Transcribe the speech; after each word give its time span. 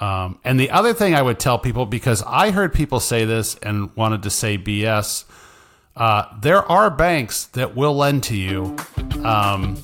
Um, 0.00 0.38
and 0.44 0.58
the 0.58 0.70
other 0.70 0.94
thing 0.94 1.14
I 1.14 1.20
would 1.20 1.38
tell 1.38 1.58
people, 1.58 1.84
because 1.84 2.22
I 2.26 2.50
heard 2.50 2.72
people 2.72 3.00
say 3.00 3.26
this 3.26 3.56
and 3.56 3.94
wanted 3.96 4.22
to 4.22 4.30
say 4.30 4.56
BS, 4.56 5.24
uh, 5.94 6.24
there 6.40 6.62
are 6.70 6.88
banks 6.90 7.46
that 7.46 7.76
will 7.76 7.94
lend 7.94 8.22
to 8.24 8.36
you 8.36 8.76
um, 9.24 9.82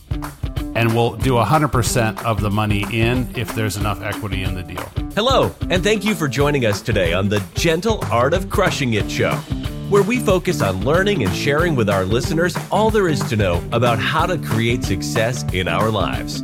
and 0.74 0.94
will 0.94 1.16
do 1.16 1.32
100% 1.32 2.24
of 2.24 2.40
the 2.40 2.50
money 2.50 2.86
in 2.90 3.30
if 3.36 3.54
there's 3.54 3.76
enough 3.76 4.00
equity 4.02 4.42
in 4.42 4.54
the 4.54 4.62
deal. 4.62 4.90
Hello, 5.14 5.54
and 5.68 5.84
thank 5.84 6.04
you 6.04 6.14
for 6.14 6.28
joining 6.28 6.64
us 6.64 6.80
today 6.80 7.12
on 7.12 7.28
the 7.28 7.44
Gentle 7.54 8.02
Art 8.10 8.32
of 8.32 8.48
Crushing 8.48 8.94
It 8.94 9.10
show, 9.10 9.32
where 9.90 10.02
we 10.02 10.18
focus 10.18 10.62
on 10.62 10.82
learning 10.82 11.24
and 11.24 11.34
sharing 11.34 11.74
with 11.76 11.90
our 11.90 12.06
listeners 12.06 12.56
all 12.70 12.90
there 12.90 13.08
is 13.08 13.20
to 13.28 13.36
know 13.36 13.62
about 13.72 13.98
how 13.98 14.24
to 14.24 14.38
create 14.38 14.82
success 14.82 15.44
in 15.52 15.68
our 15.68 15.90
lives. 15.90 16.42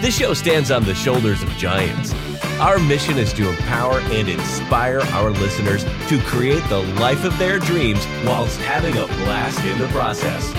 This 0.00 0.16
show 0.16 0.34
stands 0.34 0.72
on 0.72 0.84
the 0.84 0.94
shoulders 0.94 1.42
of 1.42 1.48
giants 1.50 2.12
our 2.60 2.78
mission 2.78 3.16
is 3.16 3.32
to 3.32 3.48
empower 3.48 4.00
and 4.00 4.28
inspire 4.28 5.00
our 5.12 5.30
listeners 5.30 5.82
to 6.08 6.20
create 6.20 6.62
the 6.68 6.80
life 7.00 7.24
of 7.24 7.36
their 7.38 7.58
dreams 7.58 8.06
whilst 8.22 8.60
having 8.60 8.92
a 8.98 9.06
blast 9.24 9.64
in 9.64 9.78
the 9.78 9.88
process. 9.88 10.54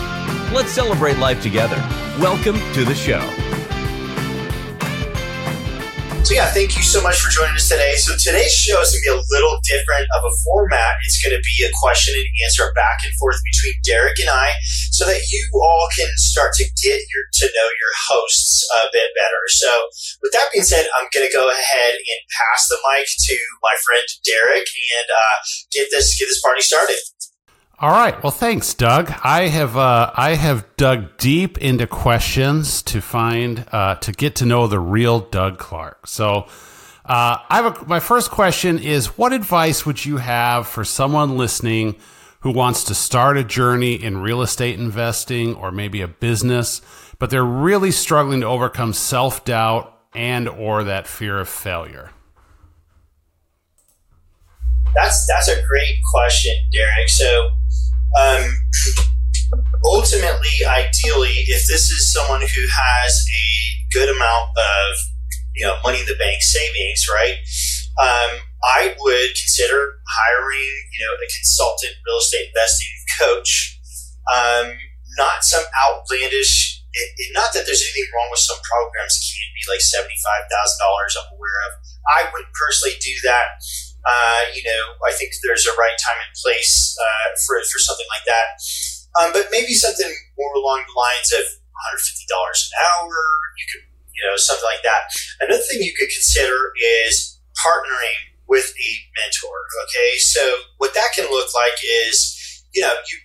Let's 0.52 0.72
celebrate 0.72 1.20
life 1.20 1.44
together. 1.44 1.78
Welcome 2.20 2.56
to 2.74 2.84
the 2.84 2.96
show. 2.96 3.22
So 6.32 6.40
yeah, 6.40 6.48
thank 6.48 6.80
you 6.80 6.84
so 6.88 7.04
much 7.04 7.20
for 7.20 7.28
joining 7.28 7.60
us 7.60 7.68
today. 7.68 8.00
So 8.00 8.16
today's 8.16 8.56
show 8.56 8.80
is 8.80 8.96
going 8.96 9.04
to 9.04 9.08
be 9.12 9.20
a 9.20 9.36
little 9.36 9.60
different 9.68 10.08
of 10.16 10.24
a 10.24 10.34
format. 10.48 10.96
It's 11.04 11.20
going 11.20 11.36
to 11.36 11.44
be 11.44 11.68
a 11.68 11.72
question 11.76 12.16
and 12.16 12.24
answer 12.48 12.72
back 12.72 13.04
and 13.04 13.12
forth 13.20 13.36
between 13.44 13.76
Derek 13.84 14.16
and 14.16 14.32
I, 14.32 14.56
so 14.96 15.04
that 15.12 15.20
you 15.28 15.44
all 15.60 15.92
can 15.92 16.08
start 16.24 16.56
to 16.56 16.64
get 16.64 17.04
your 17.04 17.28
to 17.44 17.46
know 17.52 17.68
your 17.68 17.94
hosts 18.08 18.64
a 18.80 18.88
bit 18.96 19.12
better. 19.12 19.44
So 19.60 19.68
with 20.24 20.32
that 20.32 20.48
being 20.56 20.64
said, 20.64 20.88
I'm 20.96 21.12
going 21.12 21.28
to 21.28 21.36
go 21.36 21.52
ahead 21.52 22.00
and 22.00 22.20
pass 22.32 22.64
the 22.72 22.80
mic 22.80 23.12
to 23.12 23.36
my 23.60 23.76
friend 23.84 24.08
Derek 24.24 24.72
and 24.72 25.08
uh, 25.12 25.36
get 25.76 25.92
this 25.92 26.16
get 26.16 26.32
this 26.32 26.40
party 26.40 26.64
started. 26.64 26.96
All 27.82 27.90
right. 27.90 28.22
Well, 28.22 28.32
thanks, 28.32 28.76
Doug. 28.76 29.12
I 29.24 29.48
have 29.48 29.76
uh, 29.76 30.12
I 30.14 30.36
have 30.36 30.68
dug 30.78 31.18
deep 31.18 31.58
into 31.58 31.88
questions 31.88 32.84
to 32.84 33.02
find 33.02 33.66
uh, 33.72 33.96
to 33.96 34.12
get 34.12 34.36
to 34.36 34.46
know 34.46 34.68
the 34.68 34.80
real 34.80 35.20
Doug 35.20 35.58
Clark. 35.58 36.06
So, 36.06 36.46
uh, 37.06 37.38
I 37.50 37.56
have 37.56 37.82
a, 37.82 37.86
my 37.88 38.00
first 38.00 38.30
question 38.30 38.78
is: 38.78 39.18
What 39.18 39.34
advice 39.34 39.84
would 39.84 40.06
you 40.06 40.18
have 40.18 40.68
for 40.68 40.86
someone 40.86 41.38
listening 41.38 41.96
who 42.42 42.52
wants 42.52 42.84
to 42.84 42.94
start 42.94 43.36
a 43.38 43.44
journey 43.44 43.96
in 43.96 44.20
real 44.20 44.44
estate 44.44 44.80
investing 44.80 45.56
or 45.56 45.72
maybe 45.72 46.02
a 46.02 46.08
business, 46.08 46.82
but 47.18 47.32
they're 47.32 47.44
really 47.44 47.90
struggling 47.90 48.42
to 48.42 48.48
overcome 48.48 48.94
self 48.94 49.44
doubt 49.44 49.92
and 50.14 50.48
or 50.48 50.84
that 50.84 51.08
fear 51.08 51.40
of 51.40 51.50
failure? 51.50 52.12
That's 54.94 55.26
that's 55.26 55.48
a 55.48 55.56
great 55.68 55.96
question, 56.14 56.54
Derek. 56.72 57.10
So 57.10 57.50
um, 58.20 58.44
ultimately, 59.86 60.66
ideally, 60.66 61.48
if 61.48 61.68
this 61.68 61.90
is 61.92 62.12
someone 62.12 62.42
who 62.42 62.64
has 62.72 63.26
a 63.26 63.94
good 63.94 64.10
amount 64.10 64.50
of 64.58 64.90
you 65.56 65.66
know 65.66 65.76
money 65.84 66.00
in 66.00 66.06
the 66.06 66.20
bank 66.20 66.42
savings, 66.42 67.06
right? 67.12 67.36
Um, 68.00 68.40
I 68.64 68.96
would 69.00 69.32
consider 69.36 70.00
hiring 70.08 70.76
you 70.92 71.00
know 71.06 71.14
a 71.16 71.28
consultant 71.28 71.94
real 72.06 72.20
estate 72.20 72.48
investing 72.48 72.92
coach. 73.20 73.80
Um, 74.32 74.78
not 75.18 75.44
some 75.44 75.64
outlandish. 75.76 76.80
It, 76.92 77.08
it, 77.18 77.30
not 77.32 77.56
that 77.56 77.64
there's 77.64 77.84
anything 77.84 78.12
wrong 78.16 78.28
with 78.32 78.44
some 78.44 78.60
programs 78.68 79.16
can 79.20 79.48
be 79.56 79.64
like 79.72 79.82
seventy 79.84 80.20
five 80.20 80.44
thousand 80.52 80.80
dollars. 80.84 81.16
I'm 81.16 81.32
aware 81.36 81.60
of. 81.68 81.72
I 82.08 82.20
wouldn't 82.32 82.52
personally 82.56 83.00
do 83.00 83.16
that. 83.28 83.60
Uh, 84.02 84.42
you 84.56 84.64
know, 84.66 84.84
I 85.06 85.14
think 85.14 85.34
there's 85.46 85.68
a 85.68 85.78
right 85.78 85.98
time 86.02 86.18
and 86.18 86.34
place 86.42 86.98
uh, 86.98 87.28
for 87.46 87.62
for 87.70 87.80
something 87.80 88.10
like 88.10 88.26
that. 88.26 88.58
Um, 89.20 89.30
but 89.34 89.52
maybe 89.52 89.76
something 89.76 90.10
more 90.40 90.54
along 90.56 90.88
the 90.88 90.96
lines 90.96 91.30
of 91.36 91.44
$150 91.44 92.32
an 92.32 92.74
hour. 92.80 93.12
You 93.60 93.66
could, 93.68 93.86
you 94.16 94.22
know, 94.26 94.38
something 94.38 94.66
like 94.66 94.84
that. 94.84 95.12
Another 95.44 95.62
thing 95.68 95.84
you 95.84 95.94
could 95.94 96.10
consider 96.10 96.72
is 97.04 97.40
partnering 97.60 98.32
with 98.48 98.72
a 98.72 98.90
mentor. 99.20 99.58
Okay, 99.88 100.18
so 100.18 100.42
what 100.78 100.94
that 100.94 101.12
can 101.16 101.30
look 101.30 101.52
like 101.54 101.78
is, 102.08 102.64
you 102.74 102.82
know, 102.82 102.96
you 103.12 103.16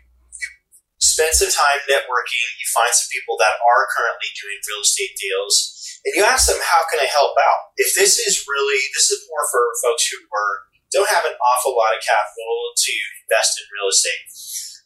spend 0.98 1.34
some 1.34 1.50
time 1.50 1.80
networking. 1.86 2.46
You 2.58 2.66
find 2.74 2.90
some 2.90 3.08
people 3.12 3.36
that 3.38 3.56
are 3.62 3.86
currently 3.94 4.30
doing 4.34 4.58
real 4.66 4.82
estate 4.82 5.14
deals 5.16 5.75
and 6.06 6.14
you 6.14 6.22
ask 6.22 6.46
them, 6.46 6.62
how 6.62 6.86
can 6.86 7.02
I 7.02 7.10
help 7.10 7.34
out? 7.34 7.74
If 7.74 7.98
this 7.98 8.22
is 8.22 8.46
really, 8.46 8.78
this 8.94 9.10
is 9.10 9.26
more 9.26 9.42
for 9.50 9.62
folks 9.82 10.06
who 10.06 10.22
are, 10.22 10.70
don't 10.94 11.10
have 11.10 11.26
an 11.26 11.34
awful 11.34 11.74
lot 11.74 11.98
of 11.98 12.00
capital 12.00 12.70
to 12.78 12.94
invest 13.26 13.58
in 13.58 13.66
real 13.74 13.90
estate. 13.90 14.24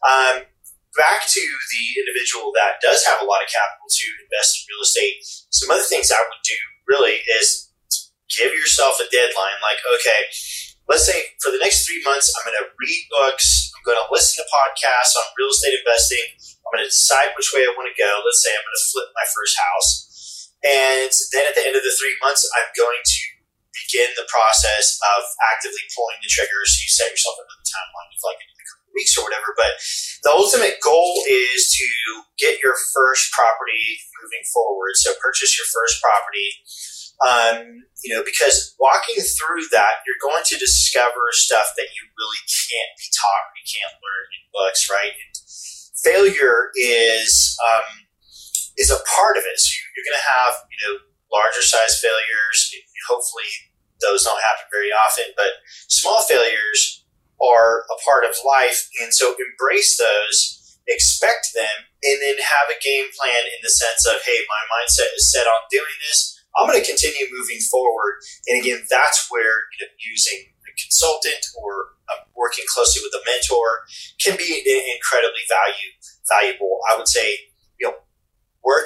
Um, 0.00 0.36
back 0.96 1.28
to 1.28 1.42
the 1.44 1.84
individual 2.00 2.56
that 2.56 2.80
does 2.80 3.04
have 3.04 3.20
a 3.20 3.28
lot 3.28 3.44
of 3.44 3.52
capital 3.52 3.84
to 3.84 4.06
invest 4.24 4.64
in 4.64 4.72
real 4.72 4.80
estate, 4.80 5.20
some 5.52 5.68
other 5.68 5.84
things 5.84 6.08
I 6.08 6.24
would 6.24 6.40
do 6.40 6.56
really 6.88 7.20
is 7.36 7.68
give 8.32 8.56
yourself 8.56 8.96
a 8.96 9.06
deadline. 9.12 9.60
Like, 9.60 9.84
okay, 10.00 10.24
let's 10.88 11.04
say 11.04 11.36
for 11.44 11.52
the 11.52 11.60
next 11.60 11.84
three 11.84 12.00
months, 12.00 12.32
I'm 12.32 12.48
going 12.48 12.64
to 12.64 12.72
read 12.80 13.02
books, 13.12 13.68
I'm 13.76 13.84
going 13.84 14.00
to 14.00 14.08
listen 14.08 14.40
to 14.40 14.48
podcasts 14.48 15.20
on 15.20 15.36
real 15.36 15.52
estate 15.52 15.76
investing, 15.84 16.58
I'm 16.64 16.78
going 16.78 16.86
to 16.86 16.90
decide 16.90 17.36
which 17.36 17.50
way 17.52 17.66
I 17.66 17.74
want 17.74 17.90
to 17.90 17.98
go. 17.98 18.08
Let's 18.22 18.46
say 18.46 18.54
I'm 18.54 18.62
going 18.62 18.78
to 18.78 18.88
flip 18.94 19.08
my 19.10 19.26
first 19.34 19.58
house. 19.58 20.09
And 20.60 21.12
then 21.32 21.44
at 21.48 21.54
the 21.56 21.64
end 21.64 21.76
of 21.76 21.84
the 21.84 21.94
three 21.96 22.16
months, 22.20 22.44
I'm 22.52 22.68
going 22.76 23.00
to 23.00 23.22
begin 23.72 24.10
the 24.18 24.28
process 24.28 25.00
of 25.16 25.24
actively 25.50 25.82
pulling 25.94 26.20
the 26.20 26.30
trigger. 26.30 26.60
So 26.68 26.76
you 26.84 26.90
set 26.90 27.10
yourself 27.10 27.40
another 27.40 27.64
timeline 27.64 28.10
of 28.12 28.20
like 28.26 28.40
a 28.44 28.66
couple 28.68 28.88
of 28.90 28.94
weeks 28.94 29.14
or 29.16 29.24
whatever. 29.24 29.50
But 29.56 29.72
the 30.26 30.32
ultimate 30.36 30.82
goal 30.84 31.24
is 31.26 31.72
to 31.80 31.88
get 32.36 32.60
your 32.60 32.76
first 32.92 33.32
property 33.32 34.04
moving 34.20 34.44
forward. 34.52 35.00
So 35.00 35.16
purchase 35.22 35.56
your 35.56 35.68
first 35.70 36.02
property. 36.04 36.50
Um, 37.20 37.84
you 38.00 38.16
know, 38.16 38.24
because 38.24 38.72
walking 38.80 39.20
through 39.20 39.68
that, 39.76 40.00
you're 40.08 40.24
going 40.24 40.40
to 40.40 40.56
discover 40.56 41.36
stuff 41.36 41.76
that 41.76 41.92
you 41.92 42.02
really 42.16 42.42
can't 42.48 42.92
be 42.96 43.08
taught 43.12 43.50
you 43.60 43.66
can't 43.68 43.96
learn 44.00 44.26
in 44.32 44.42
books, 44.52 44.88
right? 44.88 45.12
And 45.12 45.34
failure 46.00 46.72
is 46.74 47.56
um, 47.60 48.08
is 48.80 48.90
a 48.90 49.04
part 49.04 49.36
of 49.36 49.44
it. 49.44 49.60
So 49.60 49.68
you're 49.94 50.08
going 50.08 50.18
to 50.18 50.30
have, 50.32 50.52
you 50.72 50.80
know, 50.88 50.94
larger 51.28 51.62
size 51.62 52.00
failures. 52.00 52.58
Hopefully, 53.06 53.46
those 54.00 54.24
don't 54.24 54.40
happen 54.40 54.66
very 54.72 54.88
often, 54.90 55.36
but 55.36 55.60
small 55.92 56.24
failures 56.24 57.04
are 57.40 57.84
a 57.92 57.96
part 58.04 58.24
of 58.24 58.32
life. 58.44 58.88
And 59.04 59.12
so 59.12 59.36
embrace 59.36 60.00
those, 60.00 60.78
expect 60.88 61.52
them, 61.54 61.88
and 62.02 62.16
then 62.24 62.40
have 62.40 62.72
a 62.72 62.80
game 62.80 63.08
plan 63.12 63.44
in 63.44 63.60
the 63.62 63.72
sense 63.72 64.08
of, 64.08 64.24
hey, 64.24 64.40
my 64.48 64.62
mindset 64.72 65.12
is 65.16 65.32
set 65.32 65.46
on 65.46 65.60
doing 65.70 65.96
this. 66.08 66.40
I'm 66.56 66.66
going 66.66 66.80
to 66.80 66.86
continue 66.86 67.28
moving 67.30 67.60
forward. 67.70 68.24
And 68.48 68.60
again, 68.60 68.82
that's 68.90 69.28
where 69.30 69.68
using 70.00 70.50
a 70.66 70.72
consultant 70.80 71.46
or 71.60 71.94
uh, 72.10 72.26
working 72.34 72.64
closely 72.66 73.04
with 73.04 73.14
a 73.14 73.22
mentor 73.28 73.86
can 74.18 74.36
be 74.36 74.64
incredibly 74.96 75.44
value, 75.46 75.90
valuable. 76.26 76.80
I 76.90 76.96
would 76.96 77.08
say 77.08 77.49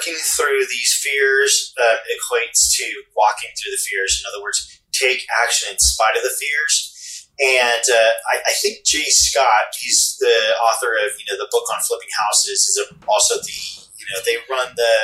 working 0.05 0.19
through 0.23 0.65
these 0.69 0.93
fears 0.93 1.73
uh, 1.79 1.95
equates 2.13 2.75
to 2.75 2.83
walking 3.15 3.49
through 3.57 3.71
the 3.71 3.81
fears. 3.89 4.21
In 4.21 4.31
other 4.31 4.41
words, 4.41 4.81
take 4.91 5.25
action 5.43 5.69
in 5.71 5.79
spite 5.79 6.15
of 6.15 6.23
the 6.23 6.33
fears. 6.39 7.27
And 7.39 7.83
uh, 7.91 8.11
I, 8.31 8.35
I, 8.47 8.53
think 8.61 8.85
J 8.85 9.03
Scott, 9.09 9.75
he's 9.77 10.15
the 10.21 10.55
author 10.63 10.95
of 10.95 11.11
you 11.19 11.25
know 11.27 11.37
the 11.37 11.49
book 11.51 11.65
on 11.73 11.81
flipping 11.81 12.07
houses. 12.17 12.63
Is 12.63 12.79
also 13.09 13.35
the 13.35 13.51
you 13.97 14.05
know 14.07 14.21
they 14.25 14.37
run 14.49 14.71
the 14.77 14.95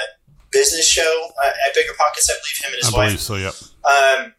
business 0.50 0.88
show 0.88 1.28
uh, 1.44 1.52
at 1.68 1.76
Bigger 1.76 1.92
Pockets. 1.98 2.32
I 2.32 2.40
believe 2.40 2.60
him 2.64 2.74
and 2.74 2.86
his 2.86 2.94
I 2.94 2.98
wife. 2.98 3.20
so. 3.20 3.36
Yep. 3.36 3.54
Um, 3.84 4.34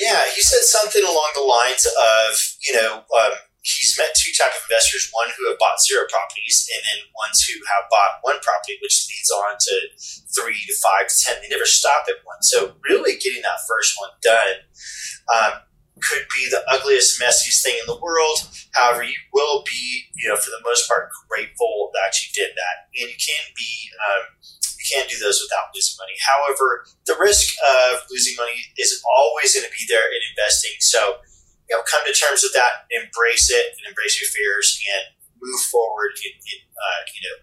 yeah, 0.00 0.20
he 0.34 0.40
said 0.40 0.64
something 0.64 1.04
along 1.04 1.30
the 1.34 1.44
lines 1.44 1.84
of 1.84 2.56
you 2.66 2.72
know 2.72 2.96
um, 2.96 3.32
he's 3.68 3.96
met 4.00 4.16
two 4.16 4.32
type 4.32 4.54
of 4.56 4.64
investors: 4.64 5.12
one 5.12 5.28
who 5.36 5.48
have 5.48 5.60
bought 5.60 5.82
zero 5.84 6.08
properties, 6.08 6.64
and 6.72 6.80
then 6.88 7.00
ones 7.12 7.44
who 7.44 7.60
have 7.68 7.84
bought 7.92 8.24
one 8.24 8.40
property, 8.40 8.80
which 8.80 9.04
leads 9.12 9.28
on 9.28 9.60
to 9.60 9.76
three 10.32 10.60
to 10.64 10.74
five 10.80 11.08
to 11.08 11.14
ten. 11.14 11.36
They 11.42 11.52
never 11.52 11.68
stop 11.68 12.08
at 12.08 12.24
one. 12.24 12.40
So 12.40 12.74
really, 12.88 13.20
getting 13.20 13.44
that 13.44 13.60
first 13.68 14.00
one 14.00 14.14
done 14.24 14.56
um, 15.28 15.54
could 16.00 16.24
be 16.32 16.48
the 16.48 16.64
ugliest, 16.72 17.20
messiest 17.20 17.60
thing 17.60 17.76
in 17.76 17.86
the 17.86 18.00
world. 18.00 18.48
However, 18.72 19.02
you 19.02 19.18
will 19.32 19.64
be, 19.68 20.08
you 20.14 20.28
know, 20.28 20.36
for 20.36 20.50
the 20.50 20.62
most 20.64 20.88
part, 20.88 21.10
grateful 21.28 21.90
that 21.94 22.16
you 22.22 22.32
did 22.32 22.56
that, 22.56 22.88
and 22.96 23.10
you 23.12 23.18
can 23.20 23.44
be. 23.52 23.92
Um, 24.08 24.24
you 24.78 24.86
can't 24.96 25.10
do 25.10 25.18
those 25.18 25.42
without 25.42 25.74
losing 25.74 25.98
money. 25.98 26.14
However, 26.22 26.86
the 27.04 27.18
risk 27.18 27.52
of 27.60 28.06
losing 28.08 28.36
money 28.38 28.56
is 28.78 29.02
always 29.04 29.52
going 29.52 29.66
to 29.66 29.74
be 29.74 29.84
there 29.90 30.06
in 30.06 30.22
investing. 30.32 30.78
So 30.78 31.18
you 31.68 31.76
know, 31.76 31.82
come 31.84 32.00
to 32.06 32.12
terms 32.12 32.42
with 32.42 32.54
that, 32.54 32.88
embrace 32.90 33.50
it, 33.50 33.76
and 33.76 33.88
embrace 33.88 34.20
your 34.20 34.28
fears, 34.30 34.80
and 34.96 35.14
move 35.40 35.60
forward. 35.70 36.12
In, 36.24 36.32
in 36.32 36.58
uh, 36.72 37.00
you 37.14 37.20
know, 37.28 37.36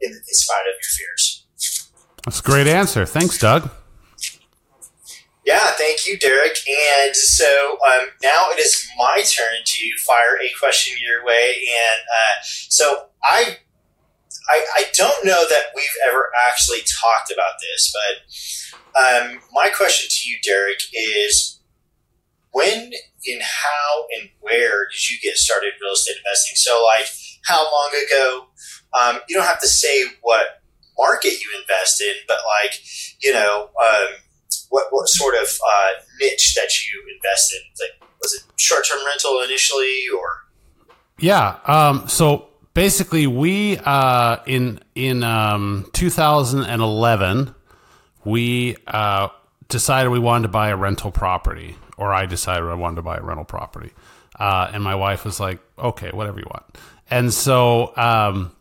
in, 0.00 0.12
in 0.12 0.34
spite 0.34 0.66
of 0.66 0.74
your 0.74 0.92
fears. 0.96 1.46
That's 2.24 2.40
a 2.40 2.42
great 2.42 2.66
answer. 2.66 3.06
Thanks, 3.06 3.38
Doug. 3.38 3.70
Yeah, 5.48 5.70
thank 5.78 6.06
you, 6.06 6.18
Derek. 6.18 6.58
And 6.68 7.16
so 7.16 7.78
um, 7.86 8.08
now 8.22 8.50
it 8.50 8.58
is 8.58 8.86
my 8.98 9.22
turn 9.22 9.64
to 9.64 9.86
fire 10.04 10.36
a 10.42 10.50
question 10.60 10.98
your 11.02 11.24
way. 11.24 11.54
And 11.56 12.00
uh, 12.04 12.42
so 12.42 13.06
I, 13.24 13.56
I, 14.50 14.66
I 14.76 14.84
don't 14.92 15.24
know 15.24 15.46
that 15.48 15.72
we've 15.74 15.86
ever 16.06 16.26
actually 16.46 16.80
talked 17.00 17.32
about 17.32 17.54
this, 17.62 17.94
but 17.96 19.00
um, 19.00 19.38
my 19.54 19.70
question 19.70 20.10
to 20.10 20.28
you, 20.28 20.36
Derek, 20.44 20.80
is 20.92 21.57
when 22.58 22.90
and 23.26 23.42
how 23.42 24.06
and 24.18 24.30
where 24.40 24.88
did 24.90 25.10
you 25.10 25.18
get 25.22 25.36
started 25.36 25.72
real 25.80 25.92
estate 25.92 26.16
investing? 26.18 26.56
So, 26.56 26.82
like, 26.84 27.06
how 27.46 27.62
long 27.64 27.90
ago? 28.06 28.46
Um, 28.98 29.20
you 29.28 29.36
don't 29.36 29.46
have 29.46 29.60
to 29.60 29.68
say 29.68 30.04
what 30.22 30.62
market 30.98 31.32
you 31.32 31.48
invest 31.60 32.00
in, 32.00 32.14
but 32.26 32.38
like, 32.62 32.74
you 33.22 33.32
know, 33.32 33.70
um, 33.80 34.08
what 34.70 34.86
what 34.90 35.08
sort 35.08 35.34
of 35.34 35.48
uh, 35.48 35.90
niche 36.20 36.54
that 36.54 36.70
you 36.86 37.02
invest 37.16 37.54
in? 37.54 37.60
Like, 37.80 38.10
was 38.22 38.34
it 38.34 38.42
short 38.56 38.86
term 38.90 39.04
rental 39.06 39.40
initially, 39.42 40.04
or? 40.16 40.44
Yeah. 41.18 41.58
Um, 41.66 42.08
so 42.08 42.48
basically, 42.74 43.26
we 43.26 43.78
uh, 43.78 44.38
in 44.46 44.80
in 44.94 45.22
um, 45.22 45.88
2011 45.92 47.54
we 48.24 48.76
uh, 48.86 49.28
decided 49.68 50.10
we 50.10 50.18
wanted 50.18 50.42
to 50.42 50.48
buy 50.48 50.68
a 50.68 50.76
rental 50.76 51.10
property, 51.10 51.76
or 51.98 52.14
I 52.14 52.26
decided 52.26 52.64
I 52.68 52.74
wanted 52.74 52.96
to 52.96 53.02
buy 53.02 53.18
a 53.18 53.22
rental 53.22 53.44
property, 53.44 53.92
uh, 54.38 54.70
and 54.72 54.82
my 54.82 54.94
wife 54.94 55.24
was 55.24 55.38
like, 55.38 55.58
"Okay, 55.78 56.10
whatever 56.10 56.38
you 56.38 56.46
want." 56.48 56.64
And 57.10 57.32
so 57.32 57.96
um, 57.96 58.52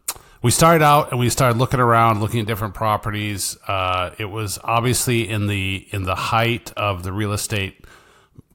we 0.41 0.51
started 0.51 0.83
out 0.83 1.11
and 1.11 1.19
we 1.19 1.29
started 1.29 1.57
looking 1.57 1.79
around, 1.79 2.19
looking 2.19 2.39
at 2.41 2.47
different 2.47 2.73
properties. 2.73 3.57
Uh, 3.67 4.11
it 4.17 4.25
was 4.25 4.59
obviously 4.63 5.27
in 5.29 5.47
the 5.47 5.87
in 5.91 6.03
the 6.03 6.15
height 6.15 6.71
of 6.75 7.03
the 7.03 7.13
real 7.13 7.33
estate 7.33 7.85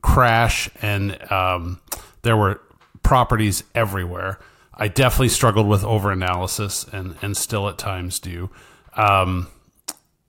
crash, 0.02 0.68
and 0.80 1.30
um, 1.30 1.80
there 2.22 2.36
were 2.36 2.60
properties 3.02 3.64
everywhere. 3.74 4.38
I 4.74 4.88
definitely 4.88 5.28
struggled 5.28 5.68
with 5.68 5.82
overanalysis, 5.82 6.92
and 6.92 7.16
and 7.22 7.36
still 7.36 7.68
at 7.68 7.78
times 7.78 8.18
do. 8.18 8.50
Um, 8.94 9.48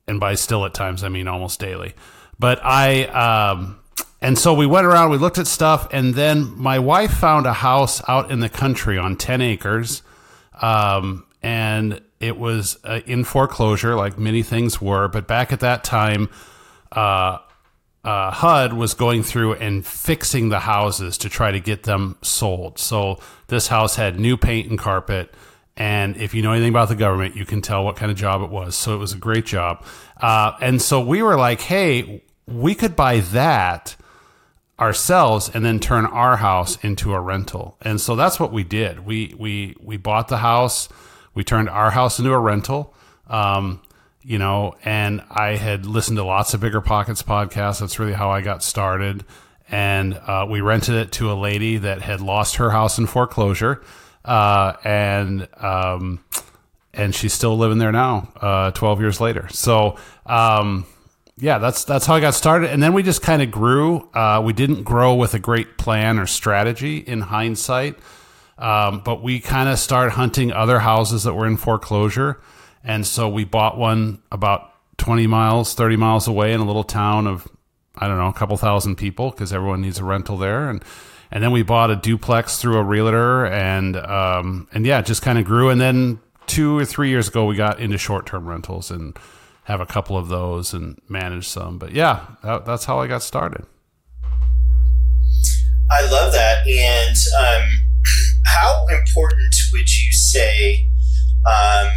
and 0.08 0.20
by 0.20 0.36
still 0.36 0.66
at 0.66 0.74
times, 0.74 1.04
I 1.04 1.10
mean 1.10 1.28
almost 1.28 1.60
daily. 1.60 1.94
But 2.40 2.60
I, 2.64 3.06
um, 3.06 3.80
and 4.24 4.40
so 4.40 4.54
we 4.54 4.66
went 4.66 4.86
around, 4.86 5.10
we 5.10 5.18
looked 5.18 5.38
at 5.38 5.48
stuff, 5.48 5.90
and 5.92 6.16
then 6.16 6.58
my 6.58 6.80
wife 6.80 7.12
found 7.12 7.46
a 7.46 7.52
house 7.52 8.02
out 8.08 8.32
in 8.32 8.40
the 8.40 8.48
country 8.48 8.98
on 8.98 9.18
10 9.18 9.42
acres. 9.42 10.02
Um, 10.62 11.26
and 11.42 12.00
it 12.22 12.38
was 12.38 12.78
uh, 12.86 13.02
in 13.06 13.26
foreclosure, 13.26 13.96
like 13.96 14.18
many 14.18 14.42
things 14.42 14.82
were. 14.82 15.10
But 15.10 15.28
back 15.28 15.52
at 15.52 15.60
that 15.60 15.84
time, 15.84 16.30
uh, 16.94 17.40
uh, 18.06 18.32
HUD 18.32 18.72
was 18.72 18.94
going 18.94 19.24
through 19.24 19.56
and 19.56 19.86
fixing 19.86 20.48
the 20.48 20.62
houses 20.62 21.18
to 21.18 21.30
try 21.30 21.52
to 21.52 21.60
get 21.60 21.84
them 21.84 22.18
sold. 22.22 22.80
So 22.80 23.20
this 23.48 23.68
house 23.68 23.98
had 23.98 24.18
new 24.18 24.38
paint 24.38 24.70
and 24.70 24.80
carpet. 24.80 25.34
And 25.76 26.16
if 26.16 26.34
you 26.34 26.42
know 26.42 26.54
anything 26.54 26.70
about 26.70 26.88
the 26.88 26.96
government, 26.96 27.36
you 27.36 27.46
can 27.46 27.62
tell 27.62 27.84
what 27.84 27.98
kind 27.98 28.10
of 28.10 28.18
job 28.18 28.42
it 28.42 28.50
was. 28.50 28.76
So 28.78 28.96
it 28.96 29.00
was 29.00 29.12
a 29.12 29.18
great 29.18 29.46
job. 29.46 29.86
Uh, 30.16 30.54
and 30.62 30.82
so 30.82 31.02
we 31.02 31.22
were 31.22 31.36
like, 31.36 31.60
hey, 31.60 32.24
we 32.48 32.74
could 32.74 32.96
buy 32.96 33.20
that 33.20 33.98
ourselves 34.84 35.50
and 35.54 35.62
then 35.66 35.80
turn 35.80 36.06
our 36.06 36.38
house 36.38 36.72
into 36.84 37.14
a 37.14 37.20
rental. 37.20 37.66
And 37.82 38.00
so 38.00 38.16
that's 38.16 38.38
what 38.42 38.52
we 38.52 38.64
did. 38.64 38.94
We 39.06 39.18
we 39.38 39.76
we 39.90 39.98
bought 39.98 40.28
the 40.28 40.38
house 40.38 40.90
we 41.34 41.44
turned 41.44 41.70
our 41.70 41.92
house 41.92 42.20
into 42.20 42.32
a 42.32 42.40
rental. 42.40 42.94
Um, 43.28 43.82
you 44.22 44.38
know, 44.38 44.76
and 44.86 45.22
I 45.30 45.58
had 45.58 45.86
listened 45.86 46.18
to 46.18 46.24
lots 46.24 46.54
of 46.54 46.62
Bigger 46.62 46.82
Pockets 46.82 47.24
podcasts. 47.24 47.80
That's 47.80 48.00
really 48.00 48.14
how 48.14 48.30
I 48.32 48.42
got 48.42 48.64
started. 48.64 49.26
And 49.70 50.14
uh, 50.14 50.46
we 50.50 50.62
rented 50.62 50.96
it 50.96 51.12
to 51.14 51.32
a 51.32 51.34
lady 51.34 51.78
that 51.78 52.02
had 52.02 52.22
lost 52.22 52.58
her 52.58 52.70
house 52.70 52.98
in 53.00 53.08
foreclosure, 53.08 53.82
uh, 54.24 54.74
and 54.84 55.48
um, 55.58 56.24
and 56.94 57.16
she's 57.16 57.34
still 57.34 57.58
living 57.58 57.80
there 57.80 57.92
now, 57.92 58.32
uh, 58.40 58.72
twelve 58.72 59.02
years 59.02 59.20
later. 59.20 59.48
So 59.50 59.98
um, 60.26 60.86
yeah, 61.38 61.58
that's 61.58 61.84
that's 61.84 62.06
how 62.06 62.16
I 62.16 62.20
got 62.20 62.36
started. 62.36 62.70
And 62.70 62.82
then 62.82 62.94
we 62.94 63.04
just 63.04 63.22
kind 63.22 63.42
of 63.42 63.50
grew. 63.52 64.10
Uh, 64.14 64.42
we 64.46 64.54
didn't 64.54 64.84
grow 64.84 65.16
with 65.16 65.34
a 65.34 65.40
great 65.40 65.78
plan 65.78 66.20
or 66.20 66.28
strategy 66.28 66.98
in 66.98 67.22
hindsight. 67.22 67.98
Um, 68.58 69.02
but 69.04 69.24
we 69.24 69.40
kind 69.40 69.68
of 69.68 69.80
started 69.80 70.12
hunting 70.12 70.52
other 70.52 70.80
houses 70.80 71.24
that 71.24 71.34
were 71.34 71.48
in 71.48 71.58
foreclosure. 71.58 72.40
And 72.84 73.06
so 73.06 73.28
we 73.28 73.46
bought 73.46 73.78
one 73.78 74.22
about 74.32 74.72
20 74.98 75.28
miles, 75.28 75.74
30 75.74 75.96
miles 75.96 76.28
away 76.28 76.54
in 76.54 76.60
a 76.60 76.66
little 76.66 76.84
town 76.84 77.28
of, 77.28 77.48
I 77.96 78.08
don't 78.08 78.18
know, 78.18 78.28
a 78.28 78.34
couple 78.34 78.56
thousand 78.58 78.98
people 78.98 79.32
because 79.32 79.52
everyone 79.52 79.82
needs 79.82 80.00
a 80.00 80.04
rental 80.04 80.38
there. 80.38 80.70
And, 80.70 80.84
and 81.32 81.44
then 81.44 81.52
we 81.52 81.64
bought 81.64 81.90
a 81.90 81.96
duplex 81.96 82.62
through 82.62 82.78
a 82.78 82.84
realtor 82.84 83.46
and, 83.48 83.98
um, 83.98 84.68
and 84.72 84.86
yeah, 84.86 85.00
it 85.00 85.06
just 85.08 85.24
kind 85.24 85.40
of 85.40 85.46
grew. 85.46 85.70
And 85.70 85.82
then 85.82 86.20
two 86.46 86.78
or 86.78 86.86
three 86.86 87.10
years 87.10 87.28
ago, 87.28 87.46
we 87.46 87.56
got 87.56 87.80
into 87.80 87.98
short 87.98 88.28
term 88.28 88.48
rentals 88.48 88.92
and 88.92 89.18
have 89.66 89.80
a 89.80 89.86
couple 89.86 90.18
of 90.18 90.28
those 90.28 90.74
and 90.74 91.00
manage 91.08 91.48
some. 91.48 91.78
But 91.78 91.92
yeah, 91.92 92.26
that, 92.44 92.66
that's 92.66 92.86
how 92.86 93.00
I 93.00 93.08
got 93.08 93.24
started. 93.24 93.66
I 95.92 96.10
love 96.10 96.34
that. 96.34 96.68
And, 96.68 97.18
um, 97.40 97.70
how 98.46 98.86
important 98.88 99.56
would 99.72 99.90
you 99.90 100.12
say, 100.12 100.90
um, 101.46 101.92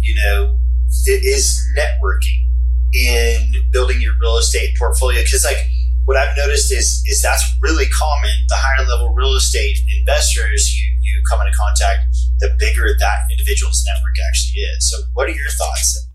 you 0.00 0.14
know, 0.14 0.58
is 1.06 1.60
networking 1.76 2.48
in 2.92 3.52
building 3.70 4.00
your 4.00 4.12
real 4.20 4.36
estate 4.36 4.76
portfolio? 4.78 5.22
Because 5.22 5.44
like 5.44 5.68
what 6.04 6.16
I've 6.16 6.36
noticed 6.36 6.72
is 6.72 7.02
is 7.06 7.22
that's 7.22 7.56
really 7.60 7.86
common. 7.86 8.30
The 8.48 8.56
higher 8.56 8.86
level 8.86 9.14
real 9.14 9.34
estate 9.34 9.78
investors 9.98 10.76
you 10.76 10.92
you 11.00 11.22
come 11.30 11.40
into 11.40 11.56
contact, 11.56 12.12
the 12.38 12.54
bigger 12.58 12.88
that 12.98 13.16
individual's 13.30 13.84
network 13.86 14.14
actually 14.28 14.60
is. 14.60 14.90
So, 14.90 15.02
what 15.14 15.28
are 15.28 15.32
your 15.32 15.50
thoughts? 15.50 16.08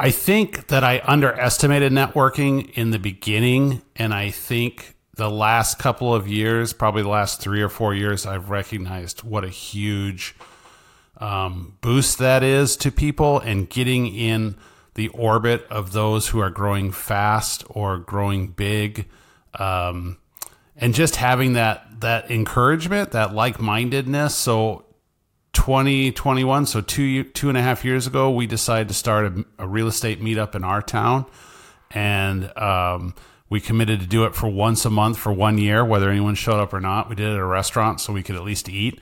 I 0.00 0.12
think 0.12 0.68
that 0.68 0.84
I 0.84 1.02
underestimated 1.04 1.92
networking 1.92 2.70
in 2.74 2.90
the 2.90 3.00
beginning, 3.00 3.82
and 3.96 4.14
I 4.14 4.30
think 4.30 4.94
the 5.16 5.28
last 5.28 5.80
couple 5.80 6.14
of 6.14 6.28
years, 6.28 6.72
probably 6.72 7.02
the 7.02 7.08
last 7.08 7.40
three 7.40 7.60
or 7.60 7.68
four 7.68 7.92
years, 7.94 8.24
I've 8.24 8.48
recognized 8.48 9.24
what 9.24 9.42
a 9.42 9.48
huge 9.48 10.36
um, 11.16 11.76
boost 11.80 12.18
that 12.18 12.44
is 12.44 12.76
to 12.76 12.92
people 12.92 13.40
and 13.40 13.68
getting 13.68 14.06
in 14.06 14.56
the 14.94 15.08
orbit 15.08 15.66
of 15.68 15.90
those 15.90 16.28
who 16.28 16.38
are 16.38 16.50
growing 16.50 16.92
fast 16.92 17.64
or 17.68 17.98
growing 17.98 18.46
big. 18.46 19.08
Um, 19.58 20.18
and 20.76 20.94
just 20.94 21.16
having 21.16 21.54
that 21.54 22.00
that 22.00 22.30
encouragement, 22.30 23.10
that 23.10 23.34
like 23.34 23.60
mindedness. 23.60 24.36
So 24.36 24.84
2021, 25.58 26.66
so 26.66 26.80
two 26.80 27.24
two 27.24 27.48
and 27.48 27.58
a 27.58 27.62
half 27.62 27.84
years 27.84 28.06
ago, 28.06 28.30
we 28.30 28.46
decided 28.46 28.86
to 28.88 28.94
start 28.94 29.26
a, 29.26 29.44
a 29.58 29.66
real 29.66 29.88
estate 29.88 30.22
meetup 30.22 30.54
in 30.54 30.62
our 30.62 30.80
town, 30.80 31.26
and 31.90 32.56
um, 32.56 33.12
we 33.50 33.60
committed 33.60 33.98
to 33.98 34.06
do 34.06 34.24
it 34.24 34.36
for 34.36 34.48
once 34.48 34.84
a 34.84 34.90
month 34.90 35.18
for 35.18 35.32
one 35.32 35.58
year, 35.58 35.84
whether 35.84 36.10
anyone 36.10 36.36
showed 36.36 36.60
up 36.60 36.72
or 36.72 36.80
not. 36.80 37.08
We 37.08 37.16
did 37.16 37.26
it 37.26 37.32
at 37.32 37.38
a 37.38 37.44
restaurant 37.44 38.00
so 38.00 38.12
we 38.12 38.22
could 38.22 38.36
at 38.36 38.44
least 38.44 38.68
eat. 38.68 39.00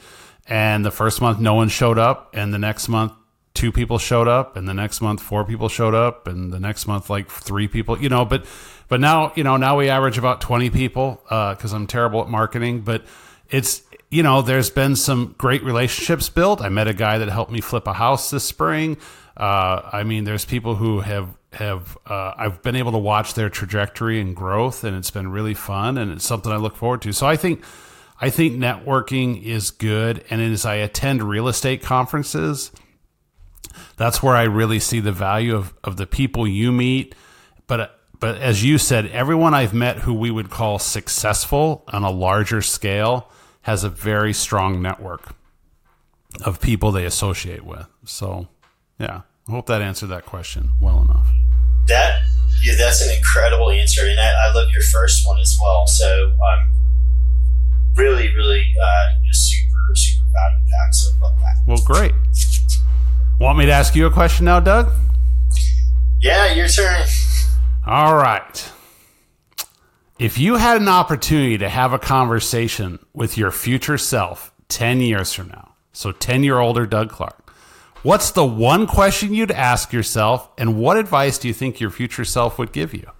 And 0.48 0.82
the 0.82 0.90
first 0.90 1.20
month, 1.20 1.38
no 1.40 1.54
one 1.54 1.68
showed 1.68 1.98
up. 1.98 2.34
And 2.34 2.54
the 2.54 2.58
next 2.58 2.88
month, 2.88 3.12
two 3.52 3.70
people 3.70 3.98
showed 3.98 4.28
up. 4.28 4.56
And 4.56 4.66
the 4.66 4.74
next 4.74 5.02
month, 5.02 5.20
four 5.20 5.44
people 5.44 5.68
showed 5.68 5.94
up. 5.94 6.26
And 6.26 6.52
the 6.52 6.60
next 6.60 6.86
month, 6.86 7.10
like 7.10 7.28
three 7.28 7.68
people, 7.68 8.00
you 8.00 8.08
know. 8.08 8.24
But, 8.24 8.46
but 8.88 9.00
now, 9.00 9.32
you 9.36 9.44
know, 9.44 9.56
now 9.58 9.76
we 9.76 9.90
average 9.90 10.16
about 10.16 10.40
20 10.40 10.70
people 10.70 11.20
because 11.28 11.72
uh, 11.72 11.76
I'm 11.76 11.86
terrible 11.86 12.22
at 12.22 12.28
marketing. 12.28 12.80
But 12.80 13.04
it's, 13.50 13.82
you 14.10 14.22
know, 14.22 14.42
there's 14.42 14.70
been 14.70 14.96
some 14.96 15.34
great 15.38 15.62
relationships 15.64 16.28
built. 16.28 16.60
I 16.60 16.68
met 16.68 16.88
a 16.88 16.94
guy 16.94 17.18
that 17.18 17.28
helped 17.28 17.50
me 17.50 17.60
flip 17.60 17.86
a 17.86 17.92
house 17.92 18.30
this 18.30 18.44
spring. 18.44 18.96
Uh, 19.36 19.82
I 19.92 20.04
mean, 20.04 20.24
there's 20.24 20.44
people 20.44 20.76
who 20.76 21.00
have 21.00 21.36
have 21.52 21.96
uh, 22.06 22.32
I've 22.36 22.62
been 22.62 22.76
able 22.76 22.92
to 22.92 22.98
watch 22.98 23.34
their 23.34 23.48
trajectory 23.48 24.20
and 24.20 24.36
growth, 24.36 24.84
and 24.84 24.96
it's 24.96 25.10
been 25.10 25.30
really 25.30 25.54
fun, 25.54 25.98
and 25.98 26.12
it's 26.12 26.24
something 26.24 26.52
I 26.52 26.56
look 26.56 26.76
forward 26.76 27.02
to. 27.02 27.12
So 27.12 27.26
I 27.26 27.36
think 27.36 27.64
I 28.20 28.30
think 28.30 28.54
networking 28.54 29.42
is 29.42 29.70
good, 29.70 30.24
and 30.30 30.40
as 30.40 30.64
I 30.64 30.76
attend 30.76 31.22
real 31.22 31.48
estate 31.48 31.82
conferences, 31.82 32.70
that's 33.96 34.22
where 34.22 34.36
I 34.36 34.44
really 34.44 34.78
see 34.78 35.00
the 35.00 35.12
value 35.12 35.56
of 35.56 35.74
of 35.82 35.96
the 35.96 36.06
people 36.06 36.46
you 36.46 36.70
meet. 36.72 37.14
But 37.66 37.98
but 38.20 38.38
as 38.38 38.64
you 38.64 38.78
said, 38.78 39.06
everyone 39.06 39.52
I've 39.52 39.74
met 39.74 39.98
who 39.98 40.14
we 40.14 40.30
would 40.30 40.50
call 40.50 40.78
successful 40.78 41.84
on 41.88 42.04
a 42.04 42.10
larger 42.10 42.62
scale 42.62 43.30
has 43.66 43.82
a 43.82 43.88
very 43.88 44.32
strong 44.32 44.80
network 44.80 45.34
of 46.44 46.60
people 46.60 46.92
they 46.92 47.04
associate 47.04 47.64
with. 47.64 47.86
So 48.04 48.46
yeah. 48.98 49.22
I 49.48 49.52
hope 49.52 49.66
that 49.66 49.82
answered 49.82 50.08
that 50.08 50.24
question 50.24 50.70
well 50.80 51.02
enough. 51.02 51.26
That 51.86 52.22
yeah, 52.62 52.74
that's 52.78 53.04
an 53.04 53.16
incredible 53.16 53.70
answer, 53.70 54.06
and 54.06 54.18
I, 54.18 54.48
I 54.48 54.52
love 54.52 54.68
your 54.70 54.82
first 54.82 55.26
one 55.26 55.40
as 55.40 55.58
well. 55.60 55.86
So 55.86 56.32
I'm 56.48 56.60
um, 56.60 57.92
really, 57.94 58.34
really 58.34 58.64
uh, 58.82 59.06
super, 59.32 59.94
super 59.94 60.26
value 60.32 60.64
packed. 60.70 60.94
So 60.94 61.16
love 61.20 61.36
that. 61.40 61.62
Well, 61.66 61.78
great. 61.84 62.12
Want 63.38 63.58
me 63.58 63.66
to 63.66 63.72
ask 63.72 63.94
you 63.94 64.06
a 64.06 64.10
question 64.10 64.46
now, 64.46 64.60
Doug? 64.60 64.92
Yeah, 66.20 66.52
your 66.52 66.68
turn. 66.68 67.06
All 67.86 68.14
right. 68.14 68.72
If 70.18 70.38
you 70.38 70.56
had 70.56 70.80
an 70.80 70.88
opportunity 70.88 71.58
to 71.58 71.68
have 71.68 71.92
a 71.92 71.98
conversation 71.98 72.98
with 73.12 73.36
your 73.36 73.50
future 73.50 73.98
self 73.98 74.50
10 74.68 75.02
years 75.02 75.34
from 75.34 75.48
now, 75.48 75.74
so 75.92 76.10
10 76.10 76.42
year 76.42 76.58
older 76.58 76.86
Doug 76.86 77.10
Clark, 77.10 77.52
what's 78.02 78.30
the 78.30 78.46
one 78.46 78.86
question 78.86 79.34
you'd 79.34 79.50
ask 79.50 79.92
yourself, 79.92 80.48
and 80.56 80.78
what 80.78 80.96
advice 80.96 81.36
do 81.36 81.48
you 81.48 81.52
think 81.54 81.80
your 81.80 81.90
future 81.90 82.24
self 82.24 82.58
would 82.58 82.72
give 82.72 82.94
you? 82.94 83.10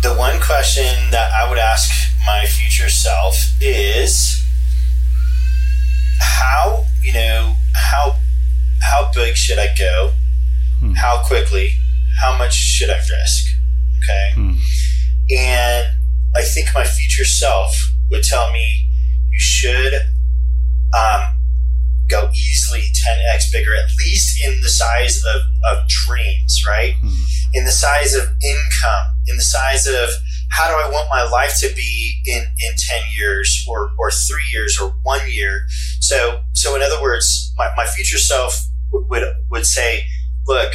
The 0.00 0.14
one 0.14 0.40
question 0.40 1.10
that 1.10 1.30
I 1.34 1.46
would 1.50 1.58
ask 1.58 1.90
my 2.24 2.46
future 2.46 2.88
self 2.88 3.36
is 3.60 4.42
how, 6.20 6.86
you 7.02 7.12
know, 7.12 7.54
how 7.74 8.16
how 8.80 9.10
big 9.14 9.36
should 9.36 9.58
I 9.58 9.74
go? 9.78 10.12
Hmm. 10.80 10.92
How 10.92 11.22
quickly? 11.22 11.72
How 12.18 12.38
much 12.38 12.54
should 12.54 12.88
I 12.88 12.96
risk? 12.96 13.56
Okay. 14.06 14.32
Hmm. 14.34 14.52
And 15.30 15.86
I 16.36 16.42
think 16.42 16.68
my 16.74 16.84
future 16.84 17.24
self 17.24 17.76
would 18.10 18.22
tell 18.22 18.52
me 18.52 18.90
you 19.30 19.38
should 19.38 19.94
um, 20.94 21.36
go 22.08 22.30
easily 22.32 22.80
10x 22.80 23.52
bigger, 23.52 23.74
at 23.74 23.90
least 23.98 24.44
in 24.44 24.60
the 24.60 24.68
size 24.68 25.22
of, 25.34 25.42
of 25.72 25.88
dreams, 25.88 26.62
right? 26.66 26.94
Hmm. 27.00 27.24
In 27.54 27.64
the 27.64 27.72
size 27.72 28.14
of 28.14 28.22
income, 28.22 29.04
in 29.26 29.36
the 29.36 29.42
size 29.42 29.86
of 29.86 30.08
how 30.50 30.68
do 30.68 30.74
I 30.74 30.88
want 30.90 31.08
my 31.10 31.28
life 31.28 31.58
to 31.60 31.74
be 31.74 32.20
in, 32.26 32.42
in 32.42 32.74
10 32.78 33.02
years 33.18 33.66
or, 33.68 33.90
or 33.98 34.10
three 34.10 34.46
years 34.52 34.78
or 34.80 34.94
one 35.02 35.20
year? 35.28 35.66
So, 36.00 36.40
so 36.52 36.76
in 36.76 36.82
other 36.82 37.02
words, 37.02 37.52
my, 37.58 37.68
my 37.76 37.84
future 37.84 38.18
self 38.18 38.66
would, 38.92 39.06
would, 39.10 39.34
would 39.50 39.66
say, 39.66 40.04
look, 40.46 40.72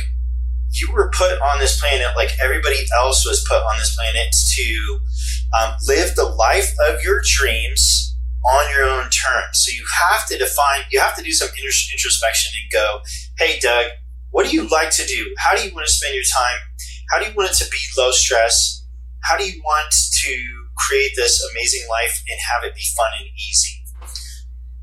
you 0.74 0.92
were 0.94 1.12
put 1.14 1.40
on 1.42 1.60
this 1.60 1.80
planet 1.80 2.08
like 2.16 2.32
everybody 2.42 2.78
else 2.98 3.26
was 3.26 3.46
put 3.48 3.58
on 3.58 3.78
this 3.78 3.96
planet 3.96 4.34
to 4.34 5.00
um, 5.60 5.76
live 5.88 6.16
the 6.16 6.26
life 6.26 6.72
of 6.90 7.04
your 7.04 7.22
dreams 7.24 8.16
on 8.50 8.72
your 8.72 8.86
own 8.86 9.04
terms. 9.04 9.54
So 9.54 9.72
you 9.72 9.86
have 10.02 10.28
to 10.28 10.38
define, 10.38 10.82
you 10.92 11.00
have 11.00 11.16
to 11.16 11.24
do 11.24 11.32
some 11.32 11.50
introspection 11.50 12.54
and 12.62 12.72
go, 12.72 13.02
hey, 13.38 13.60
Doug, 13.60 13.92
what 14.32 14.48
do 14.48 14.56
you 14.56 14.68
like 14.70 14.90
to 14.92 15.06
do? 15.06 15.34
How 15.38 15.56
do 15.56 15.64
you 15.64 15.74
want 15.74 15.86
to 15.86 15.92
spend 15.92 16.16
your 16.16 16.24
time? 16.24 16.60
How 17.12 17.20
do 17.20 17.30
you 17.30 17.36
want 17.36 17.52
it 17.52 17.58
to 17.58 17.70
be 17.70 17.78
low 17.98 18.12
stress? 18.12 18.86
How 19.24 19.38
do 19.38 19.46
you 19.46 19.62
want 19.64 19.94
to 20.24 20.34
create 20.88 21.12
this 21.16 21.44
amazing 21.52 21.88
life 21.90 22.24
and 22.30 22.40
have 22.54 22.64
it 22.64 22.76
be 22.76 22.84
fun 22.96 23.12
and 23.20 23.28
easy? 23.28 23.84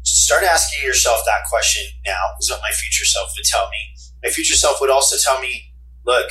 Start 0.03 0.45
asking 0.45 0.87
yourself 0.87 1.21
that 1.27 1.49
question 1.51 1.83
now, 2.07 2.37
is 2.39 2.51
what 2.51 2.61
my 2.63 2.71
future 2.71 3.05
self 3.05 3.33
would 3.37 3.45
tell 3.45 3.69
me. 3.71 3.97
My 4.23 4.31
future 4.31 4.55
self 4.55 4.81
would 4.81 4.91
also 4.91 5.17
tell 5.17 5.41
me, 5.41 5.68
look, 6.09 6.31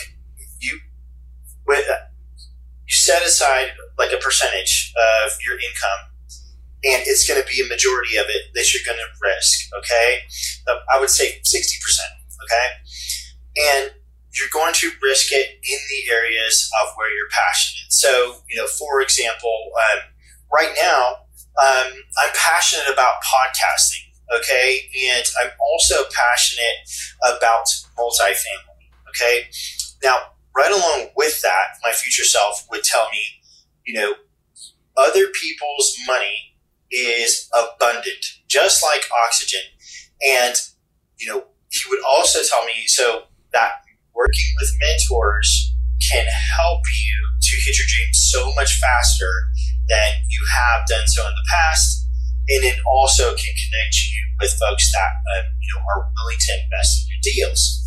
you 0.59 0.79
with 1.67 1.85
you 2.87 2.95
set 2.95 3.23
aside 3.23 3.67
like 3.97 4.11
a 4.11 4.17
percentage 4.17 4.91
of 4.97 5.31
your 5.45 5.55
income 5.55 6.01
and 6.83 7.03
it's 7.05 7.27
going 7.27 7.39
to 7.39 7.47
be 7.47 7.61
a 7.61 7.67
majority 7.67 8.17
of 8.17 8.25
it 8.27 8.53
that 8.55 8.73
you're 8.73 8.83
going 8.85 8.97
to 8.97 9.11
risk 9.21 9.69
okay? 9.77 10.25
I 10.91 10.99
would 10.99 11.11
say 11.11 11.39
60% 11.45 11.77
okay? 12.43 12.67
And 13.57 13.91
you're 14.33 14.49
going 14.51 14.73
to 14.73 14.91
risk 15.01 15.31
it 15.31 15.47
in 15.61 15.79
the 15.89 16.13
areas 16.13 16.69
of 16.81 16.93
where 16.95 17.13
you're 17.15 17.29
passionate. 17.29 17.93
So 17.93 18.41
you 18.49 18.57
know 18.57 18.67
for 18.67 19.01
example 19.01 19.71
um, 19.93 19.99
right 20.51 20.73
now 20.81 21.27
um, 21.61 21.93
i'm 22.17 22.33
passionate 22.33 22.89
about 22.91 23.21
podcasting 23.21 24.09
okay? 24.35 24.89
And 25.13 25.25
i'm 25.43 25.51
also 25.59 26.03
passionate 26.15 26.81
about 27.21 27.67
multifamily 27.97 28.66
Okay. 29.09 29.47
Now, 30.03 30.17
right 30.55 30.71
along 30.71 31.09
with 31.15 31.41
that, 31.41 31.77
my 31.83 31.91
future 31.91 32.23
self 32.23 32.65
would 32.71 32.83
tell 32.83 33.07
me, 33.11 33.23
you 33.85 33.93
know, 33.93 34.13
other 34.97 35.27
people's 35.39 35.95
money 36.07 36.55
is 36.91 37.49
abundant, 37.53 38.25
just 38.47 38.83
like 38.83 39.03
oxygen. 39.25 39.61
And, 40.27 40.55
you 41.19 41.31
know, 41.31 41.43
he 41.69 41.79
would 41.89 42.01
also 42.07 42.39
tell 42.49 42.65
me 42.65 42.87
so 42.87 43.23
that 43.53 43.83
working 44.15 44.49
with 44.59 44.71
mentors 44.81 45.73
can 46.11 46.25
help 46.57 46.81
you 47.05 47.17
to 47.41 47.55
hit 47.57 47.77
your 47.77 47.87
dreams 47.87 48.29
so 48.31 48.53
much 48.55 48.79
faster 48.79 49.29
than 49.89 50.09
you 50.29 50.41
have 50.49 50.87
done 50.87 51.07
so 51.07 51.21
in 51.25 51.33
the 51.33 51.47
past. 51.49 52.07
And 52.49 52.63
it 52.63 52.79
also 52.87 53.35
can 53.35 53.53
connect 53.53 53.95
you 54.09 54.21
with 54.39 54.51
folks 54.57 54.91
that, 54.91 55.11
um, 55.37 55.45
you 55.59 55.67
know, 55.75 55.81
are 55.83 56.11
willing 56.15 56.39
to 56.39 56.51
invest 56.63 57.03
in 57.03 57.13
your 57.13 57.21
deals. 57.23 57.86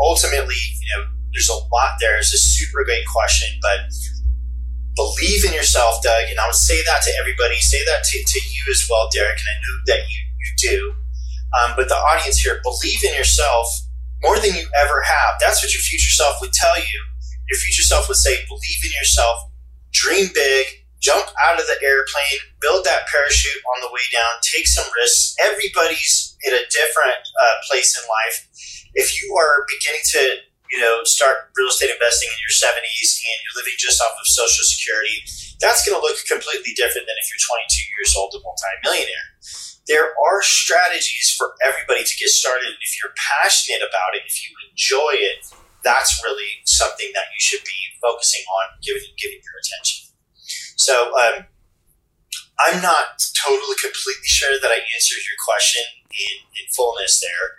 Ultimately, 0.00 0.58
you 0.80 0.88
know, 0.96 1.10
there's 1.32 1.48
a 1.50 1.60
lot 1.74 1.98
there. 2.00 2.18
It's 2.18 2.32
a 2.32 2.38
super 2.38 2.84
great 2.84 3.06
question, 3.06 3.48
but 3.60 3.90
believe 4.96 5.44
in 5.46 5.52
yourself, 5.52 6.02
Doug. 6.02 6.26
And 6.30 6.38
I 6.38 6.46
would 6.46 6.58
say 6.58 6.78
that 6.84 7.02
to 7.04 7.12
everybody. 7.20 7.56
Say 7.60 7.78
that 7.84 8.02
to, 8.02 8.16
to 8.18 8.38
you 8.38 8.62
as 8.70 8.86
well, 8.90 9.08
Derek. 9.12 9.38
And 9.38 9.48
I 9.48 9.56
know 9.62 9.76
that 9.86 10.00
you, 10.10 10.18
you 10.18 10.50
do. 10.58 10.78
Um, 11.58 11.74
but 11.76 11.88
the 11.88 11.96
audience 11.96 12.40
here, 12.40 12.60
believe 12.62 13.04
in 13.04 13.14
yourself 13.14 13.66
more 14.22 14.38
than 14.38 14.54
you 14.54 14.66
ever 14.82 15.02
have. 15.02 15.38
That's 15.40 15.62
what 15.62 15.72
your 15.72 15.82
future 15.82 16.10
self 16.10 16.40
would 16.40 16.52
tell 16.52 16.76
you. 16.76 16.98
Your 17.48 17.58
future 17.60 17.86
self 17.86 18.08
would 18.08 18.18
say, 18.18 18.36
believe 18.46 18.82
in 18.84 18.92
yourself, 18.92 19.48
dream 19.92 20.28
big, 20.34 20.66
jump 21.00 21.24
out 21.40 21.58
of 21.58 21.66
the 21.66 21.78
airplane, 21.80 22.40
build 22.60 22.84
that 22.84 23.06
parachute 23.06 23.62
on 23.76 23.80
the 23.80 23.94
way 23.94 24.02
down, 24.12 24.42
take 24.42 24.66
some 24.66 24.84
risks. 25.00 25.34
Everybody's 25.40 26.36
in 26.42 26.52
a 26.52 26.62
different 26.68 27.22
uh, 27.40 27.56
place 27.70 27.96
in 27.96 28.04
life 28.04 28.36
if 28.94 29.20
you 29.20 29.34
are 29.36 29.66
beginning 29.68 30.04
to 30.16 30.20
you 30.72 30.80
know 30.80 31.00
start 31.04 31.52
real 31.56 31.68
estate 31.68 31.92
investing 31.92 32.28
in 32.28 32.38
your 32.44 32.54
70s 32.54 33.08
and 33.20 33.36
you're 33.44 33.58
living 33.60 33.76
just 33.80 34.00
off 34.00 34.12
of 34.16 34.26
social 34.28 34.64
security 34.64 35.24
that's 35.58 35.82
going 35.82 35.98
to 35.98 36.02
look 36.02 36.14
completely 36.30 36.70
different 36.78 37.10
than 37.10 37.18
if 37.18 37.26
you're 37.26 37.42
22 37.42 37.82
years 37.98 38.14
old 38.14 38.30
and 38.30 38.46
multimillionaire. 38.46 39.26
There 39.90 40.14
are 40.14 40.38
strategies 40.38 41.34
for 41.34 41.58
everybody 41.66 42.06
to 42.06 42.14
get 42.14 42.30
started 42.30 42.78
if 42.78 42.94
you're 42.94 43.10
passionate 43.18 43.82
about 43.82 44.14
it 44.14 44.22
if 44.22 44.38
you 44.46 44.54
enjoy 44.70 45.18
it 45.18 45.42
that's 45.82 46.20
really 46.22 46.62
something 46.64 47.10
that 47.14 47.30
you 47.32 47.40
should 47.40 47.64
be 47.64 47.78
focusing 48.02 48.42
on 48.46 48.78
giving 48.82 49.08
giving 49.16 49.40
your 49.42 49.56
attention. 49.58 50.14
So 50.76 51.10
um, 51.18 51.46
i'm 52.58 52.82
not 52.82 53.22
totally 53.38 53.78
completely 53.78 54.26
sure 54.26 54.58
that 54.60 54.70
i 54.70 54.82
answered 54.94 55.22
your 55.22 55.38
question 55.46 55.82
in, 56.10 56.36
in 56.58 56.64
fullness 56.74 57.20
there 57.20 57.54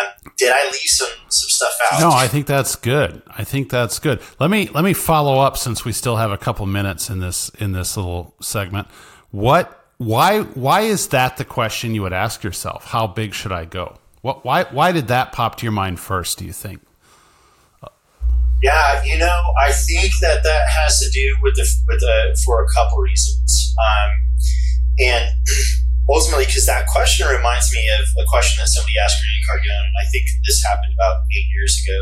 um, 0.00 0.06
did 0.36 0.50
I 0.50 0.64
leave 0.64 0.80
some 0.86 1.08
some 1.28 1.48
stuff 1.48 1.78
out? 1.92 2.00
No, 2.00 2.10
I 2.10 2.28
think 2.28 2.46
that's 2.46 2.76
good. 2.76 3.22
I 3.28 3.44
think 3.44 3.70
that's 3.70 3.98
good. 3.98 4.20
Let 4.40 4.50
me 4.50 4.68
let 4.68 4.84
me 4.84 4.92
follow 4.92 5.40
up 5.40 5.56
since 5.56 5.84
we 5.84 5.92
still 5.92 6.16
have 6.16 6.30
a 6.30 6.38
couple 6.38 6.64
minutes 6.66 7.10
in 7.10 7.20
this 7.20 7.50
in 7.58 7.72
this 7.72 7.96
little 7.96 8.34
segment. 8.40 8.88
What 9.30 9.86
why 9.98 10.40
why 10.40 10.82
is 10.82 11.08
that 11.08 11.36
the 11.36 11.44
question 11.44 11.94
you 11.94 12.02
would 12.02 12.12
ask 12.12 12.42
yourself? 12.42 12.86
How 12.86 13.06
big 13.06 13.34
should 13.34 13.52
I 13.52 13.64
go? 13.64 13.98
What 14.22 14.44
why 14.44 14.64
why 14.64 14.92
did 14.92 15.08
that 15.08 15.32
pop 15.32 15.56
to 15.56 15.64
your 15.64 15.72
mind 15.72 16.00
first? 16.00 16.38
Do 16.38 16.44
you 16.44 16.52
think? 16.52 16.80
Yeah, 18.62 19.02
you 19.02 19.18
know, 19.18 19.42
I 19.60 19.72
think 19.72 20.12
that 20.20 20.44
that 20.44 20.62
has 20.68 21.00
to 21.00 21.10
do 21.10 21.36
with 21.42 21.56
the 21.56 21.66
with 21.88 21.98
the 21.98 22.40
for 22.46 22.62
a 22.62 22.66
couple 22.72 22.98
reasons, 22.98 23.74
um, 23.76 24.10
and 25.00 25.28
ultimately, 26.08 26.46
because 26.46 26.66
that 26.66 26.86
question 26.86 27.26
reminds 27.26 27.72
me 27.74 27.82
of 27.98 28.06
a 28.22 28.26
question 28.28 28.62
that 28.62 28.68
somebody 28.68 28.94
asked 29.04 29.18
Grant 29.18 29.31
Cardone, 29.44 29.86
and 29.90 29.98
I 30.00 30.06
think 30.10 30.26
this 30.46 30.62
happened 30.64 30.94
about 30.94 31.26
eight 31.34 31.48
years 31.54 31.76
ago, 31.82 31.98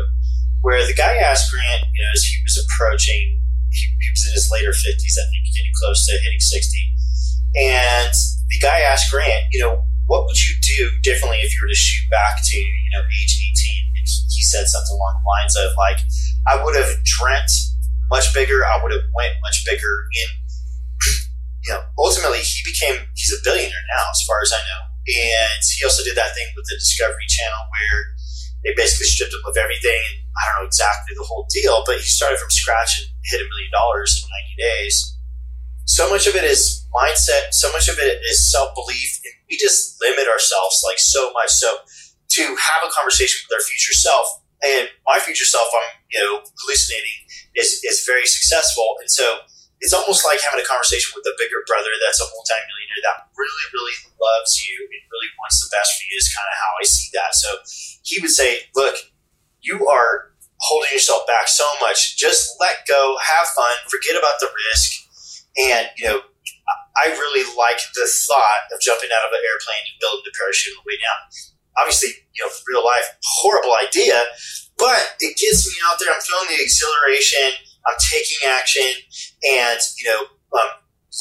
where 0.61 0.85
the 0.85 0.93
guy 0.93 1.17
asked 1.17 1.49
Grant, 1.49 1.89
you 1.89 2.01
know, 2.01 2.11
as 2.13 2.23
he 2.23 2.37
was 2.45 2.55
approaching, 2.61 3.41
he, 3.71 3.83
he 3.87 4.07
was 4.13 4.23
in 4.27 4.33
his 4.33 4.47
later 4.51 4.71
50s, 4.71 5.15
I 5.17 5.25
think, 5.31 5.43
getting 5.55 5.75
close 5.81 6.05
to 6.05 6.21
hitting 6.21 6.43
60. 6.43 6.91
And 7.55 8.13
the 8.49 8.59
guy 8.59 8.85
asked 8.85 9.11
Grant, 9.11 9.49
you 9.51 9.59
know, 9.63 9.83
what 10.05 10.27
would 10.27 10.39
you 10.39 10.55
do 10.61 10.91
differently 11.03 11.39
if 11.41 11.55
you 11.55 11.63
were 11.63 11.71
to 11.71 11.77
shoot 11.77 12.03
back 12.11 12.43
to, 12.43 12.57
you 12.57 12.91
know, 12.93 13.03
age 13.21 13.33
18? 13.55 13.95
And 13.95 14.05
he 14.05 14.41
said 14.43 14.67
something 14.67 14.95
along 14.95 15.13
the 15.23 15.27
lines 15.29 15.55
of, 15.55 15.71
like, 15.77 15.99
I 16.47 16.61
would 16.63 16.75
have 16.75 16.99
dreamt 17.03 17.51
much 18.11 18.33
bigger, 18.33 18.65
I 18.65 18.81
would 18.83 18.91
have 18.91 19.07
went 19.15 19.33
much 19.41 19.63
bigger 19.63 19.93
in 20.11 20.40
you 21.65 21.71
know, 21.73 21.81
ultimately 21.97 22.41
he 22.41 22.59
became 22.65 22.97
he's 23.13 23.33
a 23.33 23.41
billionaire 23.45 23.85
now, 23.97 24.05
as 24.09 24.21
far 24.25 24.41
as 24.41 24.51
I 24.53 24.61
know. 24.65 24.81
And 25.01 25.61
he 25.65 25.81
also 25.85 26.05
did 26.05 26.17
that 26.17 26.33
thing 26.33 26.49
with 26.55 26.65
the 26.69 26.77
Discovery 26.77 27.25
Channel 27.25 27.63
where 27.73 28.01
they 28.63 28.73
basically 28.77 29.09
stripped 29.09 29.33
him 29.33 29.41
of 29.49 29.57
everything. 29.57 30.01
I 30.37 30.41
don't 30.45 30.63
know 30.63 30.69
exactly 30.69 31.17
the 31.17 31.25
whole 31.25 31.49
deal, 31.49 31.81
but 31.85 31.97
he 31.97 32.07
started 32.09 32.37
from 32.37 32.53
scratch 32.53 33.01
and 33.01 33.09
hit 33.25 33.41
a 33.41 33.47
million 33.49 33.73
dollars 33.73 34.21
in 34.21 34.29
90 34.29 34.85
days. 34.85 34.95
So 35.85 36.09
much 36.09 36.27
of 36.27 36.35
it 36.37 36.45
is 36.45 36.85
mindset. 36.93 37.51
So 37.51 37.71
much 37.73 37.89
of 37.89 37.97
it 37.97 38.21
is 38.29 38.51
self 38.51 38.73
belief. 38.75 39.19
We 39.49 39.57
just 39.57 39.97
limit 40.01 40.29
ourselves 40.29 40.81
like 40.85 40.99
so 40.99 41.33
much. 41.33 41.49
So 41.49 41.81
to 42.37 42.41
have 42.55 42.81
a 42.85 42.93
conversation 42.93 43.41
with 43.43 43.57
our 43.57 43.65
future 43.65 43.93
self, 43.93 44.41
and 44.63 44.87
my 45.05 45.19
future 45.19 45.45
self, 45.45 45.67
I'm 45.73 45.89
you 46.09 46.19
know 46.21 46.41
hallucinating, 46.63 47.17
is 47.55 47.81
is 47.83 48.05
very 48.05 48.25
successful. 48.25 48.95
And 49.01 49.09
so 49.09 49.41
it's 49.81 49.97
almost 49.97 50.21
like 50.23 50.37
having 50.45 50.61
a 50.61 50.67
conversation 50.67 51.09
with 51.17 51.25
a 51.25 51.35
bigger 51.41 51.65
brother 51.65 51.89
that's 51.99 52.21
a 52.21 52.29
multimillionaire 52.29 53.01
that 53.09 53.27
really, 53.33 53.65
really 53.73 53.97
loves 54.21 54.61
you 54.61 54.77
and 54.85 55.01
really 55.09 55.31
wants 55.41 55.57
the 55.61 55.73
best 55.73 55.97
for 55.97 56.05
you 56.05 56.15
is 56.21 56.29
kind 56.29 56.45
of 56.45 56.55
how 56.55 56.71
I 56.77 56.85
see 56.85 57.09
that. 57.17 57.33
So 57.33 57.49
he 58.05 58.21
would 58.21 58.33
say, 58.33 58.69
look, 58.77 58.95
you 59.61 59.89
are 59.89 60.37
holding 60.61 60.93
yourself 60.93 61.25
back 61.25 61.49
so 61.49 61.65
much. 61.81 62.17
Just 62.17 62.61
let 62.61 62.85
go, 62.85 63.17
have 63.21 63.49
fun, 63.57 63.73
forget 63.89 64.13
about 64.13 64.37
the 64.39 64.49
risk, 64.69 65.01
and 65.57 65.89
you 65.97 66.07
know. 66.07 66.21
I 66.91 67.07
really 67.07 67.47
like 67.55 67.79
the 67.95 68.03
thought 68.03 68.67
of 68.75 68.83
jumping 68.83 69.09
out 69.15 69.23
of 69.23 69.31
an 69.31 69.39
airplane 69.39 69.83
and 69.87 69.95
building 70.03 70.27
the 70.27 70.35
parachute 70.35 70.75
on 70.75 70.83
the 70.83 70.87
way 70.91 70.99
down. 70.99 71.19
Obviously, 71.79 72.11
you 72.35 72.43
know, 72.43 72.51
real 72.67 72.83
life, 72.83 73.07
horrible 73.23 73.71
idea, 73.79 74.19
but 74.75 75.15
it 75.23 75.39
gets 75.39 75.63
me 75.71 75.79
out 75.87 75.95
there. 76.03 76.11
I'm 76.11 76.19
feeling 76.19 76.51
the 76.51 76.59
exhilaration. 76.59 77.70
I'm 77.85 77.95
taking 78.11 78.37
action, 78.49 78.91
and 79.49 79.79
you 79.99 80.09
know, 80.09 80.23
um, 80.59 80.67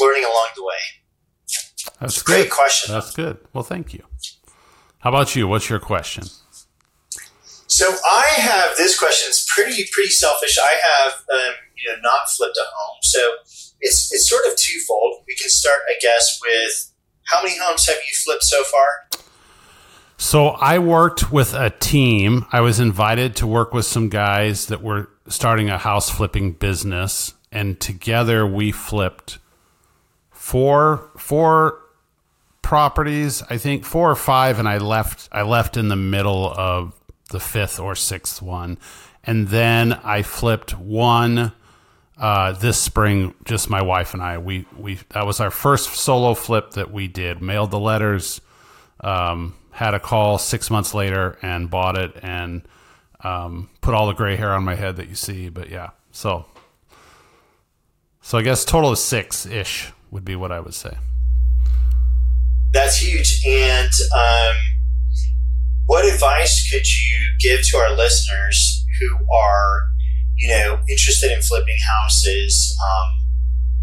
learning 0.00 0.24
along 0.24 0.48
the 0.56 0.64
way. 0.64 1.90
That's 2.00 2.20
a 2.20 2.24
great 2.24 2.44
good. 2.44 2.52
question. 2.52 2.94
That's 2.94 3.14
good. 3.14 3.38
Well, 3.52 3.64
thank 3.64 3.94
you. 3.94 4.04
How 4.98 5.10
about 5.10 5.34
you? 5.34 5.48
What's 5.48 5.68
your 5.70 5.80
question? 5.80 6.24
So 7.66 7.86
I 8.04 8.26
have 8.36 8.76
this 8.76 8.98
question. 8.98 9.28
It's 9.28 9.46
pretty 9.54 9.88
pretty 9.92 10.10
selfish. 10.10 10.58
I 10.58 10.74
have 10.82 11.12
um, 11.12 11.54
you 11.76 11.90
know 11.90 11.98
not 12.02 12.28
flipped 12.28 12.56
a 12.56 12.66
home, 12.74 12.98
so 13.02 13.20
it's 13.80 14.12
it's 14.12 14.28
sort 14.28 14.44
of 14.46 14.56
twofold. 14.56 15.24
We 15.26 15.36
can 15.36 15.48
start, 15.48 15.78
I 15.88 15.94
guess, 16.00 16.40
with 16.42 16.92
how 17.26 17.42
many 17.42 17.56
homes 17.58 17.86
have 17.86 17.96
you 17.96 18.16
flipped 18.24 18.42
so 18.42 18.62
far? 18.64 19.22
So 20.16 20.48
I 20.48 20.78
worked 20.78 21.32
with 21.32 21.54
a 21.54 21.70
team. 21.70 22.44
I 22.52 22.60
was 22.60 22.78
invited 22.78 23.36
to 23.36 23.46
work 23.46 23.72
with 23.72 23.86
some 23.86 24.08
guys 24.10 24.66
that 24.66 24.82
were 24.82 25.08
starting 25.30 25.70
a 25.70 25.78
house 25.78 26.10
flipping 26.10 26.52
business, 26.52 27.34
and 27.50 27.80
together 27.80 28.46
we 28.46 28.72
flipped 28.72 29.38
four 30.30 31.10
four 31.16 31.80
properties. 32.62 33.42
I 33.48 33.56
think 33.56 33.84
four 33.84 34.10
or 34.10 34.16
five, 34.16 34.58
and 34.58 34.68
I 34.68 34.78
left. 34.78 35.28
I 35.32 35.42
left 35.42 35.76
in 35.76 35.88
the 35.88 35.96
middle 35.96 36.52
of 36.52 36.94
the 37.30 37.40
fifth 37.40 37.80
or 37.80 37.94
sixth 37.94 38.42
one, 38.42 38.78
and 39.24 39.48
then 39.48 39.94
I 40.04 40.22
flipped 40.22 40.76
one 40.76 41.52
uh, 42.18 42.52
this 42.52 42.78
spring. 42.78 43.34
Just 43.44 43.70
my 43.70 43.82
wife 43.82 44.12
and 44.12 44.22
I. 44.22 44.38
We 44.38 44.66
we 44.76 44.98
that 45.10 45.24
was 45.24 45.40
our 45.40 45.50
first 45.50 45.94
solo 45.94 46.34
flip 46.34 46.72
that 46.72 46.92
we 46.92 47.08
did. 47.08 47.40
Mailed 47.40 47.70
the 47.70 47.80
letters. 47.80 48.40
Um, 49.02 49.54
had 49.70 49.94
a 49.94 50.00
call 50.00 50.36
six 50.36 50.68
months 50.68 50.92
later 50.92 51.38
and 51.40 51.70
bought 51.70 51.96
it 51.96 52.12
and 52.22 52.60
um, 53.24 53.70
put 53.80 53.94
all 53.94 54.06
the 54.06 54.14
gray 54.14 54.36
hair 54.36 54.52
on 54.52 54.64
my 54.64 54.74
head 54.74 54.96
that 54.96 55.08
you 55.08 55.14
see. 55.14 55.48
But 55.48 55.70
yeah, 55.70 55.90
so 56.10 56.46
so 58.22 58.38
I 58.38 58.42
guess 58.42 58.64
total 58.64 58.90
of 58.90 58.98
six 58.98 59.46
ish 59.46 59.92
would 60.10 60.24
be 60.24 60.36
what 60.36 60.52
I 60.52 60.60
would 60.60 60.74
say. 60.74 60.96
That's 62.72 62.98
huge. 62.98 63.42
And 63.46 63.90
um, 64.14 64.56
what 65.86 66.04
advice 66.04 66.70
could 66.70 66.86
you 66.86 67.18
give 67.40 67.66
to 67.70 67.78
our 67.78 67.96
listeners 67.96 68.86
who 69.00 69.16
are, 69.34 69.82
you 70.36 70.48
know, 70.50 70.78
interested 70.88 71.32
in 71.32 71.42
flipping 71.42 71.78
houses? 72.02 72.76
Um, 72.80 73.26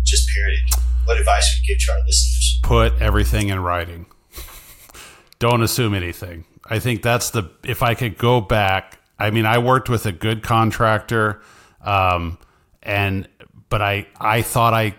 just 0.04 0.30
period. 0.34 0.60
What 1.06 1.20
advice 1.20 1.54
would 1.54 1.68
you 1.68 1.76
give 1.76 1.86
to 1.86 1.92
our 1.92 2.00
listeners? 2.06 2.60
Put 2.64 3.02
everything 3.02 3.50
in 3.50 3.60
writing. 3.60 4.06
Don't 5.40 5.64
assume 5.64 5.94
anything. 5.94 6.46
I 6.70 6.80
think 6.80 7.02
that's 7.02 7.32
the. 7.32 7.50
If 7.64 7.84
I 7.84 7.94
could 7.94 8.18
go 8.18 8.42
back, 8.42 8.97
I 9.20 9.32
mean, 9.32 9.46
I 9.46 9.58
worked 9.58 9.90
with 9.90 10.06
a 10.06 10.12
good 10.12 10.44
contractor, 10.44 11.42
um, 11.82 12.38
and 12.84 13.28
but 13.70 13.82
I 13.82 14.08
I 14.20 14.42
thought 14.42 14.74
I 14.74 14.96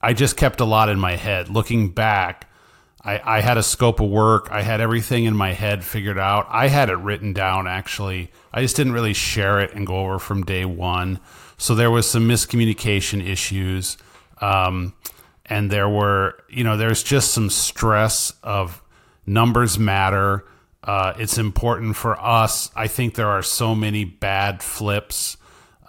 I 0.00 0.12
just 0.12 0.36
kept 0.36 0.60
a 0.60 0.64
lot 0.64 0.88
in 0.88 0.98
my 0.98 1.16
head. 1.16 1.48
Looking 1.48 1.90
back, 1.90 2.50
I, 3.06 3.36
I 3.36 3.40
had 3.40 3.56
a 3.56 3.62
scope 3.62 4.00
of 4.00 4.10
work. 4.10 4.48
I 4.50 4.62
had 4.62 4.80
everything 4.80 5.24
in 5.24 5.36
my 5.36 5.52
head 5.52 5.84
figured 5.84 6.18
out. 6.18 6.46
I 6.50 6.66
had 6.66 6.90
it 6.90 6.96
written 6.96 7.32
down 7.32 7.68
actually. 7.68 8.32
I 8.52 8.62
just 8.62 8.74
didn't 8.74 8.94
really 8.94 9.14
share 9.14 9.60
it 9.60 9.72
and 9.74 9.86
go 9.86 10.00
over 10.00 10.18
from 10.18 10.44
day 10.44 10.64
one. 10.64 11.20
So 11.56 11.74
there 11.74 11.90
was 11.90 12.10
some 12.10 12.28
miscommunication 12.28 13.24
issues. 13.24 13.96
Um, 14.40 14.94
and 15.46 15.70
there 15.70 15.88
were, 15.88 16.42
you 16.48 16.64
know, 16.64 16.76
there's 16.76 17.02
just 17.02 17.32
some 17.32 17.48
stress 17.48 18.32
of 18.42 18.82
numbers 19.24 19.78
matter. 19.78 20.44
Uh, 20.86 21.12
it's 21.18 21.36
important 21.36 21.96
for 21.96 22.18
us. 22.18 22.70
I 22.76 22.86
think 22.86 23.14
there 23.14 23.28
are 23.28 23.42
so 23.42 23.74
many 23.74 24.04
bad 24.04 24.62
flips 24.62 25.36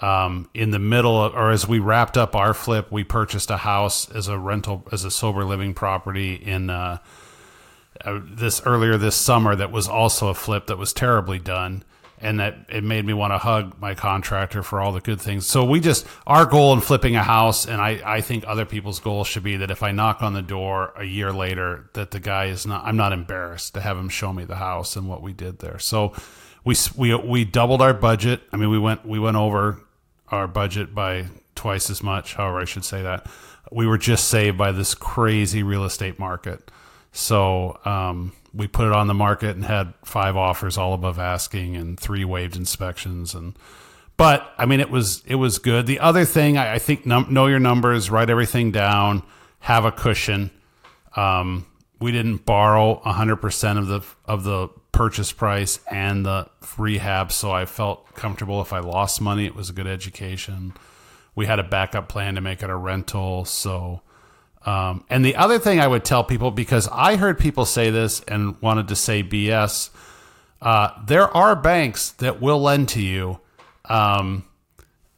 um, 0.02 0.50
in 0.54 0.72
the 0.72 0.80
middle 0.80 1.24
of, 1.24 1.34
or 1.34 1.52
as 1.52 1.68
we 1.68 1.80
wrapped 1.80 2.18
up 2.18 2.36
our 2.36 2.54
flip, 2.54 2.92
we 2.92 3.04
purchased 3.04 3.50
a 3.50 3.58
house 3.58 4.10
as 4.12 4.28
a 4.28 4.38
rental, 4.38 4.84
as 4.92 5.04
a 5.04 5.12
sober 5.12 5.44
living 5.44 5.74
property 5.74 6.36
in 6.36 6.70
uh, 6.70 6.98
uh, 8.06 8.20
this 8.24 8.62
earlier 8.66 8.98
this 8.98 9.16
summer 9.16 9.56
that 9.56 9.72
was 9.72 9.88
also 9.88 10.28
a 10.30 10.34
flip 10.34 10.68
that 10.68 10.78
was 10.78 10.94
terribly 10.94 11.40
done. 11.40 11.84
And 12.20 12.40
that 12.40 12.66
it 12.70 12.84
made 12.84 13.06
me 13.06 13.14
want 13.14 13.34
to 13.34 13.38
hug 13.38 13.80
my 13.80 13.94
contractor 13.94 14.64
for 14.64 14.82
all 14.82 14.92
the 14.92 15.02
good 15.02 15.22
things. 15.22 15.46
So 15.46 15.64
we 15.64 15.80
just, 15.80 16.06
our 16.26 16.48
goal 16.48 16.74
in 16.74 16.82
flipping 16.82 17.16
a 17.16 17.22
house, 17.22 17.68
and 17.68 17.80
I, 17.80 18.02
I 18.04 18.22
think 18.22 18.44
other 18.48 18.66
people's 18.66 19.00
goal 19.00 19.24
should 19.24 19.44
be 19.44 19.58
that 19.58 19.70
if 19.70 19.84
I 19.84 19.92
knock 19.92 20.24
on 20.24 20.34
the 20.34 20.42
door 20.42 20.94
a 20.98 21.04
year 21.04 21.32
later, 21.32 21.92
that 21.94 22.10
the 22.10 22.20
guy 22.20 22.46
is 22.46 22.66
not, 22.66 22.84
I'm 22.86 22.98
not 22.98 23.14
embarrassed 23.14 23.76
to 23.76 23.82
have 23.82 23.98
him 23.98 24.10
show 24.10 24.34
me 24.34 24.46
the 24.46 24.56
house 24.56 24.96
and 24.96 25.08
what 25.08 25.22
we 25.22 25.32
did 25.32 25.60
there. 25.60 25.78
So 25.78 26.16
we, 26.66 26.76
we, 26.96 27.14
we 27.14 27.46
doubled 27.46 27.84
our 27.84 27.94
budget. 27.94 28.42
I 28.52 28.58
mean, 28.58 28.72
we 28.72 28.80
went, 28.80 29.06
we 29.06 29.20
went 29.20 29.38
over 29.38 29.80
our 30.30 30.48
budget 30.48 30.96
by 30.96 31.28
twice 31.54 31.92
as 31.92 32.02
much. 32.02 32.34
However, 32.34 32.60
I 32.60 32.66
should 32.66 32.86
say 32.86 33.04
that 33.04 33.28
we 33.72 33.86
were 33.86 33.98
just 34.00 34.28
saved 34.28 34.58
by 34.58 34.72
this 34.72 34.96
crazy 34.96 35.62
real 35.62 35.84
estate 35.84 36.18
market. 36.18 36.72
So 37.12 37.80
um, 37.86 38.34
we 38.58 38.68
put 38.68 38.88
it 38.88 38.94
on 38.94 39.08
the 39.08 39.14
market 39.14 39.56
and 39.56 39.64
had 39.64 39.94
five 40.04 40.36
offers, 40.36 40.78
all 40.78 40.94
above 40.94 41.20
asking, 41.20 41.78
and 41.78 42.00
three 42.00 42.26
waived 42.26 42.56
inspections. 42.56 43.36
And 43.36 43.58
but 44.18 44.52
I 44.58 44.66
mean, 44.66 44.80
it 44.80 44.90
was 44.90 45.24
it 45.28 45.36
was 45.36 45.60
good. 45.60 45.86
The 45.86 46.00
other 46.00 46.26
thing 46.26 46.58
I, 46.58 46.74
I 46.74 46.80
think 46.80 47.06
num- 47.06 47.28
know 47.30 47.46
your 47.46 47.60
numbers, 47.60 48.10
write 48.10 48.30
everything 48.30 48.72
down, 48.72 49.22
have 49.60 49.86
a 49.86 49.92
cushion. 49.92 50.50
Um, 51.16 51.68
we 52.00 52.12
didn't 52.12 52.46
borrow 52.46 52.96
hundred 52.96 53.38
percent 53.38 53.78
of 53.78 53.88
the 53.88 54.02
of 54.26 54.44
the 54.44 54.70
purchase 54.92 55.32
price 55.32 55.80
and 55.92 56.26
the 56.26 56.50
rehab, 56.78 57.32
so 57.32 57.52
I 57.52 57.66
felt 57.66 58.16
comfortable 58.16 58.62
if 58.62 58.74
I 58.74 58.80
lost 58.80 59.22
money, 59.22 59.46
it 59.46 59.56
was 59.56 59.70
a 59.70 59.74
good 59.74 59.88
education. 59.88 60.74
We 61.36 61.46
had 61.46 61.60
a 61.60 61.64
backup 61.64 62.10
plan 62.10 62.34
to 62.34 62.42
make 62.42 62.64
it 62.64 62.70
a 62.72 62.76
rental, 62.76 63.46
so. 63.46 64.02
Um, 64.66 65.06
and 65.10 65.24
the 65.24 65.36
other 65.36 65.60
thing 65.60 65.80
I 65.80 65.88
would 65.88 66.04
tell 66.04 66.24
people, 66.24 66.52
because 66.52 66.90
I 66.92 67.16
heard 67.16 67.40
people 67.40 67.66
say 67.66 67.90
this 67.90 68.22
and 68.28 68.62
wanted 68.62 68.90
to 68.90 68.96
say 68.96 69.24
BS, 69.24 69.90
uh, 70.62 70.90
there 71.06 71.36
are 71.36 71.56
banks 71.56 72.12
that 72.14 72.42
will 72.42 72.62
lend 72.62 72.90
to 72.90 73.02
you 73.02 73.40
um, 73.86 74.44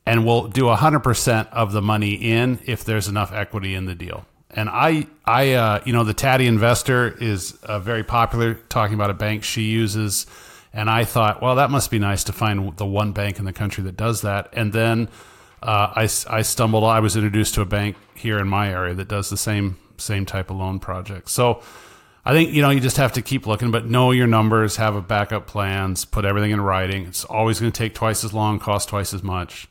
and 0.06 0.26
will 0.26 0.48
do 0.48 0.64
100% 0.64 1.50
of 1.52 1.72
the 1.72 1.82
money 1.82 2.14
in 2.14 2.60
if 2.66 2.84
there's 2.84 3.08
enough 3.08 3.32
equity 3.32 3.74
in 3.74 3.86
the 3.86 3.96
deal. 3.96 4.26
And 4.52 4.68
I, 4.70 5.08
I, 5.26 5.54
uh, 5.54 5.82
you 5.86 5.94
know, 5.94 6.04
the 6.04 6.14
Tatty 6.14 6.48
Investor 6.48 7.16
is 7.22 7.54
uh, 7.64 7.80
very 7.80 8.04
popular, 8.04 8.56
talking 8.56 8.96
about 8.96 9.12
a 9.12 9.14
bank 9.14 9.44
she 9.44 9.64
uses. 9.64 10.26
And 10.74 10.90
I 10.90 11.04
thought, 11.04 11.42
well, 11.42 11.56
that 11.56 11.70
must 11.70 11.92
be 11.92 12.00
nice 12.00 12.24
to 12.26 12.34
find 12.34 12.76
the 12.78 12.86
one 12.86 13.12
bank 13.12 13.40
in 13.40 13.46
the 13.46 13.54
country 13.54 13.84
that 13.84 13.98
does 13.98 14.22
that. 14.22 14.50
And 14.54 14.74
then 14.74 15.10
uh, 15.62 15.94
I, 15.96 16.10
I 16.30 16.42
stumbled, 16.42 16.84
I 16.84 17.00
was 17.00 17.16
introduced 17.16 17.56
to 17.56 17.62
a 17.62 17.66
bank 17.66 17.98
here 18.16 18.40
in 18.40 18.48
my 18.48 18.70
area 18.70 18.94
that 18.96 19.08
does 19.08 19.30
the 19.30 19.38
same 19.38 19.78
same 19.98 20.26
type 20.26 20.50
of 20.50 20.56
loan 20.56 20.80
project. 20.80 21.30
So 21.30 21.62
I 22.24 22.32
think 22.34 22.54
you 22.54 22.62
know 22.62 22.70
you 22.70 22.80
just 22.80 22.98
have 22.98 23.14
to 23.14 23.22
keep 23.22 23.46
looking, 23.46 23.72
but 23.72 23.86
know 23.86 24.12
your 24.12 24.28
numbers, 24.28 24.78
have 24.78 24.96
a 24.96 25.02
backup 25.02 25.48
plans, 25.48 26.06
put 26.06 26.26
everything 26.26 26.52
in 26.52 26.62
writing. 26.62 27.06
It's 27.06 27.26
always 27.26 27.60
going 27.60 27.72
to 27.72 27.78
take 27.78 27.94
twice 27.94 28.24
as 28.24 28.34
long, 28.34 28.60
cost 28.60 28.90
twice 28.90 29.14
as 29.14 29.24
much 29.24 29.68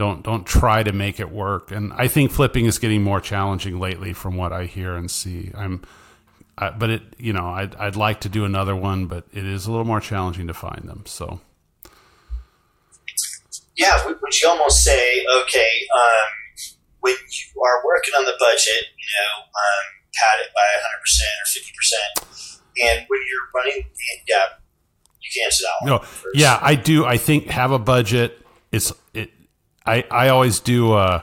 don't 0.00 0.22
don't 0.22 0.46
try 0.46 0.82
to 0.82 0.92
make 0.92 1.20
it 1.20 1.30
work. 1.30 1.70
And 1.70 1.92
I 1.92 2.08
think 2.08 2.30
flipping 2.30 2.64
is 2.64 2.78
getting 2.78 3.02
more 3.02 3.20
challenging 3.20 3.78
lately, 3.78 4.14
from 4.14 4.34
what 4.34 4.50
I 4.50 4.64
hear 4.64 4.96
and 4.96 5.10
see. 5.10 5.52
I'm, 5.54 5.82
I, 6.56 6.70
but 6.70 6.88
it 6.88 7.02
you 7.18 7.34
know 7.34 7.48
I'd 7.48 7.74
I'd 7.74 7.96
like 7.96 8.20
to 8.20 8.30
do 8.30 8.46
another 8.46 8.74
one, 8.74 9.04
but 9.06 9.26
it 9.30 9.44
is 9.44 9.66
a 9.66 9.70
little 9.70 9.84
more 9.84 10.00
challenging 10.00 10.46
to 10.46 10.54
find 10.54 10.88
them. 10.88 11.02
So 11.04 11.40
yeah, 13.80 14.06
would 14.06 14.40
you 14.40 14.48
almost 14.48 14.84
say 14.84 15.24
okay 15.42 15.86
um, 15.96 16.28
when 17.00 17.14
you 17.14 17.62
are 17.62 17.86
working 17.86 18.12
on 18.18 18.26
the 18.26 18.34
budget, 18.38 18.84
you 18.98 19.08
know, 19.16 19.42
um, 19.42 19.84
pad 20.14 20.38
it 20.44 20.52
by 20.54 20.60
hundred 20.82 21.00
percent 21.00 21.30
or 21.40 21.46
fifty 21.48 21.72
percent, 21.76 22.60
and 22.84 23.06
when 23.08 23.20
you're 23.26 23.48
running, 23.54 23.90
yeah, 24.28 24.36
you 25.20 25.30
can 25.32 25.46
answer 25.46 25.64
that 25.64 25.90
one. 25.90 26.00
No, 26.02 26.08
yeah, 26.34 26.58
I 26.60 26.74
do. 26.74 27.06
I 27.06 27.16
think 27.16 27.46
have 27.46 27.72
a 27.72 27.78
budget. 27.78 28.38
It's 28.70 28.92
it 29.14 29.30
I, 29.86 30.04
I 30.10 30.28
always 30.28 30.60
do 30.60 30.92
uh, 30.92 31.22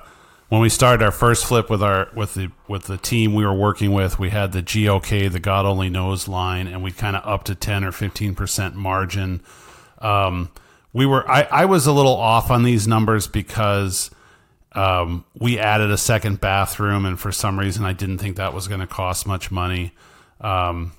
when 0.50 0.62
we 0.62 0.70
started 0.70 1.04
our 1.04 1.12
first 1.12 1.46
flip 1.46 1.70
with 1.70 1.84
our 1.84 2.10
with 2.16 2.34
the 2.34 2.52
with 2.68 2.84
the 2.84 2.98
team 2.98 3.34
we 3.34 3.46
were 3.46 3.54
working 3.54 3.94
with 3.94 4.18
we 4.18 4.30
had 4.30 4.52
the 4.52 4.62
GOK 4.62 5.32
the 5.32 5.40
God 5.40 5.66
only 5.66 5.90
knows 5.90 6.28
line 6.28 6.68
and 6.68 6.84
we 6.84 6.92
kind 6.92 7.16
of 7.16 7.26
up 7.26 7.44
to 7.46 7.56
10 7.56 7.84
or 7.84 7.92
15 7.92 8.36
percent 8.36 8.76
margin 8.76 9.42
um, 10.00 10.52
we 10.94 11.06
were 11.06 11.30
I, 11.30 11.44
I 11.44 11.66
was 11.66 11.88
a 11.88 11.92
little 11.92 12.16
off 12.16 12.52
on 12.52 12.64
these 12.64 12.88
numbers 12.88 13.28
because 13.28 14.12
um, 14.74 15.26
we 15.40 15.60
added 15.60 15.92
a 15.92 15.98
second 15.98 16.40
bathroom 16.42 17.06
and 17.06 17.20
for 17.20 17.32
some 17.32 17.60
reason 17.60 17.86
I 17.86 17.94
didn't 17.94 18.20
think 18.20 18.38
that 18.38 18.54
was 18.54 18.68
going 18.68 18.82
to 18.82 18.88
cost 18.88 19.28
much 19.28 19.52
money 19.52 19.94
um, 20.42 20.94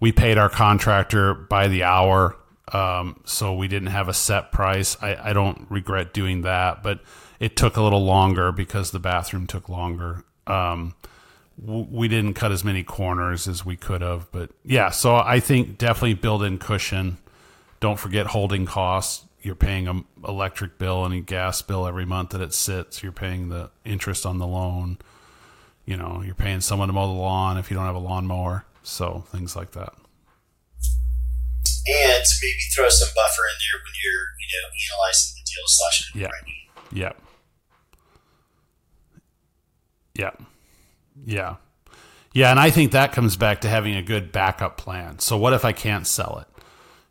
we 0.00 0.12
paid 0.12 0.38
our 0.38 0.48
contractor 0.50 1.34
by 1.34 1.68
the 1.68 1.82
hour 1.84 2.36
Um, 2.72 3.20
so 3.24 3.54
we 3.54 3.68
didn't 3.68 3.88
have 3.90 4.08
a 4.08 4.14
set 4.14 4.52
price. 4.52 4.96
I, 5.02 5.30
I 5.30 5.32
don't 5.32 5.66
regret 5.70 6.14
doing 6.14 6.42
that, 6.42 6.82
but 6.82 7.00
it 7.40 7.56
took 7.56 7.76
a 7.76 7.82
little 7.82 8.04
longer 8.04 8.52
because 8.52 8.92
the 8.92 8.98
bathroom 9.00 9.46
took 9.46 9.68
longer. 9.68 10.24
Um, 10.46 10.94
we 11.58 12.08
didn't 12.08 12.34
cut 12.34 12.50
as 12.52 12.64
many 12.64 12.82
corners 12.82 13.46
as 13.46 13.64
we 13.64 13.76
could 13.76 14.00
have, 14.00 14.30
but 14.32 14.50
yeah. 14.64 14.90
So 14.90 15.16
I 15.16 15.38
think 15.40 15.76
definitely 15.76 16.14
build 16.14 16.42
in 16.42 16.58
cushion. 16.58 17.18
Don't 17.80 17.98
forget 17.98 18.26
holding 18.28 18.64
costs. 18.64 19.26
You're 19.42 19.54
paying 19.54 19.88
an 19.88 20.04
electric 20.26 20.78
bill 20.78 21.04
and 21.04 21.14
a 21.14 21.20
gas 21.20 21.60
bill 21.62 21.86
every 21.86 22.04
month 22.06 22.30
that 22.30 22.40
it 22.40 22.54
sits. 22.54 23.02
You're 23.02 23.12
paying 23.12 23.48
the 23.48 23.70
interest 23.84 24.24
on 24.24 24.38
the 24.38 24.46
loan. 24.46 24.98
You 25.84 25.96
know, 25.96 26.22
you're 26.24 26.34
paying 26.36 26.60
someone 26.60 26.88
to 26.88 26.92
mow 26.92 27.08
the 27.08 27.12
lawn 27.12 27.58
if 27.58 27.70
you 27.70 27.76
don't 27.76 27.86
have 27.86 27.96
a 27.96 27.98
lawnmower. 27.98 28.64
So 28.82 29.24
things 29.28 29.56
like 29.56 29.72
that. 29.72 29.92
And 31.84 32.24
maybe 32.42 32.58
throw 32.74 32.88
some 32.88 33.08
buffer 33.14 33.42
in 33.42 33.58
there 33.58 33.80
when 33.82 33.92
you're, 34.04 34.22
you 34.38 34.46
know, 34.62 34.68
analyzing 34.94 35.34
the 35.36 35.44
deal 35.44 35.66
slash 35.66 36.12
yeah. 36.14 36.30
Yeah. 36.92 37.12
Yeah. 40.14 40.46
Yeah. 41.24 41.56
Yeah, 42.34 42.50
and 42.50 42.58
I 42.58 42.70
think 42.70 42.92
that 42.92 43.12
comes 43.12 43.36
back 43.36 43.60
to 43.60 43.68
having 43.68 43.94
a 43.94 44.02
good 44.02 44.32
backup 44.32 44.78
plan. 44.78 45.18
So 45.18 45.36
what 45.36 45.52
if 45.52 45.64
I 45.64 45.72
can't 45.72 46.06
sell 46.06 46.38
it? 46.38 46.64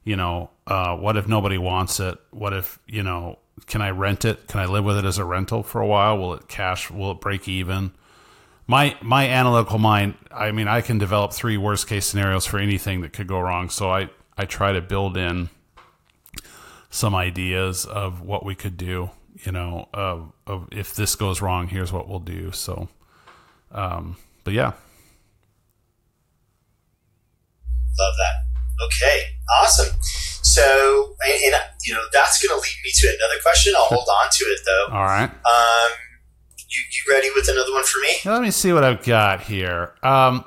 You 0.03 0.15
know, 0.15 0.49
uh, 0.67 0.95
what 0.95 1.17
if 1.17 1.27
nobody 1.27 1.57
wants 1.57 1.99
it? 1.99 2.17
What 2.31 2.53
if, 2.53 2.79
you 2.87 3.03
know, 3.03 3.39
can 3.67 3.81
I 3.81 3.91
rent 3.91 4.25
it? 4.25 4.47
Can 4.47 4.59
I 4.59 4.65
live 4.65 4.83
with 4.83 4.97
it 4.97 5.05
as 5.05 5.17
a 5.17 5.25
rental 5.25 5.63
for 5.63 5.81
a 5.81 5.87
while? 5.87 6.17
Will 6.17 6.33
it 6.33 6.47
cash 6.47 6.89
will 6.89 7.11
it 7.11 7.21
break 7.21 7.47
even? 7.47 7.91
My 8.67 8.95
my 9.01 9.27
analytical 9.27 9.79
mind, 9.79 10.15
I 10.31 10.51
mean, 10.51 10.67
I 10.67 10.81
can 10.81 10.97
develop 10.97 11.33
three 11.33 11.57
worst 11.57 11.87
case 11.87 12.05
scenarios 12.05 12.45
for 12.45 12.59
anything 12.59 13.01
that 13.01 13.13
could 13.13 13.27
go 13.27 13.39
wrong. 13.39 13.69
So 13.69 13.91
I 13.91 14.09
I 14.37 14.45
try 14.45 14.71
to 14.71 14.81
build 14.81 15.17
in 15.17 15.49
some 16.89 17.15
ideas 17.15 17.85
of 17.85 18.21
what 18.21 18.45
we 18.45 18.55
could 18.55 18.77
do, 18.77 19.11
you 19.43 19.51
know, 19.51 19.87
of, 19.93 20.31
of 20.47 20.67
if 20.71 20.95
this 20.95 21.15
goes 21.15 21.41
wrong, 21.41 21.67
here's 21.67 21.91
what 21.91 22.07
we'll 22.07 22.19
do. 22.19 22.51
So 22.51 22.89
um, 23.71 24.17
but 24.43 24.53
yeah. 24.53 24.73
Love 27.99 28.13
that. 28.17 28.85
Okay, 28.85 29.21
awesome. 29.59 30.30
So, 30.41 31.15
and, 31.25 31.53
and 31.53 31.63
you 31.85 31.93
know, 31.93 32.01
that's 32.13 32.45
going 32.45 32.57
to 32.57 32.61
lead 32.61 32.77
me 32.83 32.91
to 32.93 33.07
another 33.07 33.41
question. 33.43 33.73
I'll 33.77 33.85
hold 33.85 34.07
on 34.07 34.29
to 34.31 34.43
it 34.45 34.59
though. 34.65 34.95
All 34.95 35.03
right. 35.03 35.29
Um, 35.29 35.91
you, 36.57 36.81
you 36.89 37.13
ready 37.13 37.29
with 37.35 37.47
another 37.49 37.71
one 37.73 37.83
for 37.83 37.99
me? 37.99 38.31
Let 38.31 38.41
me 38.41 38.51
see 38.51 38.73
what 38.73 38.83
I've 38.83 39.03
got 39.03 39.41
here. 39.41 39.93
Um, 40.03 40.45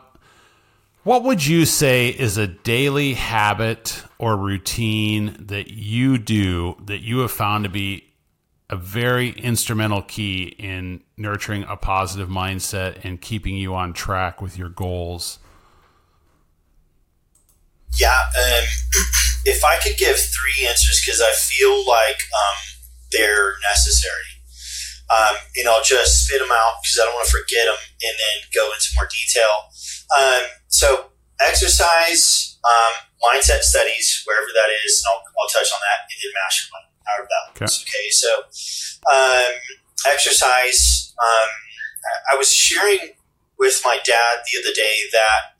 what 1.04 1.22
would 1.22 1.44
you 1.44 1.66
say 1.66 2.09
is 2.09 2.38
a 2.38 2.46
daily 2.46 3.12
habit 3.12 4.02
or 4.18 4.37
routine 4.37 5.37
that 5.38 5.70
you 5.70 6.16
do 6.16 6.76
that 6.87 7.02
you 7.02 7.18
have 7.18 7.30
found 7.30 7.64
to 7.64 7.70
be 7.70 8.14
a 8.70 8.76
very 8.76 9.30
instrumental 9.33 10.00
key 10.00 10.44
in 10.59 11.02
nurturing 11.18 11.64
a 11.64 11.76
positive 11.76 12.30
mindset 12.30 13.04
and 13.04 13.20
keeping 13.20 13.57
you 13.57 13.74
on 13.74 13.92
track 13.92 14.40
with 14.40 14.57
your 14.57 14.70
goals? 14.70 15.38
Yeah, 18.00 18.18
um, 18.38 18.64
if 19.44 19.64
I 19.64 19.76
could 19.80 19.96
give 19.96 20.16
three 20.16 20.66
answers, 20.66 21.00
because 21.04 21.20
I 21.20 21.33
feel 21.37 21.87
like 21.87 22.20
um, 22.33 22.59
they're 23.12 23.54
necessary, 23.68 24.33
um, 25.12 25.37
and 25.57 25.68
I'll 25.68 25.85
just 25.85 26.26
spit 26.26 26.40
them 26.40 26.52
out 26.52 26.80
because 26.83 26.98
I 27.00 27.04
don't 27.04 27.14
want 27.14 27.28
to 27.28 27.37
forget 27.37 27.64
them, 27.68 27.80
and 27.80 28.14
then 28.16 28.37
go 28.52 28.72
into 28.72 28.88
more 28.96 29.09
detail. 29.09 29.52
Um, 30.16 30.42
so, 30.68 31.12
exercise, 31.40 32.59
um, 32.64 32.92
mindset 33.20 33.62
studies, 33.62 34.22
wherever 34.24 34.48
that 34.54 34.68
is, 34.85 35.04
and 35.04 35.12
I'll, 35.12 35.22
I'll 35.22 35.52
touch 35.52 35.68
on 35.72 35.80
that, 35.85 36.09
and 36.09 36.16
then 36.18 36.33
mastermind 36.33 36.88
out 37.04 37.20
of 37.20 37.28
that. 37.28 37.44
Okay. 37.52 37.68
okay. 37.68 38.07
So, 38.11 38.30
um, 39.09 39.52
exercise. 40.07 41.12
Um, 41.20 41.50
I 42.30 42.37
was 42.37 42.52
sharing 42.52 43.16
with 43.59 43.80
my 43.85 43.98
dad 44.04 44.44
the 44.44 44.61
other 44.61 44.74
day 44.74 45.09
that 45.12 45.54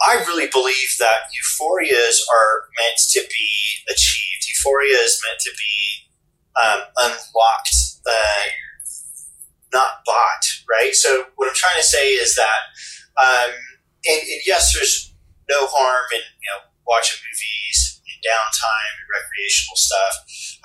I 0.00 0.16
really 0.26 0.48
believe 0.52 0.96
that 0.98 1.32
euphorias 1.32 2.20
are 2.30 2.68
meant 2.78 2.98
to 3.10 3.20
be 3.20 3.50
achieved. 3.88 4.46
Euphoria 4.48 4.98
is 4.98 5.20
meant 5.24 5.40
to 5.40 5.50
be 5.56 6.06
um, 6.62 6.80
unlocked, 6.98 7.76
uh, 8.06 8.44
not 9.72 10.04
bought, 10.04 10.44
right? 10.68 10.94
So, 10.94 11.24
what 11.36 11.48
I'm 11.48 11.54
trying 11.54 11.78
to 11.78 11.86
say 11.86 12.12
is 12.12 12.36
that, 12.36 12.60
um, 13.16 13.52
and, 14.06 14.20
and 14.20 14.40
yes, 14.46 14.74
there's 14.74 15.14
no 15.48 15.66
harm 15.66 16.06
in 16.12 16.20
you 16.20 16.48
know 16.52 16.68
watching 16.86 17.18
movies 17.24 18.00
in 18.06 18.16
downtime 18.20 18.94
and 19.00 19.08
recreational 19.10 19.76
stuff 19.76 20.14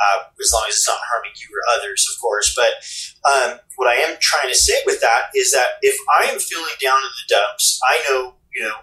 uh, 0.01 0.23
as 0.39 0.51
long 0.53 0.65
as 0.67 0.75
it's 0.75 0.87
not 0.87 0.99
harming 1.11 1.31
you 1.35 1.47
or 1.53 1.63
others, 1.77 2.07
of 2.11 2.19
course. 2.21 2.55
But 2.55 2.81
um, 3.27 3.59
what 3.75 3.87
I 3.87 3.95
am 4.01 4.17
trying 4.19 4.49
to 4.51 4.57
say 4.57 4.75
with 4.85 5.01
that 5.01 5.29
is 5.35 5.51
that 5.51 5.81
if 5.81 5.95
I 6.09 6.25
am 6.25 6.39
feeling 6.39 6.77
down 6.81 6.97
in 6.99 7.11
the 7.11 7.35
dumps, 7.35 7.79
I 7.85 8.01
know, 8.09 8.35
you 8.53 8.63
know, 8.63 8.79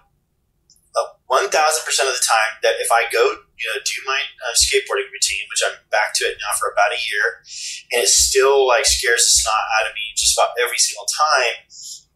one 1.28 1.52
thousand 1.52 1.84
percent 1.84 2.08
of 2.08 2.16
the 2.16 2.24
time 2.24 2.56
that 2.64 2.80
if 2.80 2.88
I 2.88 3.04
go, 3.12 3.20
you 3.60 3.66
know, 3.68 3.78
do 3.84 3.96
my 4.08 4.16
uh, 4.18 4.54
skateboarding 4.56 5.12
routine, 5.12 5.44
which 5.52 5.60
I'm 5.60 5.76
back 5.92 6.16
to 6.18 6.24
it 6.24 6.40
now 6.40 6.56
for 6.56 6.72
about 6.72 6.96
a 6.96 7.00
year, 7.04 7.44
and 7.92 8.02
it 8.04 8.10
still 8.10 8.66
like 8.66 8.88
scares 8.88 9.28
the 9.28 9.32
snot 9.44 9.64
out 9.78 9.88
of 9.88 9.94
me 9.94 10.04
just 10.16 10.36
about 10.36 10.56
every 10.56 10.80
single 10.80 11.06
time. 11.06 11.56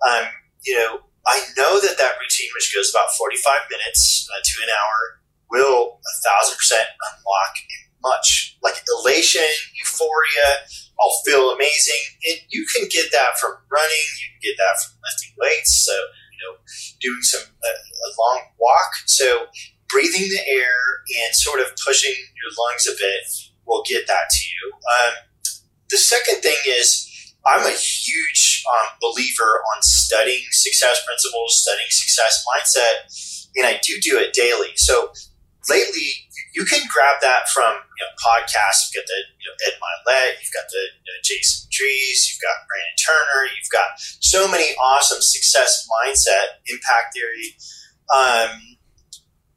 Um, 0.03 0.25
you 0.65 0.75
know, 0.75 1.07
I 1.29 1.45
know 1.61 1.79
that 1.79 2.01
that 2.01 2.17
routine, 2.19 2.51
which 2.57 2.73
goes 2.73 2.89
about 2.89 3.13
forty-five 3.15 3.69
minutes 3.69 4.25
uh, 4.33 4.41
to 4.41 4.55
an 4.65 4.71
hour, 4.73 4.99
will 5.53 6.01
a 6.01 6.15
thousand 6.25 6.57
percent 6.57 6.89
unlock 6.97 7.55
much 8.03 8.59
like 8.63 8.83
elation, 8.99 9.47
euphoria. 9.79 10.67
I'll 11.01 11.23
feel 11.25 11.51
amazing. 11.51 12.03
And 12.31 12.39
you 12.51 12.67
can 12.75 12.89
get 12.91 13.11
that 13.13 13.39
from 13.39 13.59
running. 13.71 14.07
You 14.19 14.27
can 14.35 14.43
get 14.43 14.57
that 14.59 14.75
from 14.83 14.99
lifting 15.03 15.35
weights. 15.39 15.87
So, 15.87 15.95
know, 16.43 16.59
doing 17.01 17.23
some 17.23 17.43
a, 17.43 17.71
a 17.71 18.09
long 18.19 18.41
walk. 18.59 18.91
So, 19.07 19.47
breathing 19.89 20.29
the 20.29 20.43
air 20.51 21.03
and 21.25 21.35
sort 21.35 21.61
of 21.61 21.67
pushing 21.85 22.15
your 22.15 22.51
lungs 22.59 22.89
a 22.89 22.93
bit 22.93 23.53
will 23.67 23.85
get 23.89 24.07
that 24.07 24.27
to 24.31 24.43
you. 24.49 24.73
Um, 24.75 25.15
the 25.91 25.99
second 25.99 26.41
thing 26.43 26.57
is, 26.67 27.09
I'm 27.45 27.67
a 27.67 27.77
huge 27.77 28.65
um, 28.71 28.89
believer 29.01 29.63
on 29.75 29.83
studying 29.83 30.47
success 30.51 31.03
principles, 31.05 31.61
studying 31.63 31.91
success 31.91 32.45
mindset, 32.47 33.51
and 33.57 33.67
I 33.67 33.81
do 33.83 33.99
do 34.01 34.19
it 34.19 34.33
daily. 34.33 34.73
So 34.77 35.13
lately, 35.69 36.31
you 36.55 36.65
can 36.65 36.87
grab 36.93 37.21
that 37.23 37.49
from 37.49 37.75
you 37.75 38.03
know 38.05 38.13
podcasts. 38.21 38.89
You've 38.89 39.03
got 39.03 39.09
the 39.09 39.21
you 39.41 39.47
know, 39.49 39.57
Ed 39.67 39.77
Mylett, 39.81 40.39
you've 40.41 40.55
got 40.55 40.69
the 40.71 40.83
you 41.03 41.09
know, 41.11 41.19
Jason 41.25 41.69
Trees, 41.73 42.31
you've 42.31 42.43
got 42.43 42.63
Turner, 43.05 43.47
you've 43.47 43.73
got 43.73 43.87
so 43.99 44.51
many 44.51 44.75
awesome 44.77 45.21
success 45.21 45.87
mindset 45.89 46.63
impact 46.67 47.15
theory 47.15 47.57
um, 48.15 48.77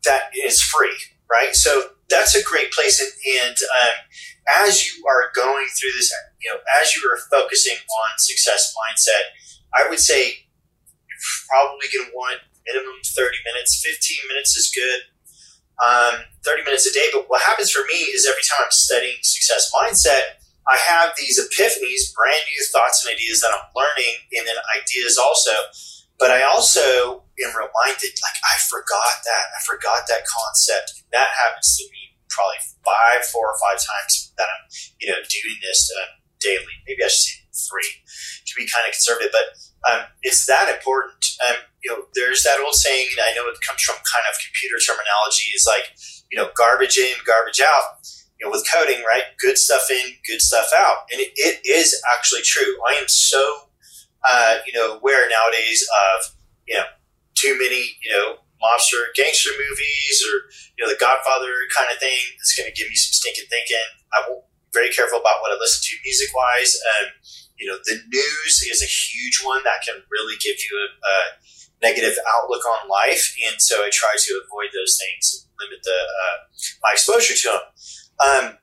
that 0.04 0.30
is 0.46 0.62
free, 0.62 0.96
right? 1.30 1.56
So 1.56 1.90
that's 2.10 2.36
a 2.36 2.44
great 2.44 2.72
place. 2.72 3.00
And, 3.00 3.12
and 3.46 3.58
um, 3.84 4.66
as 4.66 4.88
you 4.88 5.04
are 5.08 5.32
going 5.36 5.68
through 5.80 5.92
this, 5.98 6.14
you 6.42 6.52
know, 6.52 6.60
as 6.82 6.96
you 6.96 7.02
are 7.10 7.20
focusing 7.32 7.78
on 7.78 8.10
success 8.18 8.74
mindset, 8.74 9.34
I 9.76 9.90
would 9.90 10.00
say 10.00 10.28
you're 10.28 11.26
probably 11.50 11.88
going 11.94 12.10
to 12.10 12.16
want 12.16 12.40
minimum 12.66 12.96
30 13.04 13.38
minutes, 13.46 13.82
15 13.86 14.18
minutes 14.30 14.56
is 14.56 14.72
good 14.74 15.02
um, 15.84 16.24
30 16.46 16.64
minutes 16.64 16.86
a 16.86 16.94
day. 16.94 17.08
But 17.14 17.26
what 17.28 17.42
happens 17.42 17.72
for 17.72 17.84
me 17.88 17.98
is 18.14 18.28
every 18.30 18.44
time 18.44 18.66
I'm 18.66 18.72
studying 18.72 19.18
success 19.22 19.72
mindset, 19.76 20.35
I 20.68 20.78
have 20.78 21.14
these 21.18 21.38
epiphanies, 21.38 22.14
brand 22.14 22.42
new 22.50 22.62
thoughts 22.74 23.06
and 23.06 23.14
ideas 23.14 23.42
that 23.42 23.54
I'm 23.54 23.70
learning, 23.76 24.16
and 24.34 24.48
then 24.48 24.58
ideas 24.74 25.18
also. 25.18 25.54
But 26.18 26.32
I 26.32 26.48
also 26.48 27.28
am 27.44 27.52
reminded, 27.54 28.12
like, 28.24 28.40
I 28.40 28.56
forgot 28.72 29.20
that. 29.28 29.46
I 29.52 29.60
forgot 29.68 30.08
that 30.08 30.24
concept. 30.26 31.04
And 31.04 31.12
That 31.12 31.36
happens 31.36 31.76
to 31.78 31.84
me 31.92 32.16
probably 32.32 32.64
five, 32.84 33.28
four 33.28 33.52
or 33.52 33.58
five 33.60 33.80
times 33.84 34.34
that 34.38 34.48
I'm, 34.48 34.64
you 35.00 35.12
know, 35.12 35.20
doing 35.28 35.58
this 35.60 35.92
uh, 35.92 36.18
daily. 36.40 36.76
Maybe 36.88 37.04
I 37.04 37.12
should 37.12 37.36
say 37.36 37.68
three 37.68 37.92
to 38.48 38.52
be 38.56 38.68
kind 38.68 38.88
of 38.88 38.96
conservative, 38.96 39.32
but 39.36 39.48
um, 39.88 40.02
it's 40.24 40.46
that 40.48 40.72
important. 40.72 41.20
Um, 41.48 41.62
you 41.84 41.92
know, 41.92 42.08
there's 42.16 42.44
that 42.44 42.60
old 42.64 42.74
saying, 42.74 43.08
I 43.20 43.36
know 43.36 43.48
it 43.48 43.60
comes 43.62 43.84
from 43.84 43.96
kind 44.02 44.26
of 44.28 44.40
computer 44.42 44.80
terminology, 44.82 45.52
is 45.54 45.68
like, 45.68 45.94
you 46.32 46.40
know, 46.40 46.50
garbage 46.56 46.98
in, 46.98 47.16
garbage 47.28 47.62
out. 47.62 48.02
Know, 48.46 48.52
with 48.52 48.66
coding, 48.72 49.04
right? 49.08 49.24
Good 49.40 49.58
stuff 49.58 49.90
in, 49.90 50.14
good 50.28 50.42
stuff 50.42 50.70
out. 50.76 51.10
And 51.12 51.20
it, 51.20 51.34
it 51.36 51.66
is 51.66 52.00
actually 52.14 52.42
true. 52.44 52.78
I 52.88 52.94
am 52.94 53.08
so, 53.08 53.70
uh, 54.24 54.58
you 54.66 54.74
know, 54.74 54.98
aware 54.98 55.28
nowadays 55.30 55.86
of, 56.14 56.32
you 56.68 56.78
know, 56.78 56.86
too 57.34 57.58
many, 57.58 57.98
you 58.04 58.12
know, 58.12 58.38
mobster 58.62 59.12
gangster 59.16 59.52
movies 59.58 60.24
or, 60.30 60.50
you 60.78 60.86
know, 60.86 60.90
the 60.90 61.00
Godfather 61.00 61.52
kind 61.76 61.90
of 61.92 62.00
thing 62.00 62.18
that's 62.38 62.56
going 62.56 62.70
to 62.70 62.76
give 62.76 62.90
me 62.90 62.96
some 62.96 63.14
stinking 63.14 63.50
thinking. 63.50 63.90
I'm 64.14 64.40
very 64.74 64.90
careful 64.90 65.20
about 65.20 65.42
what 65.42 65.52
I 65.52 65.58
listen 65.60 65.82
to 65.84 66.06
music 66.06 66.30
wise. 66.36 66.78
Um, 67.00 67.08
you 67.58 67.68
know, 67.68 67.80
the 67.84 67.98
news 68.08 68.54
is 68.68 68.84
a 68.84 68.90
huge 68.90 69.42
one 69.44 69.64
that 69.64 69.84
can 69.88 70.04
really 70.12 70.36
give 70.44 70.60
you 70.60 70.74
a, 70.76 70.88
a 70.92 71.16
negative 71.82 72.16
outlook 72.36 72.64
on 72.68 72.90
life, 72.90 73.36
and 73.48 73.62
so 73.62 73.84
I 73.84 73.90
try 73.92 74.12
to 74.16 74.42
avoid 74.44 74.72
those 74.76 75.00
things 75.00 75.24
and 75.36 75.48
limit 75.60 75.84
the 75.84 75.96
uh, 75.96 76.38
my 76.84 76.92
exposure 76.94 77.36
to 77.36 77.48
them. 77.48 77.66
Um, 78.20 78.58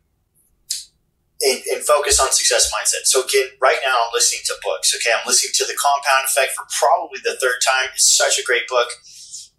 and, 1.43 1.61
and, 1.75 1.83
focus 1.83 2.21
on 2.23 2.31
success 2.31 2.71
mindset. 2.71 3.05
So 3.05 3.25
again, 3.25 3.51
right 3.61 3.77
now 3.85 3.99
I'm 4.07 4.15
listening 4.15 4.43
to 4.47 4.55
books. 4.63 4.95
Okay, 4.95 5.11
I'm 5.13 5.27
listening 5.27 5.53
to 5.59 5.65
the 5.67 5.77
Compound 5.77 6.25
Effect 6.25 6.55
for 6.55 6.65
probably 6.79 7.19
the 7.25 7.37
third 7.43 7.59
time. 7.67 7.91
It's 7.93 8.17
such 8.17 8.39
a 8.39 8.47
great 8.47 8.69
book. 8.69 8.89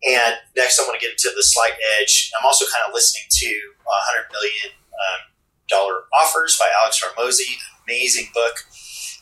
And 0.04 0.36
next, 0.56 0.80
I 0.80 0.84
want 0.84 1.00
to 1.00 1.04
get 1.04 1.12
into 1.12 1.32
the 1.36 1.44
Slight 1.44 1.76
Edge. 2.00 2.32
I'm 2.40 2.46
also 2.46 2.66
kind 2.66 2.88
of 2.88 2.94
listening 2.94 3.28
to 3.30 3.50
100 3.84 4.32
million 4.32 4.76
um, 4.96 5.20
dollar 5.68 6.08
offers 6.16 6.58
by 6.58 6.68
Alex 6.82 7.04
Hormozi. 7.04 7.60
Amazing 7.88 8.32
book. 8.34 8.64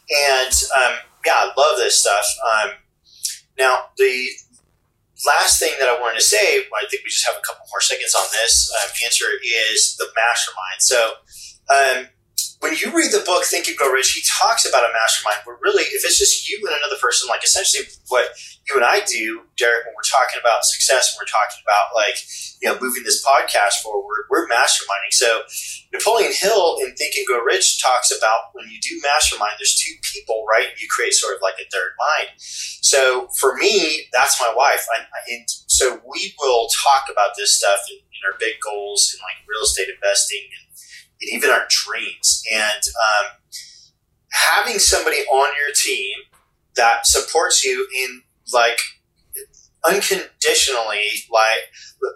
And 0.09 0.53
um, 0.77 0.93
yeah, 1.25 1.49
I 1.49 1.53
love 1.57 1.77
this 1.77 1.99
stuff. 1.99 2.25
Um, 2.41 2.71
now, 3.57 3.89
the 3.97 4.29
last 5.25 5.59
thing 5.59 5.73
that 5.79 5.87
I 5.87 5.99
wanted 5.99 6.19
to 6.19 6.25
say, 6.25 6.65
I 6.65 6.85
think 6.89 7.03
we 7.03 7.09
just 7.09 7.25
have 7.25 7.35
a 7.35 7.45
couple 7.45 7.65
more 7.69 7.81
seconds 7.81 8.15
on 8.15 8.25
this 8.41 8.71
uh, 8.71 9.05
answer, 9.05 9.25
is 9.43 9.95
the 9.97 10.07
mastermind. 10.15 10.79
So, 10.79 11.13
um, 11.69 12.07
when 12.61 12.77
you 12.77 12.93
read 12.93 13.09
the 13.09 13.25
book 13.25 13.43
Think 13.43 13.67
and 13.67 13.75
Grow 13.75 13.89
Rich, 13.89 14.13
he 14.13 14.21
talks 14.21 14.69
about 14.69 14.85
a 14.85 14.93
mastermind 14.93 15.41
where 15.45 15.57
really, 15.65 15.81
if 15.81 16.05
it's 16.05 16.21
just 16.21 16.47
you 16.47 16.61
and 16.61 16.77
another 16.77 17.01
person, 17.01 17.27
like 17.27 17.43
essentially 17.43 17.89
what 18.07 18.29
you 18.69 18.77
and 18.77 18.85
I 18.85 19.01
do, 19.01 19.49
Derek, 19.57 19.89
when 19.89 19.97
we're 19.97 20.05
talking 20.05 20.37
about 20.37 20.63
success, 20.63 21.17
when 21.17 21.25
we're 21.25 21.33
talking 21.33 21.57
about 21.65 21.89
like, 21.97 22.21
you 22.61 22.69
know, 22.69 22.77
moving 22.77 23.01
this 23.01 23.25
podcast 23.25 23.81
forward, 23.81 24.29
we're 24.29 24.45
masterminding. 24.45 25.09
So 25.09 25.41
Napoleon 25.89 26.37
Hill 26.37 26.77
in 26.85 26.93
Think 26.93 27.17
and 27.17 27.25
Grow 27.25 27.41
Rich 27.41 27.81
talks 27.81 28.13
about 28.13 28.53
when 28.53 28.69
you 28.69 28.77
do 28.77 29.01
mastermind, 29.01 29.57
there's 29.57 29.81
two 29.81 29.97
people, 30.13 30.45
right? 30.45 30.69
You 30.77 30.85
create 30.85 31.17
sort 31.17 31.33
of 31.35 31.41
like 31.41 31.57
a 31.57 31.65
third 31.73 31.97
mind. 31.97 32.37
So 32.37 33.27
for 33.41 33.57
me, 33.57 34.05
that's 34.13 34.37
my 34.37 34.53
wife. 34.53 34.85
I, 34.93 35.01
and 35.33 35.49
so 35.65 35.97
we 36.05 36.37
will 36.37 36.69
talk 36.69 37.09
about 37.11 37.33
this 37.35 37.57
stuff 37.57 37.81
in 37.89 38.21
our 38.29 38.37
big 38.37 38.61
goals 38.61 39.09
and 39.17 39.21
like 39.25 39.41
real 39.49 39.65
estate 39.65 39.89
investing 39.89 40.45
and 40.45 40.69
and 41.21 41.31
even 41.31 41.49
our 41.49 41.65
dreams. 41.69 42.43
And 42.51 42.83
um, 43.09 43.25
having 44.31 44.79
somebody 44.79 45.17
on 45.17 45.47
your 45.57 45.73
team 45.73 46.13
that 46.75 47.05
supports 47.05 47.63
you 47.63 47.87
in 48.03 48.23
like 48.53 48.79
unconditionally, 49.85 51.09
like, 51.31 51.69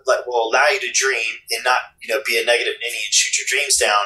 like 0.05 0.25
will 0.27 0.49
allow 0.49 0.67
you 0.71 0.79
to 0.79 0.91
dream 0.91 1.33
and 1.51 1.63
not 1.63 1.77
you 2.01 2.13
know 2.13 2.21
be 2.25 2.39
a 2.39 2.45
negative 2.45 2.73
ninny 2.81 3.01
and 3.05 3.13
shoot 3.13 3.37
your 3.37 3.45
dreams 3.47 3.77
down 3.77 4.05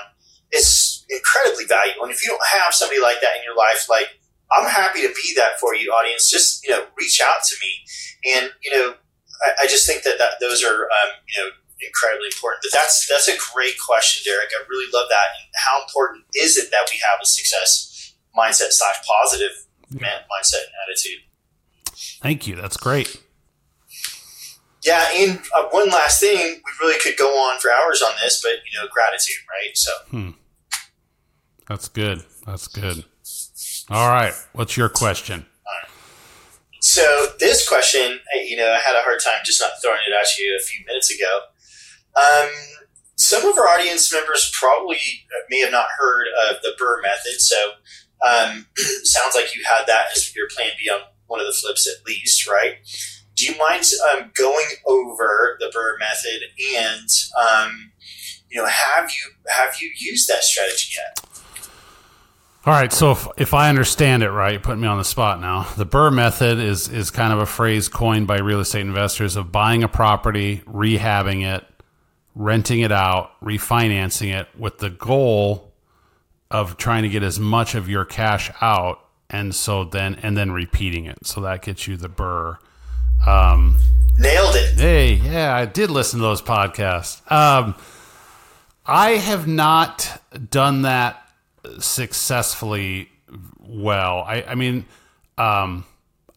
is 0.51 1.05
incredibly 1.09 1.65
valuable. 1.65 2.03
And 2.03 2.11
if 2.11 2.23
you 2.23 2.31
don't 2.31 2.59
have 2.59 2.73
somebody 2.73 3.01
like 3.01 3.21
that 3.21 3.37
in 3.37 3.43
your 3.43 3.55
life, 3.55 3.87
like 3.89 4.19
I'm 4.51 4.69
happy 4.69 5.01
to 5.01 5.13
be 5.13 5.33
that 5.37 5.59
for 5.59 5.75
you, 5.75 5.91
audience. 5.91 6.29
Just 6.29 6.65
you 6.65 6.71
know, 6.71 6.85
reach 6.97 7.21
out 7.21 7.43
to 7.43 7.55
me, 7.61 8.35
and 8.35 8.51
you 8.63 8.75
know, 8.75 8.93
I, 9.61 9.67
just 9.67 9.85
think 9.85 10.03
that, 10.03 10.17
that 10.17 10.33
those 10.41 10.63
are 10.63 10.83
um, 10.83 11.11
you 11.27 11.43
know 11.43 11.49
incredibly 11.81 12.27
important. 12.27 12.61
But 12.63 12.73
that's 12.73 13.07
that's 13.07 13.27
a 13.27 13.37
great 13.53 13.75
question, 13.79 14.23
Derek. 14.25 14.49
I 14.51 14.63
really 14.69 14.91
love 14.93 15.07
that. 15.09 15.27
And 15.39 15.47
how 15.55 15.81
important 15.83 16.25
is 16.35 16.57
it 16.57 16.71
that 16.71 16.89
we 16.91 16.99
have 16.99 17.19
a 17.21 17.25
success 17.25 18.15
mindset 18.37 18.71
slash 18.71 18.95
positive 19.07 19.65
yeah. 19.89 20.23
mindset 20.29 20.67
and 20.67 20.75
attitude? 20.87 21.21
Thank 22.21 22.47
you. 22.47 22.55
That's 22.55 22.77
great. 22.77 23.21
Yeah, 24.83 25.05
and 25.13 25.39
uh, 25.53 25.65
one 25.71 25.89
last 25.89 26.21
thing, 26.21 26.37
we 26.37 26.71
really 26.79 26.99
could 26.99 27.17
go 27.17 27.27
on 27.27 27.59
for 27.59 27.69
hours 27.69 28.01
on 28.01 28.13
this, 28.23 28.41
but 28.41 28.63
you 28.71 28.79
know, 28.79 28.87
gratitude, 28.91 29.43
right? 29.49 29.75
So. 29.75 29.91
Hmm. 30.09 30.29
That's 31.67 31.87
good. 31.87 32.23
That's 32.45 32.67
good. 32.67 33.05
All 33.89 34.09
right. 34.09 34.33
What's 34.53 34.75
your 34.75 34.89
question? 34.89 35.45
So 36.81 37.27
this 37.39 37.67
question, 37.67 38.19
you 38.45 38.55
know, 38.55 38.71
I 38.71 38.79
had 38.79 38.95
a 38.95 39.01
hard 39.01 39.19
time 39.23 39.35
just 39.45 39.61
not 39.61 39.71
throwing 39.83 39.99
it 40.07 40.13
at 40.13 40.37
you 40.37 40.57
a 40.59 40.63
few 40.63 40.85
minutes 40.87 41.13
ago. 41.13 41.41
Um, 42.15 42.49
some 43.15 43.45
of 43.45 43.57
our 43.57 43.67
audience 43.67 44.13
members 44.13 44.51
probably 44.57 44.97
may 45.49 45.59
have 45.59 45.71
not 45.71 45.87
heard 45.97 46.27
of 46.49 46.57
the 46.61 46.71
BRRRR 46.79 47.01
method. 47.01 47.39
So, 47.39 47.71
um, 48.25 48.65
sounds 49.03 49.35
like 49.35 49.55
you 49.55 49.63
had 49.67 49.85
that 49.87 50.07
as 50.15 50.33
your 50.35 50.47
plan 50.55 50.71
B 50.77 50.89
on 50.89 51.01
one 51.27 51.39
of 51.39 51.45
the 51.45 51.53
flips 51.53 51.87
at 51.87 52.05
least, 52.07 52.47
right? 52.49 52.75
Do 53.35 53.45
you 53.45 53.57
mind 53.57 53.83
um, 54.11 54.31
going 54.35 54.65
over 54.85 55.57
the 55.59 55.67
BRRRR 55.67 55.99
method 55.99 56.41
and 56.77 57.09
um, 57.39 57.91
you 58.49 58.61
know 58.61 58.67
have 58.67 59.11
you 59.11 59.31
have 59.47 59.75
you 59.81 59.91
used 59.97 60.27
that 60.29 60.43
strategy 60.43 60.95
yet? 60.97 61.25
All 62.65 62.73
right, 62.73 62.91
so 62.91 63.11
if, 63.11 63.27
if 63.37 63.53
I 63.53 63.69
understand 63.69 64.21
it 64.21 64.31
right, 64.31 64.61
put 64.61 64.77
me 64.77 64.85
on 64.85 64.97
the 64.97 65.05
spot 65.05 65.39
now. 65.39 65.63
The 65.77 65.85
BRRRR 65.85 66.13
method 66.13 66.59
is 66.59 66.89
is 66.89 67.11
kind 67.11 67.31
of 67.31 67.39
a 67.39 67.45
phrase 67.45 67.87
coined 67.87 68.27
by 68.27 68.39
real 68.39 68.59
estate 68.59 68.81
investors 68.81 69.35
of 69.35 69.51
buying 69.51 69.83
a 69.83 69.87
property, 69.87 70.61
rehabbing 70.67 71.45
it, 71.45 71.65
renting 72.35 72.79
it 72.79 72.91
out, 72.91 73.31
refinancing 73.41 74.33
it 74.33 74.47
with 74.57 74.77
the 74.79 74.89
goal 74.89 75.73
of 76.51 76.77
trying 76.77 77.03
to 77.03 77.09
get 77.09 77.23
as 77.23 77.39
much 77.39 77.75
of 77.75 77.87
your 77.89 78.05
cash 78.05 78.49
out 78.61 78.99
and 79.29 79.53
so 79.53 79.83
then 79.83 80.15
and 80.23 80.35
then 80.35 80.51
repeating 80.51 81.05
it. 81.05 81.25
So 81.25 81.41
that 81.41 81.61
gets 81.61 81.87
you 81.87 81.97
the 81.97 82.09
BRRRR. 82.09 82.57
Um, 83.27 83.77
Nailed 84.17 84.55
it. 84.55 84.79
Hey, 84.79 85.13
yeah, 85.13 85.55
I 85.55 85.65
did 85.65 85.89
listen 85.91 86.19
to 86.19 86.23
those 86.23 86.41
podcasts. 86.41 87.29
Um, 87.31 87.75
I 88.85 89.11
have 89.11 89.47
not 89.47 90.21
done 90.49 90.81
that 90.81 91.21
successfully 91.79 93.09
well. 93.59 94.23
I, 94.27 94.43
I 94.43 94.55
mean, 94.55 94.85
um, 95.37 95.85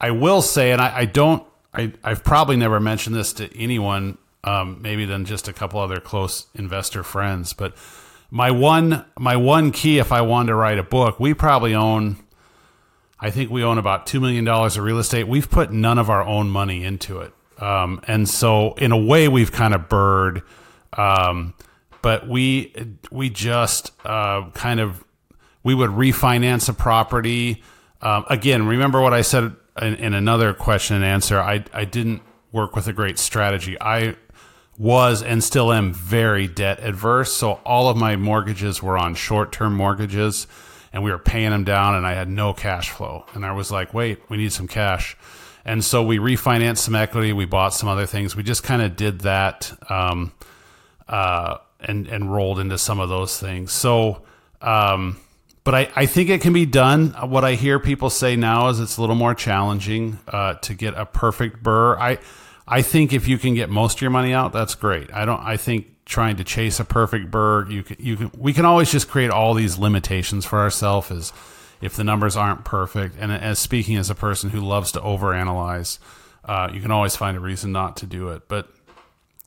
I 0.01 0.11
will 0.11 0.43
say, 0.43 0.73
and 0.73 0.81
I, 0.81 0.99
I 0.99 1.05
don't, 1.07 1.45
I, 1.73 1.93
I've 2.05 2.23
probably 2.23 2.57
never 2.57 2.79
mentioned 2.79 3.17
this 3.17 3.33
to 3.35 3.59
anyone 3.59 4.19
um, 4.45 4.81
maybe 4.83 5.05
than 5.05 5.25
just 5.25 5.49
a 5.49 5.53
couple 5.53 5.81
other 5.81 6.01
close 6.01 6.47
investor 6.55 7.03
friends. 7.03 7.53
But 7.53 7.75
my 8.31 8.51
one 8.51 9.05
my 9.19 9.37
one 9.37 9.71
key, 9.71 9.99
if 9.99 10.13
I 10.13 10.23
wanted 10.23 10.49
to 10.49 10.55
write 10.55 10.79
a 10.79 10.83
book, 10.83 11.21
we 11.21 11.35
probably 11.35 11.75
own. 11.75 12.17
I 13.21 13.31
think 13.31 13.51
we 13.51 13.63
own 13.63 13.79
about 13.79 14.07
two 14.07 14.21
million 14.21 14.45
dollars 14.45 14.77
of 14.77 14.85
real 14.85 14.99
estate. 14.99 15.29
We've 15.29 15.49
put 15.49 15.71
none 15.71 15.99
of 15.99 16.11
our 16.11 16.23
own 16.23 16.51
money 16.51 16.83
into 16.83 17.21
it, 17.21 17.33
um, 17.61 18.01
and 18.09 18.29
so 18.29 18.73
in 18.75 18.91
a 18.91 18.99
way, 18.99 19.29
we've 19.29 19.53
kind 19.53 19.75
of 19.75 19.89
bird. 19.89 20.43
Um, 20.95 21.55
but 22.01 22.29
we 22.29 22.75
we 23.11 23.31
just 23.31 23.93
uh, 24.05 24.51
kind 24.51 24.81
of 24.81 25.05
we 25.63 25.75
would 25.75 25.91
refinance 25.91 26.69
a 26.69 26.73
property. 26.73 27.63
Um, 28.01 28.25
again, 28.29 28.67
remember 28.67 29.01
what 29.01 29.15
I 29.15 29.23
said 29.23 29.55
in, 29.81 29.95
in, 29.95 30.13
another 30.13 30.53
question 30.53 30.97
and 30.97 31.05
answer. 31.05 31.39
I 31.39 31.65
I 31.73 31.85
didn't 31.85 32.23
work 32.51 32.75
with 32.75 32.89
a 32.89 32.93
great 32.93 33.19
strategy. 33.19 33.77
I 33.81 34.17
was 34.79 35.23
and 35.23 35.45
still 35.45 35.73
am 35.73 35.93
very 35.93 36.49
debt 36.49 36.81
adverse. 36.81 37.33
So 37.33 37.61
all 37.65 37.89
of 37.89 37.97
my 37.97 38.17
mortgages 38.17 38.83
were 38.83 38.99
on 38.99 39.15
short 39.15 39.53
term 39.53 39.77
mortgages 39.77 40.47
and 40.93 41.03
we 41.03 41.11
were 41.11 41.19
paying 41.19 41.51
them 41.51 41.65
down 41.65 41.95
and 41.95 42.07
I 42.07 42.15
had 42.15 42.29
no 42.29 42.53
cash 42.53 42.91
flow. 42.91 43.25
And 43.35 43.45
I 43.45 43.53
was 43.53 43.71
like, 43.71 43.95
wait, 43.95 44.21
we 44.29 44.37
need 44.37 44.53
some 44.53 44.69
cash. 44.69 45.17
And 45.65 45.85
so 45.85 46.03
we 46.03 46.19
refinanced 46.19 46.79
some 46.79 46.95
equity. 46.95 47.33
We 47.33 47.45
bought 47.45 47.75
some 47.75 47.89
other 47.89 48.07
things. 48.07 48.35
We 48.35 48.43
just 48.43 48.63
kind 48.63 48.83
of 48.83 48.97
did 48.97 49.21
that 49.21 49.73
um, 49.89 50.33
uh, 51.09 51.59
and, 51.81 52.09
and 52.09 52.33
rolled 52.33 52.59
into 52.59 52.79
some 52.79 52.99
of 53.01 53.09
those 53.09 53.39
things. 53.39 53.73
So, 53.73 54.23
um, 54.61 55.19
but 55.65 55.75
I, 55.75 55.89
I 55.95 56.07
think 56.07 56.29
it 56.29 56.41
can 56.41 56.53
be 56.53 56.67
done. 56.67 57.11
What 57.29 57.45
I 57.45 57.55
hear 57.55 57.79
people 57.79 58.11
say 58.11 58.35
now 58.35 58.69
is 58.69 58.81
it's 58.81 58.97
a 58.97 59.01
little 59.01 59.17
more 59.17 59.35
challenging 59.35 60.19
uh, 60.27 60.55
to 60.55 60.75
get 60.75 60.95
a 60.95 61.07
perfect 61.07 61.63
BRRRR. 61.63 61.99
I, 61.99 62.19
I 62.67 62.83
think 62.83 63.13
if 63.13 63.27
you 63.29 63.39
can 63.39 63.55
get 63.55 63.71
most 63.71 63.99
of 63.99 64.03
your 64.03 64.11
money 64.11 64.33
out, 64.33 64.53
that's 64.53 64.75
great. 64.75 65.13
I 65.13 65.25
don't. 65.25 65.41
I 65.41 65.57
think 65.57 66.05
trying 66.05 66.37
to 66.37 66.45
chase 66.45 66.81
a 66.81 66.85
perfect 66.85 67.31
BRRRR, 67.31 67.71
you 67.71 67.83
can, 67.83 67.97
you 67.99 68.17
can. 68.17 68.31
We 68.37 68.53
can 68.53 68.65
always 68.65 68.91
just 68.91 69.09
create 69.09 69.31
all 69.31 69.55
these 69.55 69.79
limitations 69.79 70.45
for 70.45 70.61
ourselves 70.61 71.11
as 71.11 71.33
if 71.81 71.97
the 71.97 72.05
numbers 72.05 72.37
aren't 72.37 72.65
perfect. 72.65 73.17
And 73.19 73.33
as 73.33 73.59
speaking 73.59 73.97
as 73.97 74.11
a 74.11 74.15
person 74.15 74.51
who 74.51 74.61
loves 74.61 74.93
to 74.93 75.01
overanalyze, 75.01 75.99
uh, 76.45 76.71
you 76.73 76.81
can 76.81 76.91
always 76.91 77.17
find 77.17 77.37
a 77.37 77.41
reason 77.41 77.73
not 77.73 77.97
to 77.99 78.07
do 78.07 78.29
it. 78.29 78.49
But 78.49 78.69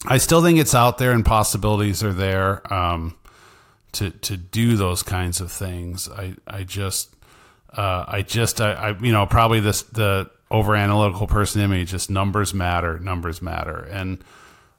I 0.06 0.18
still 0.18 0.44
think 0.44 0.60
it's 0.60 0.76
out 0.76 0.98
there, 0.98 1.12
and 1.12 1.26
possibilities 1.26 2.04
are 2.04 2.14
there 2.14 2.74
um, 2.74 3.16
to 3.94 4.12
to 4.12 4.38
do 4.38 4.76
those 4.76 5.04
kinds 5.04 5.40
of 5.40 5.52
things. 5.52 6.10
I 6.10 6.36
I 6.46 6.64
just 6.64 7.16
uh, 7.74 8.06
I 8.08 8.22
just 8.22 8.62
I, 8.62 8.74
I 8.74 9.00
you 9.00 9.12
know 9.12 9.26
probably 9.26 9.62
this 9.62 9.84
the 9.84 10.30
over 10.52 10.76
analytical 10.76 11.28
person 11.28 11.62
in 11.62 11.72
me, 11.72 11.86
just 11.86 12.10
numbers 12.10 12.54
matter, 12.54 13.00
numbers 13.00 13.42
matter. 13.42 13.88
And 13.92 14.24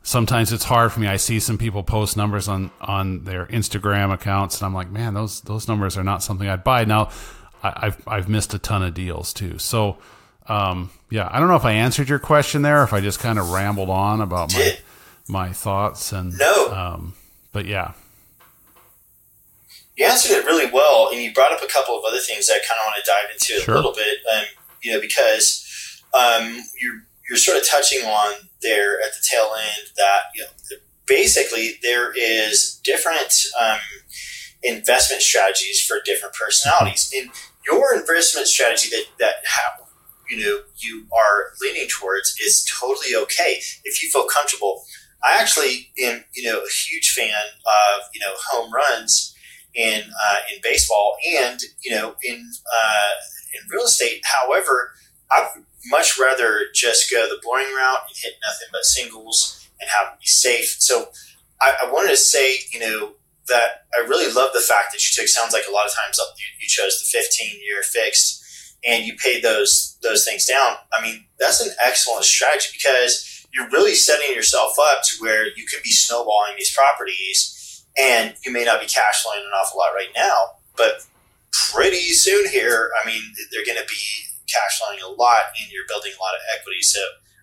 sometimes 0.03 0.53
it's 0.53 0.65
hard 0.65 0.93
for 0.93 1.01
me. 1.01 1.09
I 1.09 1.17
see 1.17 1.41
some 1.41 1.59
people 1.59 1.83
post 1.83 2.17
numbers 2.17 2.49
on, 2.49 2.71
on 2.81 3.25
their 3.25 3.47
Instagram 3.47 4.13
accounts 4.13 4.61
and 4.61 4.67
I'm 4.67 4.75
like, 4.75 4.91
man, 4.91 5.15
those, 5.15 5.41
those 5.43 5.67
numbers 5.67 5.97
are 5.97 6.05
not 6.05 6.23
something 6.23 6.49
I'd 6.49 6.65
buy. 6.65 6.85
Now 6.85 7.11
I, 7.63 7.87
have 7.87 8.03
I've 8.07 8.29
missed 8.29 8.55
a 8.55 8.59
ton 8.59 8.83
of 8.83 8.95
deals 8.95 9.33
too. 9.33 9.59
So, 9.59 9.99
um, 10.47 10.91
yeah, 11.11 11.29
I 11.31 11.41
don't 11.41 11.49
know 11.49 11.57
if 11.57 11.65
I 11.65 11.73
answered 11.73 12.09
your 12.09 12.21
question 12.21 12.63
there, 12.63 12.85
if 12.85 12.93
I 12.93 13.01
just 13.01 13.19
kind 13.19 13.39
of 13.39 13.51
rambled 13.51 13.91
on 13.91 14.21
about 14.21 14.53
my, 14.55 14.79
my 15.29 15.53
thoughts 15.53 16.13
and, 16.13 16.39
no, 16.39 16.73
um, 16.73 17.15
but 17.53 17.67
yeah. 17.67 17.93
You 19.97 20.05
answered 20.05 20.33
it 20.33 20.45
really 20.45 20.71
well, 20.71 21.09
and 21.11 21.23
you 21.23 21.33
brought 21.33 21.53
up 21.53 21.63
a 21.63 21.67
couple 21.67 21.99
of 21.99 22.05
other 22.07 22.19
things 22.19 22.47
that 22.47 22.53
I 22.53 22.59
kind 22.59 22.79
of 22.79 22.87
want 22.87 23.05
to 23.05 23.11
dive 23.11 23.31
into 23.33 23.65
sure. 23.65 23.75
a 23.75 23.77
little 23.79 23.95
bit. 23.95 24.19
Um, 24.31 24.45
you 24.87 24.93
know, 24.93 25.01
because 25.01 26.03
um, 26.15 26.63
you're 26.81 27.03
you're 27.29 27.37
sort 27.37 27.59
of 27.59 27.69
touching 27.69 28.05
on 28.05 28.35
there 28.63 29.01
at 29.01 29.11
the 29.13 29.27
tail 29.29 29.51
end 29.59 29.89
that 29.97 30.21
you 30.35 30.45
know, 30.45 30.49
basically 31.07 31.79
there 31.83 32.13
is 32.17 32.81
different 32.85 33.35
um, 33.61 33.81
investment 34.63 35.23
strategies 35.23 35.85
for 35.85 35.97
different 36.05 36.35
personalities. 36.35 37.13
And 37.17 37.31
your 37.67 37.99
investment 37.99 38.47
strategy 38.47 38.89
that 38.91 39.07
that 39.19 39.35
you 40.31 40.39
know 40.39 40.61
you 40.77 41.07
are 41.17 41.53
leaning 41.61 41.89
towards 41.89 42.37
is 42.41 42.65
totally 42.81 43.15
okay 43.17 43.61
if 43.85 44.03
you 44.03 44.09
feel 44.09 44.27
comfortable. 44.27 44.85
I 45.25 45.41
actually 45.41 45.91
am 46.01 46.25
you 46.33 46.45
know 46.45 46.59
a 46.59 46.69
huge 46.69 47.11
fan 47.11 47.33
of 47.33 48.03
you 48.15 48.21
know 48.21 48.35
home 48.37 48.73
runs 48.73 49.35
in 49.75 50.03
uh, 50.03 50.39
in 50.53 50.61
baseball 50.63 51.17
and 51.39 51.61
you 51.83 51.91
know 51.91 52.15
in 52.23 52.51
uh, 52.67 53.13
in 53.57 53.69
real 53.71 53.85
estate. 53.85 54.23
However, 54.25 54.93
I'd 55.31 55.49
much 55.87 56.19
rather 56.19 56.67
just 56.75 57.11
go 57.11 57.29
the 57.29 57.41
boring 57.43 57.73
route 57.75 58.07
and 58.09 58.17
hit 58.17 58.35
nothing 58.47 58.69
but 58.73 58.85
singles 58.85 59.69
and 59.81 59.91
have 59.91 60.15
it 60.15 60.21
be 60.21 60.27
safe. 60.27 60.77
So 60.79 61.09
I, 61.61 61.75
I 61.85 61.91
wanted 61.91 62.11
to 62.11 62.17
say, 62.17 62.59
you 62.73 62.81
know, 62.81 63.13
that 63.49 63.87
I 63.97 64.07
really 64.07 64.33
love 64.33 64.51
the 64.53 64.61
fact 64.61 64.93
that 64.93 65.03
you 65.03 65.11
took. 65.15 65.29
Sounds 65.29 65.53
like 65.53 65.65
a 65.69 65.73
lot 65.73 65.87
of 65.87 65.93
times 65.95 66.19
you, 66.19 66.47
you 66.61 66.69
chose 66.69 67.01
the 67.01 67.19
15 67.19 67.61
year 67.63 67.83
fixed 67.83 68.43
and 68.85 69.05
you 69.05 69.15
paid 69.17 69.43
those 69.43 69.99
those 70.03 70.25
things 70.25 70.47
down. 70.47 70.77
I 70.93 71.03
mean, 71.03 71.27
that's 71.39 71.61
an 71.61 71.73
excellent 71.85 72.25
strategy 72.25 72.69
because 72.73 73.47
you're 73.53 73.71
really 73.71 73.95
setting 73.95 74.35
yourself 74.35 74.73
up 74.81 75.03
to 75.05 75.17
where 75.19 75.47
you 75.47 75.67
can 75.67 75.81
be 75.83 75.91
snowballing 75.91 76.55
these 76.57 76.75
properties, 76.75 77.85
and 77.99 78.35
you 78.45 78.53
may 78.53 78.65
not 78.65 78.81
be 78.81 78.87
cash 78.87 79.23
flowing 79.23 79.41
an 79.41 79.53
awful 79.55 79.79
lot 79.79 79.95
right 79.95 80.11
now, 80.15 80.57
but 80.77 81.07
pretty 81.73 82.13
soon 82.13 82.49
here, 82.49 82.91
I 83.03 83.07
mean, 83.07 83.23
they're 83.53 83.65
going 83.65 83.79
to 83.79 83.89
be 83.89 84.03
cash 84.47 84.79
flowing 84.79 85.01
a 85.03 85.09
lot, 85.21 85.45
and 85.61 85.71
you're 85.73 85.85
building 85.89 86.13
a 86.19 86.23
lot 86.23 86.35
of 86.35 86.41
equity. 86.59 86.83
So 86.83 87.01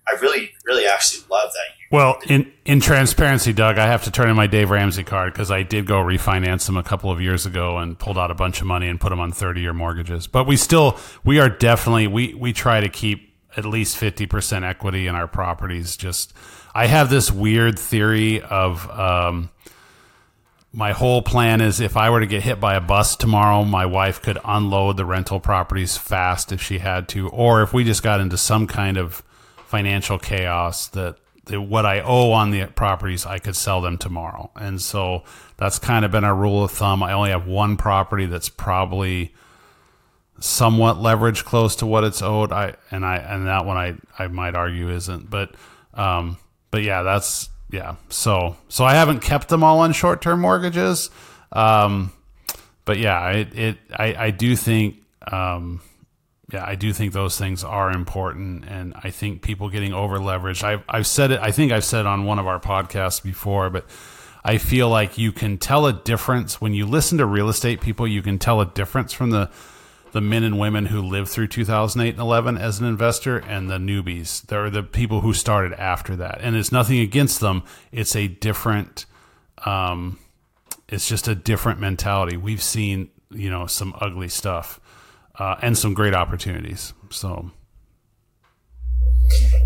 I 0.08 0.19
really, 0.21 0.52
really 0.65 0.86
actually 0.86 1.23
love 1.30 1.52
that. 1.54 1.76
Well, 1.91 2.19
in 2.28 2.52
in 2.65 2.80
transparency, 2.80 3.54
Doug, 3.54 3.78
I 3.78 3.86
have 3.86 4.04
to 4.06 4.12
turn 4.12 4.30
in 4.30 4.36
my 4.36 4.47
Dave 4.47 4.71
Ramsey 4.71 5.04
card 5.04 5.32
because 5.32 5.52
I 5.52 5.63
did 5.63 5.86
go 5.86 6.02
refinance 6.02 6.65
them 6.65 6.76
a 6.76 6.84
couple 6.84 7.12
of 7.12 7.21
years 7.21 7.45
ago 7.45 7.78
and 7.78 7.97
pulled 7.99 8.17
out 8.17 8.32
a 8.32 8.34
bunch 8.34 8.62
of 8.62 8.67
money 8.67 8.88
and 8.88 8.99
put 8.99 9.10
them 9.10 9.19
on 9.19 9.32
thirty 9.32 9.62
year 9.62 9.73
mortgages. 9.73 10.26
But 10.28 10.47
we 10.47 10.58
still, 10.58 10.97
we 11.23 11.39
are 11.39 11.49
definitely 11.49 12.08
we 12.08 12.34
we 12.34 12.52
try 12.52 12.82
to 12.82 12.89
keep 12.89 13.34
at 13.56 13.65
least 13.65 13.97
fifty 13.97 14.26
percent 14.26 14.65
equity 14.65 15.06
in 15.08 15.15
our 15.15 15.28
properties. 15.28 15.95
Just, 15.95 16.34
I 16.73 16.88
have 16.88 17.10
this 17.10 17.32
weird 17.32 17.78
theory 17.78 18.41
of. 18.41 18.89
Um, 18.89 19.49
my 20.75 20.91
whole 20.91 21.21
plan 21.21 21.62
is 21.62 21.79
if 21.79 21.95
I 21.95 22.09
were 22.09 22.19
to 22.19 22.25
get 22.25 22.41
hit 22.41 22.59
by 22.59 22.73
a 22.73 22.81
bus 22.81 23.15
tomorrow, 23.15 23.63
my 23.63 23.86
wife 23.86 24.19
could 24.23 24.39
unload 24.43 24.97
the 24.97 25.05
rental 25.05 25.39
properties 25.39 25.97
fast 25.97 26.51
if 26.51 26.63
she 26.63 26.79
had 26.79 27.07
to, 27.09 27.29
or 27.29 27.62
if 27.62 27.73
we 27.73 27.83
just 27.83 28.01
got 28.01 28.19
into 28.19 28.38
some 28.38 28.65
kind 28.65 28.97
of 28.97 29.21
financial 29.67 30.17
chaos 30.17 30.88
that, 30.89 31.17
that 31.45 31.62
what 31.62 31.86
I 31.86 31.99
owe 31.99 32.31
on 32.31 32.49
the 32.49 32.65
properties, 32.65 33.23
I 33.23 33.38
could 33.38 33.55
sell 33.55 33.81
them 33.81 33.99
tomorrow. 33.99 34.49
And 34.55 34.81
so 34.81 35.23
that's 35.57 35.77
kind 35.77 36.05
of 36.05 36.12
been 36.12 36.23
our 36.23 36.36
rule 36.36 36.63
of 36.63 36.71
thumb. 36.71 37.03
I 37.03 37.13
only 37.13 37.29
have 37.29 37.45
one 37.45 37.77
property 37.77 38.25
that's 38.25 38.49
probably 38.49 39.31
somewhat 40.39 40.95
leveraged 40.95 41.45
close 41.45 41.75
to 41.77 41.86
what 41.86 42.03
it's 42.03 42.23
owed. 42.23 42.51
I 42.51 42.75
and 42.89 43.05
I 43.05 43.17
and 43.17 43.45
that 43.45 43.65
one 43.65 43.77
I 43.77 43.95
I 44.17 44.27
might 44.27 44.55
argue 44.55 44.89
isn't. 44.89 45.29
But 45.29 45.53
um 45.93 46.38
but 46.71 46.81
yeah, 46.81 47.03
that's 47.03 47.49
yeah. 47.73 47.95
So 48.09 48.55
so 48.69 48.86
I 48.86 48.93
haven't 48.93 49.21
kept 49.21 49.49
them 49.49 49.63
all 49.63 49.79
on 49.79 49.91
short 49.93 50.21
term 50.21 50.41
mortgages. 50.41 51.09
Um 51.51 52.13
but 52.86 52.99
yeah, 52.99 53.31
it, 53.31 53.57
it 53.57 53.77
I, 53.91 54.15
I 54.25 54.31
do 54.31 54.55
think 54.55 54.97
um 55.29 55.81
yeah, 56.51 56.63
I 56.63 56.75
do 56.75 56.93
think 56.93 57.13
those 57.13 57.36
things 57.36 57.63
are 57.63 57.89
important, 57.91 58.65
and 58.65 58.93
I 59.01 59.09
think 59.09 59.41
people 59.41 59.69
getting 59.69 59.91
over 59.91 60.19
leveraged. 60.19 60.63
I've 60.63 60.83
I've 60.88 61.07
said 61.07 61.31
it. 61.31 61.39
I 61.41 61.51
think 61.51 61.71
I've 61.71 61.86
said 61.86 62.01
it 62.01 62.05
on 62.05 62.25
one 62.25 62.38
of 62.38 62.45
our 62.45 62.59
podcasts 62.59 63.23
before, 63.23 63.71
but 63.71 63.88
I 64.45 64.59
feel 64.59 64.88
like 64.88 65.17
you 65.17 65.31
can 65.31 65.57
tell 65.57 65.88
a 65.88 65.93
difference 65.93 66.62
when 66.62 66.73
you 66.73 66.86
listen 66.86 67.17
to 67.17 67.25
real 67.25 67.49
estate 67.49 67.81
people. 67.81 68.07
You 68.07 68.21
can 68.21 68.38
tell 68.38 68.62
a 68.62 68.67
difference 68.67 69.13
from 69.13 69.31
the 69.31 69.49
the 70.13 70.21
men 70.21 70.43
and 70.43 70.60
women 70.60 70.86
who 70.86 71.02
lived 71.02 71.28
through 71.28 71.47
2008 71.47 72.12
and 72.12 72.19
11 72.19 72.58
as 72.58 72.80
an 72.80 72.86
investor 72.86 73.38
and 73.38 73.69
the 73.69 73.78
newbies. 73.78 74.43
They're 74.43 74.69
the 74.69 74.84
people 74.84 75.21
who 75.21 75.34
started 75.34 75.73
after 75.73 76.15
that, 76.15 76.39
and 76.41 76.56
it's 76.56 76.71
nothing 76.71 76.99
against 76.99 77.39
them. 77.39 77.63
It's 77.91 78.15
a 78.15 78.28
different. 78.28 79.06
Um, 79.65 80.19
it's 80.88 81.08
just 81.08 81.28
a 81.28 81.34
different 81.36 81.80
mentality. 81.80 82.38
We've 82.38 82.62
seen 82.62 83.10
you 83.32 83.49
know 83.49 83.65
some 83.65 83.95
ugly 83.99 84.30
stuff 84.30 84.80
uh, 85.39 85.56
and 85.62 85.78
some 85.78 85.93
great 85.93 86.13
opportunities. 86.13 86.93
So. 87.10 87.52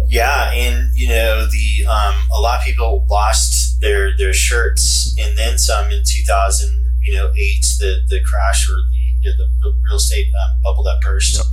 Yeah, 0.08 0.52
and 0.54 0.96
you 0.96 1.10
know 1.10 1.46
the 1.46 1.86
um, 1.88 2.16
a 2.32 2.40
lot 2.40 2.60
of 2.60 2.66
people 2.66 3.06
lost 3.10 3.82
their 3.82 4.16
their 4.16 4.34
shirts 4.34 5.14
and 5.20 5.38
then 5.38 5.58
some 5.58 5.92
in 5.92 6.04
2000 6.06 7.00
you 7.02 7.14
know 7.14 7.32
eight 7.36 7.66
the 7.80 8.06
the 8.08 8.22
crash 8.24 8.70
or 8.70 8.76
the 8.92 9.08
you 9.28 9.38
know, 9.38 9.38
the, 9.38 9.70
the, 9.70 9.82
real 9.84 9.98
estate 9.98 10.28
um, 10.34 10.62
bubble 10.64 10.84
that 10.84 11.00
burst, 11.02 11.36
yep. 11.36 11.46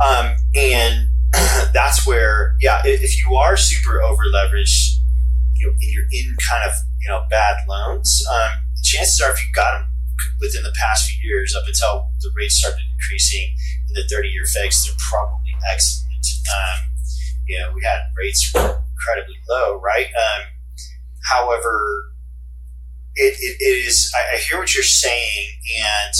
um, 0.00 0.36
and 0.56 1.08
that's 1.72 2.06
where 2.06 2.56
yeah 2.60 2.82
if 2.84 3.18
you 3.18 3.36
are 3.36 3.56
super 3.56 4.02
over 4.02 4.22
leveraged 4.24 4.98
you 5.56 5.66
know, 5.66 5.72
and 5.72 5.92
you're 5.92 6.08
in 6.10 6.36
kind 6.50 6.68
of 6.68 6.72
you 7.00 7.08
know 7.08 7.22
bad 7.30 7.56
loans, 7.68 8.24
um, 8.32 8.50
chances 8.82 9.20
are 9.20 9.30
if 9.30 9.44
you 9.44 9.50
got 9.54 9.78
them 9.78 9.88
within 10.40 10.62
the 10.62 10.72
past 10.72 11.10
few 11.10 11.28
years, 11.28 11.54
up 11.54 11.64
until 11.66 12.10
the 12.20 12.30
rates 12.36 12.56
started 12.56 12.80
increasing 12.92 13.54
in 13.88 13.94
the 13.94 14.08
30 14.08 14.28
year 14.28 14.44
fix, 14.44 14.84
they're 14.84 14.96
probably 14.98 15.54
excellent. 15.72 16.26
Um, 16.56 16.78
you 17.46 17.58
know, 17.58 17.72
we 17.74 17.82
had 17.84 18.00
rates 18.16 18.52
incredibly 18.54 19.40
low, 19.48 19.80
right? 19.80 20.06
Um, 20.06 20.42
however, 21.24 22.12
it, 23.16 23.34
it, 23.38 23.56
it 23.60 23.86
is, 23.86 24.12
I, 24.14 24.36
I, 24.36 24.38
hear 24.38 24.58
what 24.58 24.74
you're 24.74 24.84
saying, 24.84 25.48
and 25.82 26.14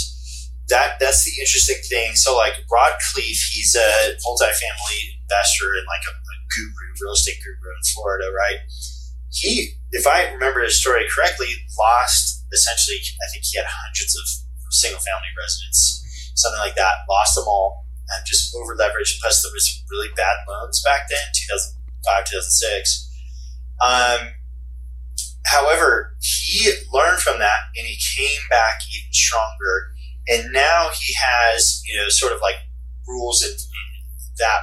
that 0.71 0.99
that's 0.99 1.23
the 1.25 1.35
interesting 1.39 1.79
thing. 1.87 2.15
So, 2.15 2.37
like 2.37 2.55
Rod 2.73 2.97
Khleif, 2.99 3.39
he's 3.53 3.77
a 3.77 4.17
multifamily 4.25 5.21
investor 5.23 5.71
and 5.77 5.87
like 5.87 6.05
a, 6.09 6.15
a 6.15 6.37
guru, 6.51 6.87
real 7.03 7.15
estate 7.15 7.39
guru 7.45 7.71
in 7.71 7.83
Florida, 7.95 8.27
right? 8.33 8.59
He, 9.31 9.79
if 9.93 10.07
I 10.07 10.33
remember 10.33 10.63
his 10.63 10.81
story 10.81 11.07
correctly, 11.07 11.51
lost 11.79 12.47
essentially, 12.53 12.99
I 12.99 13.27
think 13.31 13.45
he 13.47 13.59
had 13.59 13.67
hundreds 13.67 14.15
of 14.19 14.27
single 14.75 15.01
family 15.01 15.31
residents, 15.39 16.03
something 16.35 16.59
like 16.59 16.75
that, 16.75 17.07
lost 17.09 17.35
them 17.35 17.47
all 17.47 17.87
and 18.11 18.27
just 18.27 18.55
over 18.55 18.75
leveraged. 18.75 19.21
Plus, 19.23 19.43
there 19.43 19.55
was 19.55 19.85
really 19.91 20.11
bad 20.17 20.37
loans 20.49 20.83
back 20.83 21.07
then, 21.11 21.23
2005, 21.47 22.25
2006. 22.27 23.07
Um, 23.81 24.35
however, 25.47 26.17
he 26.21 26.71
learned 26.93 27.23
from 27.23 27.39
that 27.39 27.71
and 27.77 27.87
he 27.87 27.97
came 27.97 28.43
back 28.51 28.83
even 28.91 29.13
stronger. 29.13 29.95
And 30.31 30.53
now 30.53 30.90
he 30.95 31.12
has, 31.19 31.83
you 31.87 31.99
know, 31.99 32.09
sort 32.09 32.33
of 32.33 32.38
like 32.40 32.62
rules 33.07 33.43
that, 33.43 33.59
that 34.38 34.61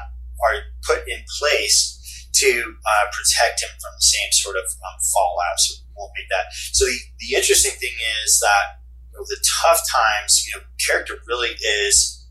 are 0.47 0.63
put 0.87 1.03
in 1.07 1.19
place 1.39 1.99
to 2.39 2.47
uh, 2.47 3.05
protect 3.11 3.61
him 3.61 3.73
from 3.75 3.93
the 3.97 4.07
same 4.07 4.31
sort 4.31 4.55
of 4.55 4.63
um, 4.63 4.97
fallout. 5.11 5.59
So 5.59 5.83
we 5.83 5.91
won't 5.97 6.15
make 6.15 6.29
that. 6.31 6.47
So 6.71 6.85
the, 6.85 6.97
the 7.19 7.35
interesting 7.35 7.75
thing 7.75 7.97
is 8.23 8.39
that 8.39 8.79
you 9.11 9.19
know, 9.19 9.25
the 9.27 9.41
tough 9.43 9.81
times, 9.91 10.45
you 10.47 10.55
know, 10.55 10.63
character 10.79 11.19
really 11.27 11.57
is, 11.83 12.25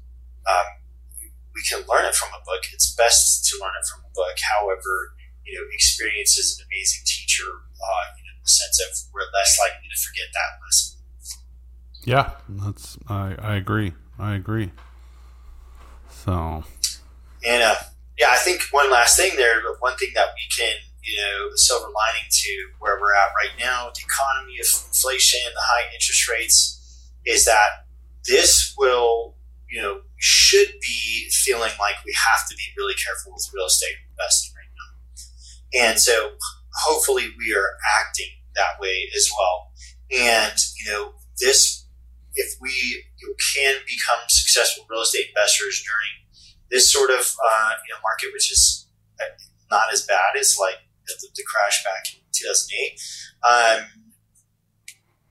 um, 0.49 0.67
we 1.53 1.61
can 1.69 1.85
learn 1.89 2.09
it 2.09 2.15
from 2.15 2.33
a 2.33 2.41
book. 2.45 2.65
It's 2.73 2.95
best 2.97 3.45
to 3.51 3.61
learn 3.61 3.77
it 3.77 3.87
from 3.89 4.05
a 4.07 4.13
book. 4.15 4.37
However, 4.57 5.17
you 5.45 5.59
know, 5.59 5.65
experience 5.73 6.39
is 6.39 6.57
an 6.57 6.65
amazing 6.69 7.05
teacher 7.05 7.49
uh, 7.77 8.07
in 8.17 8.33
the 8.41 8.49
sense 8.49 8.81
of 8.81 8.91
we're 9.13 9.27
less 9.35 9.59
likely 9.61 9.89
to 9.89 9.99
forget 10.01 10.29
that 10.33 10.51
lesson. 10.65 10.96
Yeah, 12.07 12.31
that's 12.49 12.97
I, 13.09 13.35
I 13.39 13.57
agree. 13.57 13.93
I 14.19 14.35
agree. 14.35 14.71
So, 16.09 16.65
and 17.45 17.63
uh, 17.63 17.75
yeah, 18.19 18.29
I 18.31 18.39
think 18.39 18.63
one 18.71 18.91
last 18.91 19.19
thing 19.19 19.33
there, 19.37 19.61
but 19.61 19.83
one 19.83 19.97
thing 19.99 20.13
that 20.15 20.29
we 20.35 20.49
can 20.57 20.77
you 21.07 21.17
know, 21.17 21.51
the 21.51 21.59
silver 21.59 21.87
lining 21.87 22.27
to 22.29 22.69
where 22.81 22.99
we're 23.01 23.15
at 23.15 23.31
right 23.39 23.55
now, 23.61 23.91
the 23.95 24.03
economy, 24.03 24.59
of 24.59 24.67
inflation, 24.89 25.41
the 25.55 25.63
high 25.63 25.87
interest 25.95 26.29
rates, 26.29 27.09
is 27.25 27.45
that 27.45 27.87
this 28.27 28.75
will, 28.77 29.37
you 29.71 29.81
know, 29.81 30.01
should 30.19 30.69
be 30.83 31.29
feeling 31.31 31.71
like 31.79 31.95
we 32.05 32.13
have 32.13 32.49
to 32.49 32.57
be 32.57 32.65
really 32.77 32.95
careful 32.95 33.33
with 33.33 33.49
real 33.55 33.67
estate 33.67 33.95
investing 34.11 34.53
right 34.57 34.73
now. 34.75 35.89
And 35.89 36.01
so 36.01 36.33
hopefully 36.75 37.29
we 37.39 37.55
are 37.55 37.77
acting 38.01 38.31
that 38.57 38.81
way 38.81 39.09
as 39.15 39.29
well. 39.39 39.71
And, 40.11 40.59
you 40.81 40.91
know, 40.91 41.13
this, 41.41 41.76
if 42.37 42.55
we 42.61 42.71
you 43.19 43.29
know, 43.29 43.35
can 43.57 43.81
become 43.87 44.21
successful 44.29 44.87
real 44.89 45.03
estate 45.03 45.29
investors 45.29 45.83
during 45.83 46.13
this 46.71 46.93
sort 46.93 47.11
of, 47.11 47.21
uh, 47.21 47.73
you 47.87 47.95
know, 47.95 48.01
market, 48.03 48.31
which 48.33 48.51
is 48.53 48.89
not 49.71 49.93
as 49.93 50.03
bad 50.03 50.37
as 50.39 50.57
like 50.61 50.79
the, 51.07 51.15
the 51.35 51.43
crash 51.43 51.83
back 51.85 52.05
in 52.15 52.21
2008. 52.33 53.01
Um, 53.43 54.13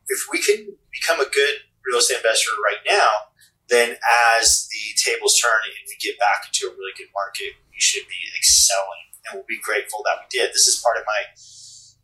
if 0.07 0.27
we 0.31 0.41
can 0.41 0.75
become 0.91 1.19
a 1.19 1.29
good 1.29 1.65
real 1.85 1.99
estate 1.99 2.17
investor 2.17 2.51
right 2.63 2.81
now, 2.87 3.33
then 3.69 3.97
as 4.37 4.67
the 4.69 4.83
tables 5.01 5.39
turn 5.41 5.57
and 5.65 5.73
we 5.87 5.97
get 5.97 6.19
back 6.19 6.45
into 6.45 6.69
a 6.69 6.75
really 6.77 6.93
good 6.97 7.09
market, 7.13 7.57
we 7.69 7.79
should 7.81 8.05
be 8.07 8.21
excelling, 8.37 9.09
and 9.25 9.37
we'll 9.37 9.49
be 9.49 9.59
grateful 9.61 10.05
that 10.05 10.21
we 10.21 10.27
did. 10.29 10.53
This 10.53 10.67
is 10.67 10.81
part 10.81 10.97
of 10.97 11.03
my 11.05 11.21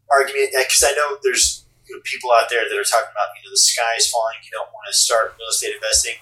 argument 0.09 0.51
because 0.57 0.83
I 0.83 0.91
know 0.97 1.17
there's 1.21 1.60
people 2.07 2.31
out 2.31 2.47
there 2.47 2.63
that 2.63 2.77
are 2.77 2.87
talking 2.87 3.11
about 3.11 3.35
you 3.35 3.43
know 3.43 3.51
the 3.51 3.59
sky 3.59 3.99
is 3.99 4.07
falling, 4.07 4.39
you 4.45 4.51
don't 4.55 4.71
want 4.71 4.87
to 4.87 4.95
start 4.95 5.35
real 5.35 5.51
estate 5.51 5.75
investing. 5.75 6.15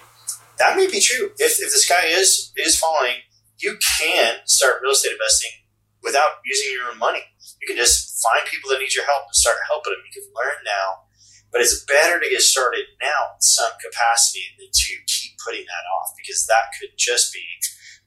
That 0.58 0.76
may 0.76 0.90
be 0.90 1.00
true. 1.00 1.32
If, 1.38 1.62
if 1.62 1.70
the 1.70 1.80
sky 1.80 2.10
is 2.10 2.50
is 2.58 2.74
falling, 2.74 3.22
you 3.62 3.78
can 4.00 4.42
start 4.44 4.82
real 4.82 4.92
estate 4.92 5.14
investing 5.14 5.54
without 6.02 6.42
using 6.42 6.74
your 6.74 6.90
own 6.90 6.98
money. 6.98 7.22
You 7.62 7.68
can 7.68 7.76
just 7.76 8.18
find 8.24 8.42
people 8.48 8.72
that 8.72 8.80
need 8.80 8.96
your 8.96 9.06
help 9.06 9.28
and 9.28 9.36
start 9.36 9.60
helping 9.68 9.92
them. 9.92 10.02
You 10.02 10.14
can 10.16 10.28
learn 10.32 10.64
now 10.64 11.10
but 11.50 11.60
it's 11.60 11.82
better 11.84 12.18
to 12.18 12.30
get 12.30 12.42
started 12.42 12.86
now 13.02 13.34
in 13.34 13.42
some 13.42 13.74
capacity 13.82 14.42
than 14.58 14.70
to 14.70 14.90
keep 15.06 15.34
putting 15.42 15.66
that 15.66 15.84
off 15.98 16.14
because 16.14 16.46
that 16.46 16.70
could 16.78 16.94
just 16.96 17.34
be 17.34 17.42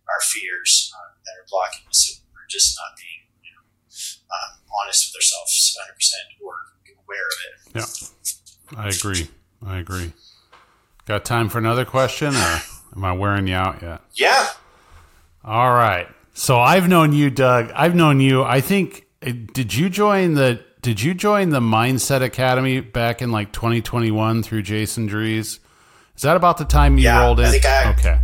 our 0.07 0.21
fears 0.23 0.91
uh, 0.95 1.11
that 1.23 1.35
are 1.39 1.47
blocking 1.51 1.83
us 1.87 2.07
and 2.07 2.23
we're 2.31 2.47
just 2.47 2.75
not 2.79 2.95
being 2.95 3.23
um, 4.33 4.59
honest 4.81 5.11
with 5.11 5.19
ourselves 5.19 5.77
100% 6.41 6.45
or 6.45 6.53
aware 7.03 7.27
of 7.27 7.85
it. 7.85 8.13
Yeah, 8.75 8.79
I 8.79 8.89
agree. 8.89 9.27
I 9.65 9.79
agree. 9.79 10.13
Got 11.05 11.25
time 11.25 11.49
for 11.49 11.57
another 11.57 11.85
question 11.85 12.29
or 12.29 12.61
am 12.95 13.03
I 13.03 13.11
wearing 13.13 13.47
you 13.47 13.55
out 13.55 13.81
yet? 13.81 14.01
Yeah. 14.13 14.47
All 15.43 15.73
right. 15.73 16.07
So 16.33 16.59
I've 16.59 16.87
known 16.87 17.13
you, 17.13 17.29
Doug. 17.29 17.71
I've 17.75 17.95
known 17.95 18.19
you. 18.19 18.43
I 18.43 18.61
think, 18.61 19.05
did 19.21 19.73
you 19.73 19.89
join 19.89 20.33
the 20.33 20.63
did 20.81 21.01
you 21.01 21.13
join 21.13 21.49
the 21.49 21.61
Mindset 21.61 22.21
Academy 22.21 22.81
back 22.81 23.21
in 23.21 23.31
like 23.31 23.53
2021 23.53 24.43
through 24.43 24.63
Jason 24.63 25.07
Drees? 25.07 25.59
Is 26.15 26.21
that 26.23 26.35
about 26.35 26.57
the 26.57 26.65
time 26.65 26.97
you 26.97 27.05
yeah, 27.05 27.23
rolled 27.23 27.39
in? 27.39 27.45
I 27.45 27.51
think 27.51 27.65
I, 27.65 27.91
okay. 27.91 28.19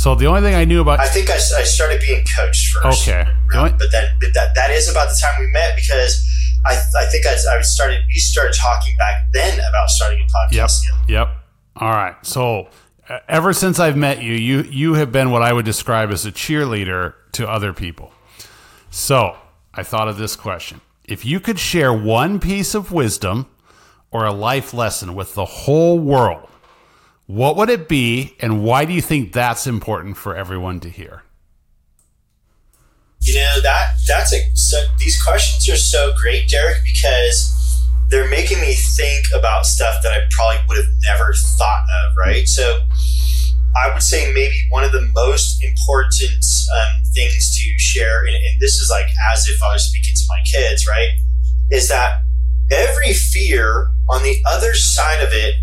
So 0.00 0.14
the 0.14 0.24
only 0.28 0.40
thing 0.40 0.54
I 0.54 0.64
knew 0.64 0.80
about 0.80 0.98
I 0.98 1.08
think 1.08 1.28
I, 1.28 1.34
I 1.34 1.62
started 1.64 2.00
being 2.00 2.24
coached 2.34 2.72
first. 2.72 3.06
Okay. 3.06 3.30
Right? 3.52 3.76
But 3.78 3.92
then 3.92 4.16
but 4.18 4.32
that 4.32 4.54
that 4.54 4.70
is 4.70 4.90
about 4.90 5.10
the 5.10 5.20
time 5.20 5.38
we 5.38 5.46
met 5.48 5.76
because 5.76 6.26
I, 6.64 6.72
I 6.96 7.04
think 7.04 7.26
I, 7.26 7.32
I 7.34 7.60
started 7.60 8.04
we 8.06 8.14
started 8.14 8.56
talking 8.56 8.96
back 8.96 9.26
then 9.34 9.60
about 9.60 9.90
starting 9.90 10.22
a 10.22 10.24
podcast. 10.24 10.86
Yep. 10.86 11.08
Yep. 11.10 11.28
All 11.76 11.90
right. 11.90 12.14
So 12.24 12.70
ever 13.28 13.52
since 13.52 13.78
I've 13.78 13.98
met 13.98 14.22
you, 14.22 14.32
you 14.32 14.62
you 14.62 14.94
have 14.94 15.12
been 15.12 15.30
what 15.30 15.42
I 15.42 15.52
would 15.52 15.66
describe 15.66 16.10
as 16.12 16.24
a 16.24 16.32
cheerleader 16.32 17.12
to 17.32 17.46
other 17.46 17.74
people. 17.74 18.10
So 18.88 19.36
I 19.74 19.82
thought 19.82 20.08
of 20.08 20.16
this 20.16 20.34
question 20.34 20.80
if 21.04 21.26
you 21.26 21.40
could 21.40 21.58
share 21.58 21.92
one 21.92 22.40
piece 22.40 22.74
of 22.74 22.90
wisdom 22.90 23.50
or 24.10 24.24
a 24.24 24.32
life 24.32 24.72
lesson 24.72 25.14
with 25.14 25.34
the 25.34 25.44
whole 25.44 25.98
world, 25.98 26.48
what 27.30 27.54
would 27.56 27.70
it 27.70 27.88
be 27.88 28.34
and 28.40 28.64
why 28.64 28.84
do 28.84 28.92
you 28.92 29.00
think 29.00 29.32
that's 29.32 29.66
important 29.66 30.16
for 30.16 30.34
everyone 30.34 30.80
to 30.80 30.88
hear? 30.88 31.22
You 33.20 33.34
know 33.34 33.60
that 33.62 33.98
that's 34.08 34.32
a 34.32 34.56
so 34.56 34.78
these 34.98 35.22
questions 35.22 35.68
are 35.68 35.76
so 35.76 36.12
great, 36.16 36.48
Derek, 36.48 36.82
because 36.82 37.86
they're 38.08 38.28
making 38.28 38.60
me 38.60 38.74
think 38.74 39.26
about 39.32 39.66
stuff 39.66 40.02
that 40.02 40.12
I 40.12 40.26
probably 40.30 40.56
would 40.66 40.78
have 40.78 40.92
never 41.02 41.32
thought 41.56 41.84
of. 42.02 42.16
Right, 42.16 42.48
so 42.48 42.80
I 43.76 43.92
would 43.92 44.02
say 44.02 44.32
maybe 44.32 44.62
one 44.70 44.82
of 44.82 44.90
the 44.90 45.02
most 45.14 45.62
important 45.62 46.44
um, 46.74 47.02
things 47.14 47.56
to 47.56 47.78
share, 47.78 48.24
and, 48.24 48.34
and 48.34 48.60
this 48.60 48.80
is 48.80 48.90
like 48.90 49.06
as 49.32 49.46
if 49.48 49.62
I 49.62 49.74
was 49.74 49.88
speaking 49.88 50.14
to 50.16 50.22
my 50.28 50.42
kids, 50.44 50.88
right? 50.88 51.10
Is 51.70 51.88
that 51.90 52.22
every 52.72 53.12
fear 53.12 53.92
on 54.08 54.22
the 54.24 54.42
other 54.46 54.74
side 54.74 55.22
of 55.22 55.32
it 55.32 55.54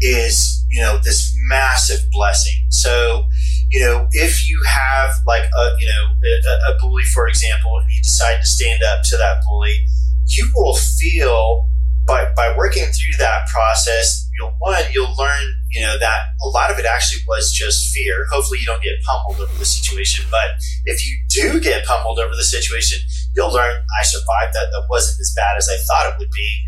is, 0.00 0.64
you 0.70 0.80
know, 0.80 0.98
this 0.98 1.34
massive 1.48 2.10
blessing. 2.10 2.66
So, 2.70 3.28
you 3.70 3.80
know, 3.80 4.08
if 4.12 4.48
you 4.48 4.62
have 4.66 5.12
like 5.26 5.44
a, 5.44 5.70
you 5.78 5.86
know, 5.86 6.14
a, 6.48 6.72
a 6.72 6.78
bully, 6.80 7.04
for 7.04 7.28
example, 7.28 7.78
and 7.78 7.90
you 7.90 8.02
decide 8.02 8.40
to 8.40 8.46
stand 8.46 8.82
up 8.82 9.02
to 9.04 9.16
that 9.16 9.42
bully, 9.44 9.86
you 10.26 10.50
will 10.54 10.76
feel 10.76 11.70
by, 12.06 12.30
by 12.36 12.54
working 12.56 12.84
through 12.84 13.16
that 13.18 13.46
process, 13.52 14.28
you'll 14.38 14.52
one, 14.58 14.82
you'll 14.92 15.14
learn, 15.16 15.54
you 15.70 15.80
know, 15.80 15.98
that 15.98 16.18
a 16.44 16.48
lot 16.48 16.70
of 16.70 16.78
it 16.78 16.84
actually 16.84 17.22
was 17.26 17.52
just 17.52 17.94
fear. 17.94 18.26
Hopefully 18.30 18.58
you 18.60 18.66
don't 18.66 18.82
get 18.82 18.92
pummeled 19.04 19.40
over 19.40 19.58
the 19.58 19.64
situation. 19.64 20.24
But 20.30 20.60
if 20.84 21.06
you 21.06 21.16
do 21.30 21.60
get 21.60 21.84
pummeled 21.86 22.18
over 22.18 22.34
the 22.34 22.44
situation, 22.44 22.98
you'll 23.34 23.52
learn 23.52 23.72
I 23.72 24.04
survived 24.04 24.52
that. 24.54 24.68
That 24.72 24.84
wasn't 24.90 25.20
as 25.20 25.32
bad 25.36 25.56
as 25.56 25.68
I 25.68 25.76
thought 25.86 26.12
it 26.12 26.18
would 26.18 26.30
be. 26.30 26.60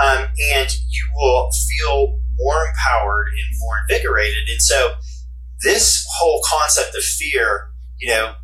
Um, 0.00 0.24
and 0.54 0.70
you 0.70 1.04
will 1.16 1.50
feel 1.50 2.18
more 2.40 2.60
empowered 2.66 3.28
and 3.28 3.58
more 3.60 3.76
invigorated. 3.88 4.48
And 4.50 4.60
so 4.60 4.92
this 5.62 6.04
whole 6.18 6.40
concept 6.44 6.94
of 6.96 7.02
fear, 7.02 7.70
you 7.98 8.10
know, 8.10 8.34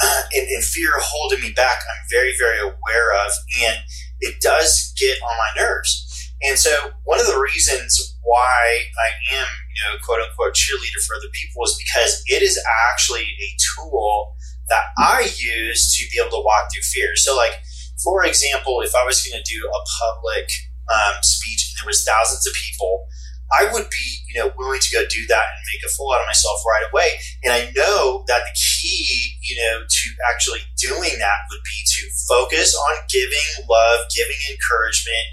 and, 0.34 0.46
and 0.48 0.64
fear 0.64 0.92
holding 0.98 1.40
me 1.40 1.52
back, 1.52 1.78
I'm 1.80 2.04
very, 2.10 2.34
very 2.38 2.60
aware 2.60 3.12
of. 3.24 3.32
And 3.62 3.78
it 4.20 4.40
does 4.40 4.92
get 4.98 5.18
on 5.22 5.36
my 5.38 5.62
nerves. 5.62 6.32
And 6.42 6.58
so 6.58 6.70
one 7.04 7.20
of 7.20 7.26
the 7.26 7.38
reasons 7.38 8.16
why 8.22 8.84
I 8.92 9.36
am, 9.40 9.48
you 9.74 9.80
know, 9.84 9.98
quote 10.04 10.20
unquote 10.20 10.54
cheerleader 10.54 11.00
for 11.06 11.16
other 11.16 11.32
people 11.32 11.64
is 11.64 11.80
because 11.80 12.22
it 12.26 12.42
is 12.42 12.60
actually 12.92 13.24
a 13.24 13.50
tool 13.74 14.36
that 14.68 14.82
I 14.98 15.30
use 15.38 15.96
to 15.96 16.04
be 16.10 16.20
able 16.20 16.36
to 16.36 16.44
walk 16.44 16.68
through 16.72 16.82
fear. 16.82 17.16
So 17.16 17.36
like, 17.36 17.54
for 18.02 18.24
example, 18.24 18.82
if 18.82 18.94
I 18.94 19.04
was 19.04 19.24
going 19.24 19.42
to 19.42 19.50
do 19.50 19.60
a 19.64 19.80
public 20.04 20.50
um, 20.92 21.22
speech 21.22 21.72
and 21.72 21.80
there 21.80 21.88
was 21.88 22.04
thousands 22.04 22.46
of 22.46 22.52
people, 22.52 23.06
I 23.52 23.70
would 23.72 23.88
be, 23.90 24.06
you 24.28 24.40
know, 24.40 24.50
willing 24.58 24.80
to 24.80 24.90
go 24.90 25.06
do 25.06 25.22
that 25.28 25.46
and 25.46 25.70
make 25.70 25.82
a 25.86 25.92
fool 25.94 26.12
out 26.12 26.20
of 26.20 26.26
myself 26.26 26.58
right 26.66 26.86
away. 26.90 27.10
And 27.44 27.52
I 27.52 27.70
know 27.76 28.24
that 28.26 28.42
the 28.42 28.54
key, 28.58 29.38
you 29.42 29.56
know, 29.56 29.86
to 29.86 30.06
actually 30.32 30.60
doing 30.76 31.18
that 31.18 31.38
would 31.50 31.62
be 31.62 31.78
to 31.86 32.02
focus 32.28 32.74
on 32.74 32.94
giving 33.08 33.66
love, 33.70 34.00
giving 34.14 34.40
encouragement, 34.50 35.26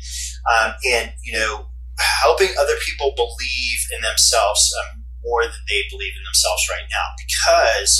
um, 0.45 0.73
and 0.93 1.13
you 1.23 1.33
know, 1.33 1.67
helping 2.21 2.53
other 2.59 2.77
people 2.85 3.13
believe 3.15 3.79
in 3.95 4.01
themselves 4.01 4.61
um, 4.83 5.03
more 5.23 5.43
than 5.43 5.63
they 5.69 5.81
believe 5.89 6.13
in 6.13 6.23
themselves 6.23 6.63
right 6.69 6.87
now. 6.91 7.07
Because 7.17 7.93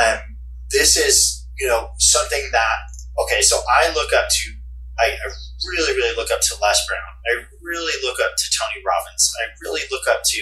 um, 0.00 0.36
this 0.72 0.96
is, 0.96 1.46
you 1.58 1.68
know, 1.68 1.90
something 1.98 2.48
that 2.52 2.78
okay. 3.24 3.42
So 3.42 3.60
I 3.68 3.92
look 3.92 4.12
up 4.12 4.28
to 4.28 4.50
I, 4.98 5.12
I 5.12 5.28
really, 5.64 5.96
really 5.96 6.16
look 6.16 6.30
up 6.30 6.40
to 6.40 6.54
Les 6.60 6.78
Brown. 6.88 7.12
I 7.26 7.32
really 7.62 7.96
look 8.04 8.18
up 8.20 8.36
to 8.36 8.46
Tony 8.52 8.84
Robbins. 8.84 9.32
I 9.40 9.52
really 9.62 9.82
look 9.90 10.04
up 10.08 10.20
to, 10.24 10.40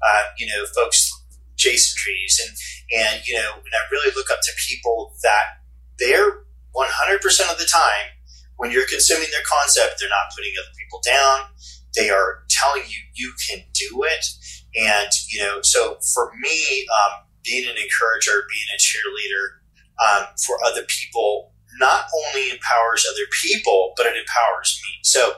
uh, 0.00 0.22
you 0.38 0.46
know, 0.46 0.64
folks, 0.74 1.12
Jason 1.56 1.96
Drees, 2.00 2.36
and 2.40 2.52
and 3.00 3.26
you 3.26 3.34
know, 3.34 3.52
and 3.56 3.72
I 3.74 3.82
really 3.90 4.12
look 4.14 4.30
up 4.30 4.40
to 4.42 4.52
people 4.68 5.14
that 5.22 5.60
they're 5.98 6.44
100% 6.76 7.24
of 7.50 7.58
the 7.58 7.64
time 7.64 8.16
when 8.56 8.70
you're 8.70 8.86
consuming 8.86 9.28
their 9.30 9.44
concept, 9.44 9.96
they're 10.00 10.08
not 10.08 10.32
putting 10.34 10.52
other 10.58 10.74
people 10.76 11.00
down. 11.04 11.48
They 11.94 12.10
are 12.10 12.44
telling 12.48 12.82
you 12.88 12.98
you 13.14 13.32
can 13.48 13.64
do 13.72 14.04
it, 14.04 14.26
and 14.76 15.08
you 15.30 15.40
know. 15.40 15.60
So 15.62 15.98
for 16.14 16.32
me, 16.40 16.86
um, 16.88 17.24
being 17.44 17.64
an 17.64 17.76
encourager, 17.76 18.44
being 18.48 18.68
a 18.74 18.78
cheerleader 18.80 19.44
um, 20.04 20.26
for 20.44 20.58
other 20.66 20.82
people 20.88 21.52
not 21.78 22.04
only 22.26 22.50
empowers 22.50 23.06
other 23.10 23.26
people, 23.42 23.92
but 23.96 24.06
it 24.06 24.16
empowers 24.16 24.80
me. 24.84 24.98
So 25.02 25.34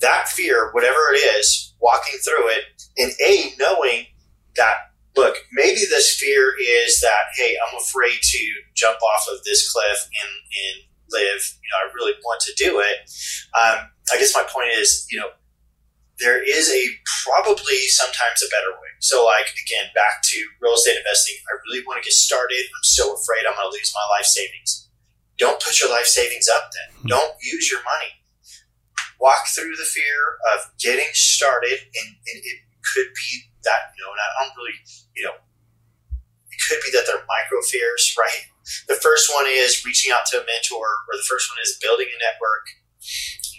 that 0.00 0.28
fear, 0.28 0.70
whatever 0.72 1.12
it 1.12 1.18
is, 1.38 1.74
walking 1.80 2.18
through 2.20 2.48
it, 2.50 2.64
and 2.98 3.12
A, 3.24 3.54
knowing 3.58 4.06
that, 4.56 4.92
look, 5.16 5.36
maybe 5.52 5.80
this 5.88 6.16
fear 6.16 6.54
is 6.60 7.00
that, 7.00 7.32
hey, 7.36 7.56
I'm 7.56 7.78
afraid 7.78 8.18
to 8.20 8.38
jump 8.74 8.98
off 9.00 9.26
of 9.32 9.44
this 9.44 9.70
cliff 9.72 10.08
and, 10.22 10.32
and 10.32 10.82
live. 11.10 11.40
You 11.62 11.68
know, 11.70 11.78
I 11.84 11.94
really 11.94 12.12
want 12.24 12.40
to 12.42 12.52
do 12.56 12.80
it. 12.80 13.10
Um, 13.56 13.90
I 14.12 14.18
guess 14.18 14.34
my 14.34 14.44
point 14.48 14.70
is, 14.76 15.06
you 15.10 15.18
know, 15.18 15.28
there 16.18 16.40
is 16.42 16.70
a 16.70 16.84
probably 17.24 17.76
sometimes 17.92 18.40
a 18.40 18.48
better 18.48 18.72
way. 18.72 18.88
So, 19.00 19.24
like, 19.24 19.52
again, 19.52 19.92
back 19.94 20.24
to 20.24 20.36
real 20.62 20.72
estate 20.72 20.96
investing, 20.96 21.36
I 21.44 21.60
really 21.68 21.84
want 21.84 22.00
to 22.02 22.06
get 22.06 22.16
started. 22.16 22.64
I'm 22.64 22.84
so 22.84 23.12
afraid 23.12 23.44
I'm 23.44 23.52
going 23.52 23.68
to 23.68 23.76
lose 23.76 23.92
my 23.92 24.16
life 24.16 24.24
savings 24.24 24.85
don't 25.38 25.60
put 25.60 25.80
your 25.80 25.90
life 25.90 26.06
savings 26.06 26.48
up 26.48 26.70
then. 26.72 26.88
Hmm. 27.02 27.08
Don't 27.08 27.36
use 27.42 27.70
your 27.70 27.80
money. 27.84 28.12
Walk 29.20 29.48
through 29.48 29.76
the 29.76 29.88
fear 29.88 30.36
of 30.52 30.68
getting 30.78 31.08
started, 31.12 31.80
and, 31.80 32.08
and 32.12 32.38
it 32.44 32.58
could 32.84 33.08
be 33.16 33.48
that, 33.64 33.96
you 33.96 34.04
know, 34.04 34.12
and 34.12 34.20
I 34.20 34.28
don't 34.44 34.56
really, 34.56 34.76
you 35.16 35.24
know, 35.24 35.36
it 36.52 36.60
could 36.68 36.80
be 36.84 36.92
that 36.92 37.08
they're 37.08 37.24
micro 37.24 37.64
fears, 37.64 38.12
right? 38.20 38.52
The 38.88 39.00
first 39.00 39.32
one 39.32 39.46
is 39.48 39.84
reaching 39.86 40.12
out 40.12 40.26
to 40.32 40.42
a 40.42 40.44
mentor, 40.44 40.84
or 41.08 41.12
the 41.16 41.28
first 41.28 41.48
one 41.48 41.60
is 41.64 41.80
building 41.80 42.12
a 42.12 42.18
network, 42.20 42.66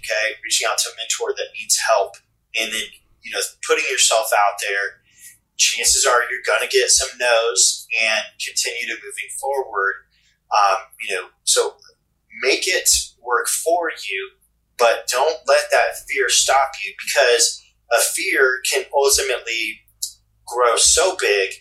okay? 0.04 0.38
Reaching 0.46 0.70
out 0.70 0.78
to 0.86 0.94
a 0.94 0.98
mentor 0.98 1.34
that 1.34 1.56
needs 1.58 1.78
help, 1.82 2.22
and 2.54 2.70
then, 2.70 2.86
you 3.26 3.34
know, 3.34 3.42
putting 3.66 3.86
yourself 3.90 4.30
out 4.34 4.62
there. 4.62 5.02
Chances 5.58 6.06
are 6.06 6.22
you're 6.30 6.46
going 6.46 6.62
to 6.62 6.70
get 6.70 6.94
some 6.94 7.10
no's 7.18 7.90
and 7.98 8.22
continue 8.38 8.86
to 8.94 9.02
moving 9.02 9.26
forward 9.42 10.06
um, 10.56 10.78
you 11.02 11.16
know, 11.16 11.28
so 11.44 11.76
make 12.42 12.68
it 12.68 12.90
work 13.22 13.48
for 13.48 13.90
you, 14.10 14.32
but 14.78 15.08
don't 15.12 15.40
let 15.48 15.70
that 15.72 15.98
fear 16.08 16.30
stop 16.30 16.72
you 16.86 16.94
because 17.06 17.64
a 17.92 18.00
fear 18.00 18.62
can 18.72 18.86
ultimately 18.96 19.82
grow 20.46 20.76
so 20.78 21.16
big 21.20 21.52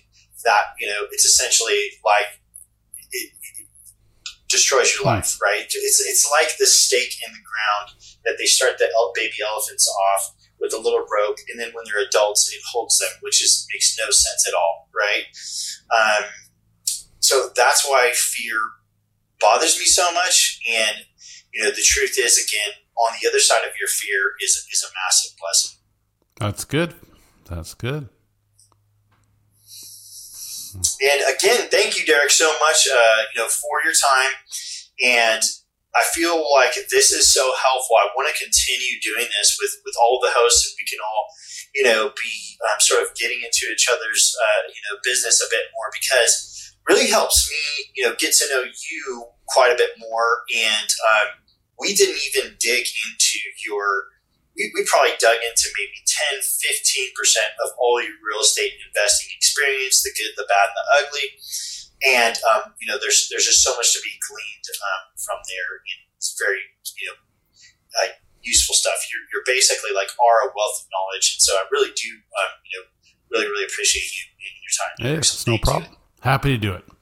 that 0.45 0.63
you 0.79 0.87
know 0.87 1.07
it's 1.11 1.25
essentially 1.25 1.81
like 2.05 2.41
it, 3.11 3.33
it 3.33 3.69
destroys 4.49 4.95
your 4.95 5.05
life, 5.05 5.39
right? 5.43 5.63
It's 5.63 6.01
it's 6.01 6.31
like 6.31 6.57
the 6.59 6.67
stake 6.67 7.15
in 7.27 7.33
the 7.33 7.39
ground 7.41 7.99
that 8.25 8.37
they 8.39 8.47
start 8.47 8.79
the 8.79 8.89
baby 9.15 9.37
elephants 9.47 9.89
off 9.89 10.35
with 10.61 10.73
a 10.73 10.79
little 10.79 11.01
rope, 11.01 11.39
and 11.51 11.61
then 11.61 11.71
when 11.75 11.85
they're 11.87 12.07
adults, 12.07 12.53
it 12.53 12.63
holds 12.73 12.99
them, 12.99 13.11
which 13.21 13.43
is 13.43 13.67
makes 13.73 13.97
no 13.99 14.07
sense 14.11 14.49
at 14.49 14.55
all, 14.55 14.89
right? 14.95 15.25
Um, 15.93 16.25
so 17.27 17.51
that's 17.57 17.85
why 17.85 18.13
fear 18.15 18.57
bothers 19.41 19.77
me 19.81 19.85
so 19.85 20.13
much, 20.13 20.61
and 20.71 21.07
you 21.53 21.61
know 21.61 21.71
the 21.71 21.83
truth 21.85 22.15
is, 22.19 22.39
again, 22.39 22.75
on 22.97 23.17
the 23.21 23.29
other 23.29 23.41
side 23.41 23.65
of 23.67 23.75
your 23.81 23.89
fear 23.89 24.39
is 24.41 24.65
is 24.73 24.85
a 24.87 24.91
massive 24.95 25.37
blessing. 25.37 25.79
That's 26.39 26.65
good. 26.65 26.95
That's 27.51 27.75
good. 27.75 28.09
And 31.03 31.21
again, 31.35 31.67
thank 31.69 31.99
you, 31.99 32.07
Derek, 32.07 32.31
so 32.31 32.47
much. 32.61 32.87
Uh, 32.87 33.23
you 33.35 33.43
know, 33.43 33.49
for 33.49 33.83
your 33.83 33.95
time, 33.95 34.33
and 35.03 35.43
I 35.97 36.03
feel 36.15 36.39
like 36.53 36.75
this 36.93 37.11
is 37.11 37.27
so 37.27 37.43
helpful. 37.61 37.97
I 37.97 38.07
want 38.15 38.31
to 38.31 38.39
continue 38.39 39.01
doing 39.03 39.27
this 39.35 39.59
with 39.61 39.83
with 39.85 39.97
all 40.01 40.21
the 40.23 40.31
hosts, 40.31 40.63
and 40.69 40.77
we 40.79 40.87
can 40.87 41.03
all, 41.03 41.27
you 41.75 41.83
know, 41.83 42.15
be 42.15 42.35
um, 42.71 42.79
sort 42.79 43.03
of 43.03 43.17
getting 43.17 43.43
into 43.43 43.67
each 43.73 43.89
other's, 43.91 44.37
uh, 44.39 44.69
you 44.69 44.83
know, 44.87 45.01
business 45.03 45.43
a 45.43 45.51
bit 45.51 45.67
more 45.75 45.91
because 45.91 46.57
really 46.89 47.09
helps 47.11 47.51
me, 47.51 47.91
you 47.95 48.05
know, 48.05 48.15
get 48.19 48.33
to 48.35 48.45
know 48.51 48.63
you 48.65 49.25
quite 49.49 49.73
a 49.73 49.77
bit 49.77 49.91
more. 49.99 50.43
And 50.55 50.89
um, 51.13 51.29
we 51.79 51.95
didn't 51.95 52.19
even 52.33 52.57
dig 52.61 52.87
into 52.87 53.39
your 53.67 54.17
we, 54.57 54.73
we 54.73 54.83
probably 54.89 55.15
dug 55.21 55.37
into 55.45 55.69
maybe 55.77 56.01
10, 56.33 56.41
15% 56.41 57.13
of 57.65 57.77
all 57.77 58.01
your 58.01 58.17
real 58.25 58.41
estate 58.41 58.73
investing 58.89 59.29
experience, 59.37 60.01
the 60.01 60.11
good, 60.17 60.33
the 60.35 60.49
bad, 60.49 60.73
and 60.73 60.77
the 60.81 60.87
ugly. 60.97 61.29
And, 62.05 62.35
um, 62.49 62.73
you 62.81 62.89
know, 62.89 62.97
there's, 62.97 63.29
there's 63.29 63.45
just 63.45 63.61
so 63.61 63.77
much 63.77 63.93
to 63.93 64.01
be 64.01 64.13
gleaned 64.25 64.69
um, 64.81 65.13
from 65.21 65.39
there. 65.45 65.71
And 65.81 66.01
It's 66.17 66.33
very, 66.41 66.61
you 66.97 67.07
know, 67.13 67.19
uh, 68.01 68.17
useful 68.41 68.75
stuff. 68.75 68.97
You're, 69.13 69.25
you're 69.33 69.47
basically 69.47 69.93
like 69.93 70.09
are 70.17 70.49
a 70.49 70.53
wealth 70.57 70.85
of 70.85 70.89
knowledge. 70.89 71.37
And 71.37 71.43
so 71.45 71.53
I 71.57 71.69
really 71.69 71.93
do, 71.93 72.11
um, 72.41 72.53
you 72.65 72.73
know, 72.81 72.85
really, 73.33 73.49
really 73.49 73.69
appreciate 73.69 74.09
you 74.09 74.25
and 74.41 74.55
your 74.65 74.75
time. 74.77 74.95
Hey, 75.05 75.17
it's 75.21 75.47
no 75.47 75.61
problem. 75.61 75.93
Happy 76.27 76.49
to 76.49 76.59
do 76.59 76.73
it. 76.73 76.96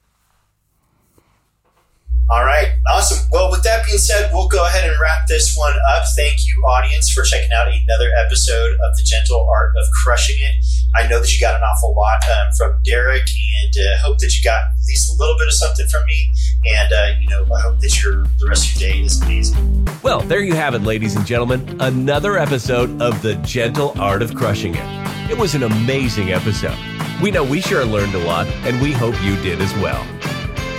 All 2.27 2.43
right, 2.43 2.73
awesome. 2.87 3.29
Well, 3.31 3.51
with 3.51 3.61
that 3.63 3.85
being 3.85 3.99
said, 3.99 4.31
we'll 4.33 4.47
go 4.47 4.65
ahead 4.65 4.89
and 4.89 4.99
wrap 4.99 5.27
this 5.27 5.55
one 5.55 5.75
up. 5.93 6.05
Thank 6.15 6.47
you, 6.47 6.59
audience, 6.65 7.11
for 7.11 7.21
checking 7.21 7.51
out 7.51 7.67
another 7.67 8.09
episode 8.17 8.73
of 8.73 8.97
The 8.97 9.03
Gentle 9.03 9.47
Art 9.47 9.75
of 9.77 9.85
Crushing 9.91 10.37
It. 10.39 10.65
I 10.95 11.07
know 11.07 11.19
that 11.19 11.31
you 11.31 11.39
got 11.39 11.55
an 11.55 11.61
awful 11.61 11.93
lot 11.93 12.23
um, 12.27 12.51
from 12.57 12.81
Derek, 12.83 13.27
and 13.63 13.73
uh, 13.77 14.01
hope 14.01 14.17
that 14.19 14.35
you 14.35 14.43
got 14.43 14.59
at 14.59 14.87
least 14.87 15.11
a 15.11 15.19
little 15.19 15.37
bit 15.37 15.47
of 15.47 15.53
something 15.53 15.85
from 15.87 16.03
me. 16.07 16.31
And 16.65 16.91
uh, 16.91 17.13
you 17.19 17.29
know, 17.29 17.45
I 17.53 17.61
hope 17.61 17.79
that 17.81 18.01
your 18.01 18.23
the 18.39 18.47
rest 18.49 18.73
of 18.73 18.81
your 18.81 18.91
day 18.91 19.01
is 19.01 19.21
amazing. 19.21 19.87
Well, 20.01 20.21
there 20.21 20.41
you 20.41 20.55
have 20.55 20.73
it, 20.73 20.81
ladies 20.81 21.15
and 21.15 21.27
gentlemen. 21.27 21.77
Another 21.79 22.39
episode 22.39 22.99
of 23.03 23.21
The 23.21 23.35
Gentle 23.35 23.93
Art 24.01 24.23
of 24.23 24.33
Crushing 24.33 24.73
It. 24.73 25.29
It 25.29 25.37
was 25.37 25.53
an 25.53 25.61
amazing 25.61 26.31
episode. 26.31 26.77
We 27.21 27.29
know 27.29 27.43
we 27.43 27.61
sure 27.61 27.85
learned 27.85 28.15
a 28.15 28.25
lot, 28.25 28.47
and 28.65 28.81
we 28.81 28.93
hope 28.93 29.15
you 29.21 29.35
did 29.43 29.61
as 29.61 29.73
well. 29.75 30.03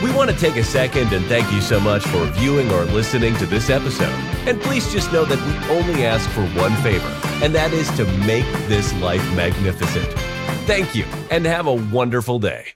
We 0.03 0.13
want 0.13 0.31
to 0.31 0.37
take 0.37 0.57
a 0.57 0.65
second 0.65 1.13
and 1.13 1.25
thank 1.27 1.51
you 1.53 1.61
so 1.61 1.81
much 1.81 2.05
for 2.07 2.25
viewing 2.27 2.71
or 2.71 2.85
listening 2.85 3.35
to 3.37 3.47
this 3.47 3.71
episode. 3.71 4.13
And 4.47 4.61
please 4.61 4.93
just 4.93 5.13
know 5.13 5.25
that 5.25 5.39
we 5.39 5.75
only 5.75 6.05
ask 6.05 6.29
for 6.31 6.47
one 6.49 6.75
favor, 6.83 7.09
and 7.43 7.55
that 7.55 7.73
is 7.73 7.91
to 7.97 8.05
make 8.27 8.47
this 8.69 8.93
life 9.01 9.25
magnificent. 9.35 10.07
Thank 10.67 10.95
you, 10.95 11.05
and 11.31 11.47
have 11.47 11.67
a 11.67 11.75
wonderful 11.75 12.39
day. 12.39 12.76